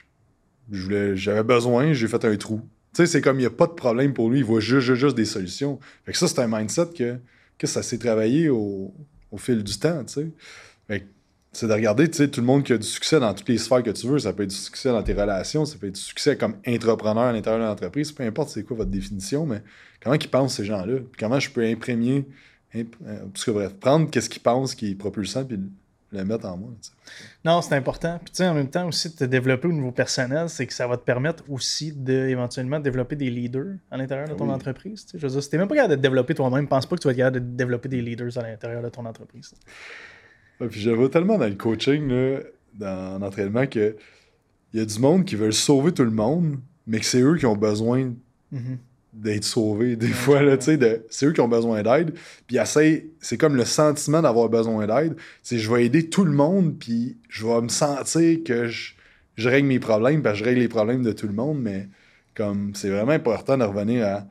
je 0.70 0.82
voulais, 0.82 1.16
j'avais 1.16 1.42
besoin, 1.42 1.92
j'ai 1.92 2.08
fait 2.08 2.24
un 2.24 2.36
trou. 2.36 2.60
Tu 2.94 2.98
sais, 2.98 3.06
c'est 3.06 3.20
comme 3.20 3.36
il 3.38 3.40
n'y 3.40 3.46
a 3.46 3.50
pas 3.50 3.66
de 3.66 3.72
problème 3.72 4.14
pour 4.14 4.30
lui, 4.30 4.38
il 4.38 4.44
voit 4.44 4.60
juste, 4.60 4.86
juste, 4.86 5.00
juste 5.00 5.16
des 5.16 5.24
solutions. 5.24 5.80
Fait 6.04 6.12
que 6.12 6.18
ça, 6.18 6.28
c'est 6.28 6.38
un 6.40 6.46
mindset 6.46 6.90
que, 6.96 7.18
que 7.58 7.66
ça 7.66 7.82
s'est 7.82 7.98
travaillé 7.98 8.48
au, 8.50 8.94
au 9.32 9.36
fil 9.36 9.64
du 9.64 9.78
temps, 9.78 10.04
tu 10.04 10.12
sais. 10.12 10.26
Fait 10.86 11.00
que 11.00 11.04
c'est 11.52 11.66
de 11.66 11.72
regarder, 11.72 12.08
tu 12.08 12.18
sais, 12.18 12.28
tout 12.28 12.40
le 12.40 12.46
monde 12.46 12.62
qui 12.62 12.72
a 12.72 12.78
du 12.78 12.86
succès 12.86 13.18
dans 13.18 13.34
toutes 13.34 13.48
les 13.48 13.58
sphères 13.58 13.82
que 13.82 13.90
tu 13.90 14.06
veux. 14.06 14.18
Ça 14.20 14.32
peut 14.32 14.44
être 14.44 14.50
du 14.50 14.56
succès 14.56 14.90
dans 14.90 15.02
tes 15.02 15.12
relations, 15.12 15.64
ça 15.64 15.76
peut 15.78 15.88
être 15.88 15.94
du 15.96 16.00
succès 16.00 16.36
comme 16.36 16.54
entrepreneur 16.66 17.24
à 17.24 17.32
l'intérieur 17.32 17.60
de 17.60 17.66
l'entreprise, 17.66 18.12
peu 18.12 18.22
importe 18.22 18.50
c'est 18.50 18.62
quoi 18.62 18.76
votre 18.76 18.90
définition, 18.90 19.44
mais 19.44 19.62
comment 20.02 20.14
ils 20.14 20.30
pensent 20.30 20.54
ces 20.56 20.64
gens-là? 20.64 20.98
Puis 20.98 21.18
comment 21.18 21.40
je 21.40 21.50
peux 21.50 21.64
imprégner, 21.64 22.18
imp- 22.18 22.28
parce 23.32 23.44
que 23.44 23.50
bref, 23.50 23.74
prendre 23.74 24.10
qu'est-ce 24.10 24.28
qu'ils 24.28 24.42
pensent 24.42 24.74
qui 24.74 24.90
est 24.90 24.94
propulsant, 24.94 25.44
puis 25.44 25.58
le 26.12 26.24
mettre 26.24 26.46
en 26.46 26.56
moi. 26.56 26.70
Non, 27.44 27.60
c'est 27.60 27.74
important. 27.74 28.18
Puis 28.22 28.30
tu 28.30 28.36
sais, 28.38 28.46
en 28.48 28.54
même 28.54 28.70
temps 28.70 28.86
aussi 28.86 29.10
de 29.10 29.14
te 29.16 29.24
développer 29.24 29.66
au 29.66 29.72
niveau 29.72 29.90
personnel, 29.90 30.48
c'est 30.48 30.64
que 30.66 30.72
ça 30.72 30.86
va 30.86 30.96
te 30.96 31.02
permettre 31.04 31.42
aussi 31.50 31.92
de 31.92 32.12
éventuellement 32.28 32.78
développer 32.78 33.16
des 33.16 33.30
leaders 33.30 33.74
à 33.90 33.96
l'intérieur 33.96 34.28
de 34.28 34.34
ton 34.34 34.46
Oui. 34.46 34.52
entreprise. 34.54 35.04
tu 35.06 35.10
sais. 35.12 35.18
Je 35.18 35.26
veux 35.26 35.32
dire, 35.32 35.42
si 35.42 35.50
t'es 35.50 35.58
même 35.58 35.66
pas 35.66 35.74
capable 35.74 35.90
de 35.92 35.96
te 35.96 36.02
développer 36.02 36.34
toi-même, 36.34 36.68
pense 36.68 36.86
pas 36.86 36.94
que 36.96 37.00
tu 37.02 37.08
vas 37.08 37.12
être 37.12 37.18
capable 37.18 37.40
de 37.40 37.56
développer 37.56 37.88
des 37.88 38.00
leaders 38.00 38.38
à 38.38 38.42
l'intérieur 38.42 38.82
de 38.82 38.88
ton 38.90 39.04
entreprise. 39.06 39.54
Ouais, 40.60 40.68
puis 40.68 40.88
vois 40.94 41.08
tellement 41.08 41.36
dans 41.36 41.48
le 41.48 41.56
coaching, 41.56 42.06
là, 42.08 42.40
dans 42.74 43.18
l'entraînement, 43.18 43.66
que 43.66 43.96
il 44.72 44.78
y 44.80 44.82
a 44.82 44.86
du 44.86 44.98
monde 45.00 45.24
qui 45.24 45.34
veulent 45.36 45.52
sauver 45.52 45.92
tout 45.92 46.04
le 46.04 46.10
monde, 46.12 46.58
mais 46.86 47.00
que 47.00 47.06
c'est 47.06 47.20
eux 47.22 47.36
qui 47.36 47.46
ont 47.46 47.56
besoin 47.56 48.12
Mhm. 48.52 48.78
D'être 49.14 49.44
sauvés. 49.44 49.96
Des 49.96 50.08
fois, 50.08 50.42
là, 50.42 50.56
tu 50.56 50.76
sais, 50.76 51.04
c'est 51.08 51.26
eux 51.26 51.32
qui 51.32 51.40
ont 51.40 51.48
besoin 51.48 51.82
d'aide. 51.82 52.14
Puis 52.46 52.58
c'est 53.20 53.38
comme 53.38 53.56
le 53.56 53.64
sentiment 53.64 54.20
d'avoir 54.22 54.48
besoin 54.48 54.86
d'aide. 54.86 55.16
C'est 55.42 55.58
je 55.58 55.72
vais 55.72 55.86
aider 55.86 56.08
tout 56.10 56.24
le 56.24 56.32
monde, 56.32 56.76
puis 56.78 57.16
je 57.28 57.46
vais 57.46 57.60
me 57.60 57.68
sentir 57.68 58.38
que 58.44 58.66
je, 58.66 58.94
je 59.36 59.48
règle 59.48 59.68
mes 59.68 59.78
problèmes, 59.78 60.22
parce 60.22 60.38
que 60.38 60.40
je 60.40 60.44
règle 60.44 60.60
les 60.60 60.68
problèmes 60.68 61.02
de 61.02 61.12
tout 61.12 61.26
le 61.26 61.32
monde, 61.32 61.60
mais 61.60 61.88
comme 62.34 62.74
c'est 62.74 62.90
vraiment 62.90 63.12
important 63.12 63.56
de 63.56 63.64
revenir 63.64 64.06
à, 64.06 64.26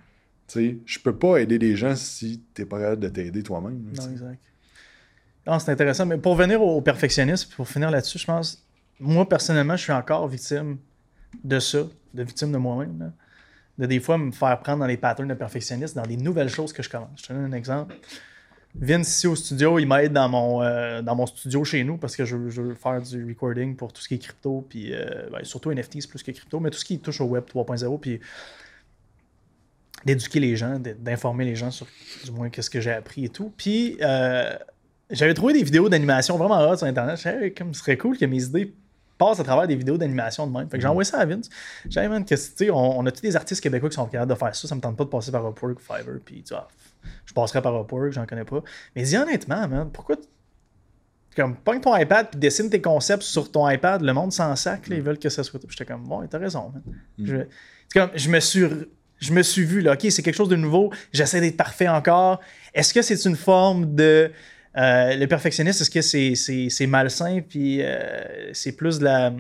tu 0.48 0.60
sais, 0.60 0.78
je 0.86 1.00
peux 1.00 1.15
pas 1.15 1.38
aider 1.38 1.58
les 1.58 1.76
gens 1.76 1.96
si 1.96 2.41
t'es 2.54 2.65
pas 2.65 2.80
capable 2.80 3.02
de 3.02 3.10
t'aider 3.10 3.43
toi-même. 3.43 3.82
Non, 3.98 4.12
exact. 4.12 4.39
Non, 5.48 5.60
c'est 5.60 5.72
intéressant. 5.72 6.06
Mais 6.06 6.17
pour 6.17 6.36
venir 6.36 6.62
au 6.62 6.82
perfectionnisme, 6.82 7.52
pour 7.56 7.67
finir 7.67 7.91
là-dessus, 7.91 8.19
je 8.19 8.26
pense, 8.26 8.65
moi, 9.00 9.28
personnellement, 9.28 9.76
je 9.76 9.84
suis 9.84 9.91
encore 9.91 10.28
victime 10.28 10.78
de 11.43 11.60
ça, 11.60 11.80
de 12.13 12.24
victime 12.24 12.52
de 12.52 12.58
moi-même. 12.58 13.12
De 13.78 13.86
des 13.88 14.00
fois 14.00 14.18
me 14.18 14.32
faire 14.32 14.60
prendre 14.60 14.80
dans 14.80 14.86
les 14.86 14.98
patterns 14.98 15.28
de 15.28 15.34
perfectionniste, 15.34 15.96
dans 15.96 16.04
des 16.04 16.18
nouvelles 16.18 16.50
choses 16.50 16.74
que 16.74 16.84
je 16.84 16.90
commence. 16.90 17.10
Je 17.22 17.28
te 17.28 17.34
donne 17.34 17.46
un 17.46 17.58
exemple. 17.58 17.96
Vince 18.76 19.08
ici 19.08 19.28
au 19.28 19.36
studio, 19.36 19.78
il 19.78 19.88
m'aide 19.88 20.14
dans 20.14 20.30
mon, 20.30 20.64
euh, 20.64 21.02
dans 21.02 21.16
mon 21.16 21.28
studio 21.28 21.64
chez 21.64 21.84
nous 21.84 21.98
parce 21.98 22.16
que 22.16 22.26
je, 22.26 22.50
je 22.50 22.62
veux 22.62 22.74
faire 22.74 23.02
du 23.02 23.24
recording 23.28 23.76
pour 23.76 23.94
tout 23.94 24.02
ce 24.02 24.08
qui 24.08 24.16
est 24.16 24.20
crypto, 24.20 24.66
puis 24.68 24.94
euh, 24.94 25.30
ben, 25.32 25.44
surtout 25.44 25.72
NFTs 25.72 26.08
plus 26.10 26.24
que 26.24 26.32
crypto, 26.32 26.60
mais 26.60 26.72
tout 26.72 26.80
ce 26.80 26.86
qui 26.86 27.00
touche 27.00 27.22
au 27.22 27.26
web 27.26 27.44
3.0, 27.44 28.00
puis 28.00 28.20
d'éduquer 30.06 30.40
les 30.40 30.56
gens, 30.56 30.80
d'informer 30.80 31.46
les 31.46 31.56
gens 31.56 31.70
sur 31.70 31.88
du 32.26 32.32
moins 32.32 32.50
qu'est-ce 32.50 32.70
que 32.70 32.82
j'ai 32.82 32.92
appris 32.92 33.26
et 33.26 33.30
tout. 33.30 33.54
Puis 33.56 33.98
euh, 34.02 34.56
j'avais 35.12 35.36
trouvé 35.36 35.54
des 35.54 35.64
vidéos 35.64 35.88
d'animation 35.88 36.38
vraiment 36.38 36.60
hot 36.68 36.78
sur 36.78 36.88
Internet. 36.88 37.18
Je 37.18 37.30
disais, 37.30 37.46
Hey, 37.46 37.54
comme 37.54 37.74
ce 37.74 37.82
serait 37.82 37.98
cool 37.98 38.18
que 38.18 38.26
mes 38.26 38.44
idées 38.44 38.74
passent 39.17 39.39
à 39.39 39.43
travers 39.43 39.67
des 39.67 39.76
vidéos 39.76 39.97
d'animation 39.97 40.47
de 40.47 40.52
même. 40.52 40.69
Fait 40.69 40.78
que 40.78 40.82
j'ai 40.82 40.88
envoyé 40.88 41.06
ça 41.10 41.19
à 41.19 41.26
Vince. 41.26 41.49
J'ai 41.89 42.02
dit, 42.02 42.08
man, 42.08 42.26
que 42.26 42.71
on, 42.71 42.99
on 42.99 43.06
a 43.06 43.12
tous 43.12 43.21
des 43.21 43.36
artistes 43.36 43.62
québécois 43.62 43.89
qui 43.89 43.95
sont 43.95 44.06
capables 44.08 44.32
de 44.32 44.38
faire 44.38 44.56
ça? 44.56 44.67
Ça 44.67 44.76
me 44.76 44.82
tente 44.82 44.97
pas 44.97 45.04
de 45.04 45.10
passer 45.10 45.32
par 45.32 45.47
Upwork 45.47 45.80
Fiverr. 45.80 46.19
Puis 46.26 46.43
tu 46.43 46.54
vois, 46.54 46.67
je 47.26 47.34
passerai 47.34 47.62
par 47.62 47.80
Upwork, 47.80 48.12
j'en 48.12 48.26
connais 48.26 48.45
pas. 48.45 48.62
Mais 48.95 49.04
dis 49.04 49.17
honnêtement, 49.17 49.67
man, 49.67 49.89
pourquoi 49.91 50.15
tu- 50.17 50.23
comme 51.36 51.56
pogne 51.56 51.82
ton 51.82 51.95
iPad 51.97 52.30
puis 52.30 52.39
dessine 52.39 52.69
tes 52.69 52.82
concepts 52.82 53.23
sur 53.23 53.52
ton 53.52 53.67
iPad, 53.67 54.02
le 54.02 54.13
monde 54.13 54.32
s'en 54.32 54.56
sac, 54.56 54.88
là, 54.88 54.95
ils 54.95 55.02
veulent 55.02 55.17
que 55.17 55.30
ça 55.30 55.43
soit. 55.43 55.60
J'étais 55.67 55.86
comme 55.86 56.04
bon, 56.04 56.26
t'as 56.28 56.38
raison, 56.38 56.71
man. 56.73 56.84
Je, 57.17 57.38
c'est 57.88 57.99
comme, 57.99 58.12
je 58.15 58.30
me 58.30 58.39
suis 58.39 58.65
je 59.19 59.32
me 59.34 59.41
suis 59.41 59.63
vu 59.63 59.80
là, 59.82 59.93
ok, 59.93 60.06
c'est 60.10 60.21
quelque 60.21 60.36
chose 60.36 60.49
de 60.49 60.56
nouveau, 60.58 60.91
j'essaie 61.13 61.39
d'être 61.39 61.56
parfait 61.56 61.88
encore. 61.88 62.41
Est-ce 62.73 62.93
que 62.93 63.02
c'est 63.02 63.23
une 63.26 63.38
forme 63.38 63.95
de 63.95 64.32
euh, 64.78 65.16
le 65.16 65.26
perfectionniste, 65.28 65.82
est-ce 65.82 65.90
que 65.92 66.70
c'est, 66.70 66.88
malsain 66.88 67.42
puis 67.48 67.82
euh, 67.82 68.52
c'est 68.54 68.72
plus 68.74 69.00
de 69.00 69.06
la 69.06 69.34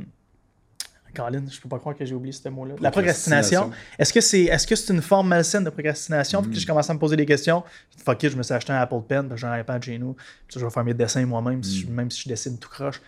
Colin, 1.15 1.43
je 1.47 1.59
peux 1.61 1.69
pas 1.69 1.77
croire 1.77 1.95
que 1.95 2.03
j'ai 2.05 2.15
oublié 2.15 2.31
ce 2.33 2.49
mot-là. 2.49 2.73
La 2.81 2.89
procrastination. 2.89 3.69
Est-ce 3.99 4.11
que 4.11 4.19
c'est 4.19 4.45
que 4.67 4.75
c'est 4.75 4.91
une 4.93 5.01
forme 5.01 5.27
malsaine 5.27 5.63
de 5.63 5.69
procrastination? 5.69 6.41
Puis 6.41 6.59
je 6.59 6.65
commence 6.65 6.89
à 6.89 6.93
me 6.95 6.97
poser 6.99 7.15
des 7.15 7.25
questions. 7.27 7.63
Fuck 8.03 8.23
it, 8.23 8.31
je 8.31 8.35
me 8.37 8.41
suis 8.41 8.53
acheté 8.53 8.73
un 8.73 8.77
Apple 8.77 9.01
Pen, 9.07 9.31
j'ai 9.35 9.45
un 9.45 9.59
iPad 9.59 9.83
chez 9.83 9.99
nous. 9.99 10.13
Puis 10.47 10.59
je 10.59 10.65
vais 10.65 10.71
faire 10.71 10.83
mes 10.83 10.95
dessins 10.95 11.23
moi-même, 11.25 11.61
si 11.61 11.81
je- 11.81 11.87
même 11.87 12.09
si 12.09 12.23
je 12.23 12.29
dessine 12.29 12.57
tout 12.57 12.69
croche. 12.69 12.99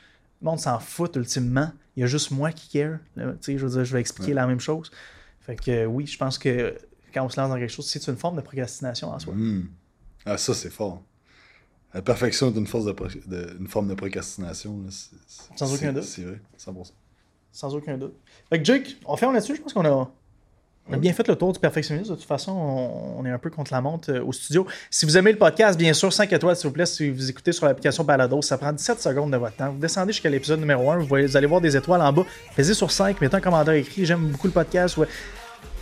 Le 0.42 0.46
monde 0.46 0.60
s'en 0.60 0.78
fout 0.80 1.16
ultimement. 1.16 1.72
Il 1.98 2.02
y 2.02 2.04
a 2.04 2.08
juste 2.08 2.30
moi 2.30 2.52
qui 2.52 2.70
care. 2.70 3.00
là. 3.16 3.32
Tu 3.32 3.38
sais, 3.42 3.58
je 3.58 3.66
veux 3.66 3.72
dire, 3.72 3.86
je 3.86 3.94
vais 3.94 4.02
expliquer 4.02 4.34
la 4.34 4.46
même 4.46 4.60
chose. 4.60 4.92
Fait 5.40 5.56
que 5.56 5.72
euh, 5.72 5.86
oui, 5.86 6.06
je 6.06 6.18
pense 6.18 6.38
que 6.38 6.76
quand 7.12 7.26
on 7.26 7.30
se 7.30 7.40
lance 7.40 7.50
dans 7.50 7.58
quelque 7.58 7.72
chose, 7.72 7.88
c'est 7.88 8.06
une 8.08 8.18
forme 8.18 8.36
de 8.36 8.42
procrastination 8.42 9.10
en 9.10 9.18
soi. 9.18 9.34
Hmm. 9.34 9.64
Ah, 10.28 10.38
ça, 10.38 10.54
c'est 10.54 10.70
fort. 10.70 11.02
La 11.95 12.01
perfection 12.01 12.51
est 12.53 12.58
une, 12.58 12.67
force 12.67 12.86
de 12.86 12.91
pro- 12.91 13.08
de- 13.08 13.55
une 13.60 13.67
forme 13.67 13.88
de 13.88 13.93
procrastination. 13.95 14.77
là. 14.84 14.89
Sans 15.55 15.73
aucun 15.73 15.88
c'est- 15.88 15.93
doute. 15.93 16.03
C'est 16.03 16.21
vrai, 16.23 16.39
100%. 16.58 16.91
Sans 17.53 17.73
aucun 17.73 17.97
doute. 17.97 18.13
Fait 18.49 18.60
que 18.60 18.65
Jake, 18.65 18.97
on 19.05 19.15
ferme 19.15 19.34
là-dessus. 19.34 19.55
Je 19.55 19.62
pense 19.62 19.71
qu'on 19.73 19.86
a, 19.86 20.12
on 20.89 20.93
a 20.93 20.97
bien 20.97 21.13
fait 21.13 21.25
le 21.27 21.36
tour 21.38 21.53
du 21.53 21.60
perfectionnisme. 21.60 22.12
De 22.12 22.15
toute 22.15 22.25
façon, 22.27 22.51
on, 22.51 23.25
est 23.25 23.29
un 23.31 23.38
peu 23.39 23.49
contre 23.49 23.71
la 23.73 23.79
montre 23.79 24.12
euh, 24.12 24.21
au 24.23 24.34
studio. 24.34 24.67
Si 24.91 25.05
vous 25.05 25.17
aimez 25.17 25.31
le 25.31 25.38
podcast, 25.38 25.79
bien 25.79 25.93
sûr, 25.93 26.12
5 26.12 26.31
étoiles, 26.34 26.58
s'il 26.58 26.67
vous 26.67 26.73
plaît. 26.73 26.86
Si 26.86 27.10
vous 27.10 27.29
écoutez 27.29 27.53
sur 27.53 27.65
l'application 27.65 28.03
Balado, 28.03 28.41
ça 28.41 28.58
prend 28.58 28.73
17 28.73 28.99
secondes 28.99 29.31
de 29.31 29.38
votre 29.38 29.55
temps. 29.55 29.71
Vous 29.71 29.79
descendez 29.79 30.12
jusqu'à 30.12 30.29
l'épisode 30.29 30.60
numéro 30.60 30.91
1, 30.91 30.97
vous, 30.97 31.05
voyez- 31.05 31.25
vous 31.27 31.38
allez 31.38 31.47
voir 31.47 31.62
des 31.62 31.77
étoiles 31.77 32.01
en 32.01 32.12
bas. 32.12 32.25
Pesez 32.58 32.73
sur 32.73 32.91
5, 32.91 33.21
mettez 33.21 33.38
un 33.38 33.41
commentaire 33.41 33.73
écrit. 33.73 34.05
J'aime 34.05 34.27
beaucoup 34.27 34.47
le 34.47 34.53
podcast. 34.53 34.97
Ouais. 34.97 35.08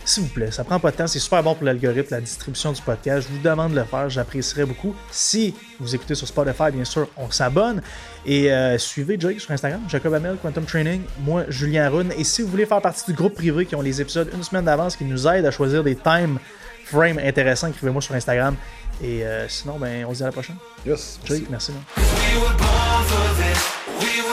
S'il 0.04 0.24
vous 0.24 0.28
plaît, 0.28 0.50
ça 0.50 0.64
prend 0.64 0.78
pas 0.78 0.90
de 0.90 0.96
temps, 0.96 1.06
c'est 1.06 1.18
super 1.18 1.42
bon 1.42 1.54
pour 1.54 1.64
l'algorithme, 1.64 2.14
la 2.14 2.20
distribution 2.20 2.72
du 2.72 2.82
podcast. 2.82 3.26
Je 3.28 3.34
vous 3.34 3.42
demande 3.42 3.72
de 3.72 3.78
le 3.78 3.84
faire, 3.84 4.10
j'apprécierais 4.10 4.66
beaucoup. 4.66 4.94
Si 5.10 5.54
vous 5.80 5.94
écoutez 5.94 6.14
sur 6.14 6.28
Spotify, 6.28 6.70
bien 6.72 6.84
sûr, 6.84 7.08
on 7.16 7.30
s'abonne. 7.30 7.80
Et 8.26 8.52
euh, 8.52 8.76
suivez 8.78 9.16
Jake 9.18 9.40
sur 9.40 9.50
Instagram, 9.52 9.80
Jacob 9.88 10.12
Amel, 10.12 10.36
Quantum 10.42 10.64
Training, 10.64 11.02
moi, 11.20 11.44
Julien 11.48 11.86
Arun. 11.86 12.10
Et 12.18 12.24
si 12.24 12.42
vous 12.42 12.48
voulez 12.48 12.66
faire 12.66 12.82
partie 12.82 13.04
du 13.06 13.14
groupe 13.14 13.34
privé 13.34 13.64
qui 13.64 13.74
ont 13.74 13.82
les 13.82 14.00
épisodes 14.00 14.30
une 14.34 14.42
semaine 14.42 14.64
d'avance, 14.64 14.96
qui 14.96 15.04
nous 15.04 15.26
aident 15.26 15.46
à 15.46 15.50
choisir 15.50 15.82
des 15.82 15.96
time 15.96 16.38
frames 16.84 17.18
intéressants, 17.18 17.68
écrivez-moi 17.68 18.02
sur 18.02 18.14
Instagram. 18.14 18.56
Et 19.02 19.24
euh, 19.24 19.48
sinon, 19.48 19.78
ben, 19.78 20.04
on 20.06 20.12
se 20.12 20.18
dit 20.18 20.22
à 20.22 20.26
la 20.26 20.32
prochaine. 20.32 20.56
Yes. 20.86 21.18
Jake, 21.24 21.44
merci. 21.50 21.72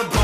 born 0.09 0.20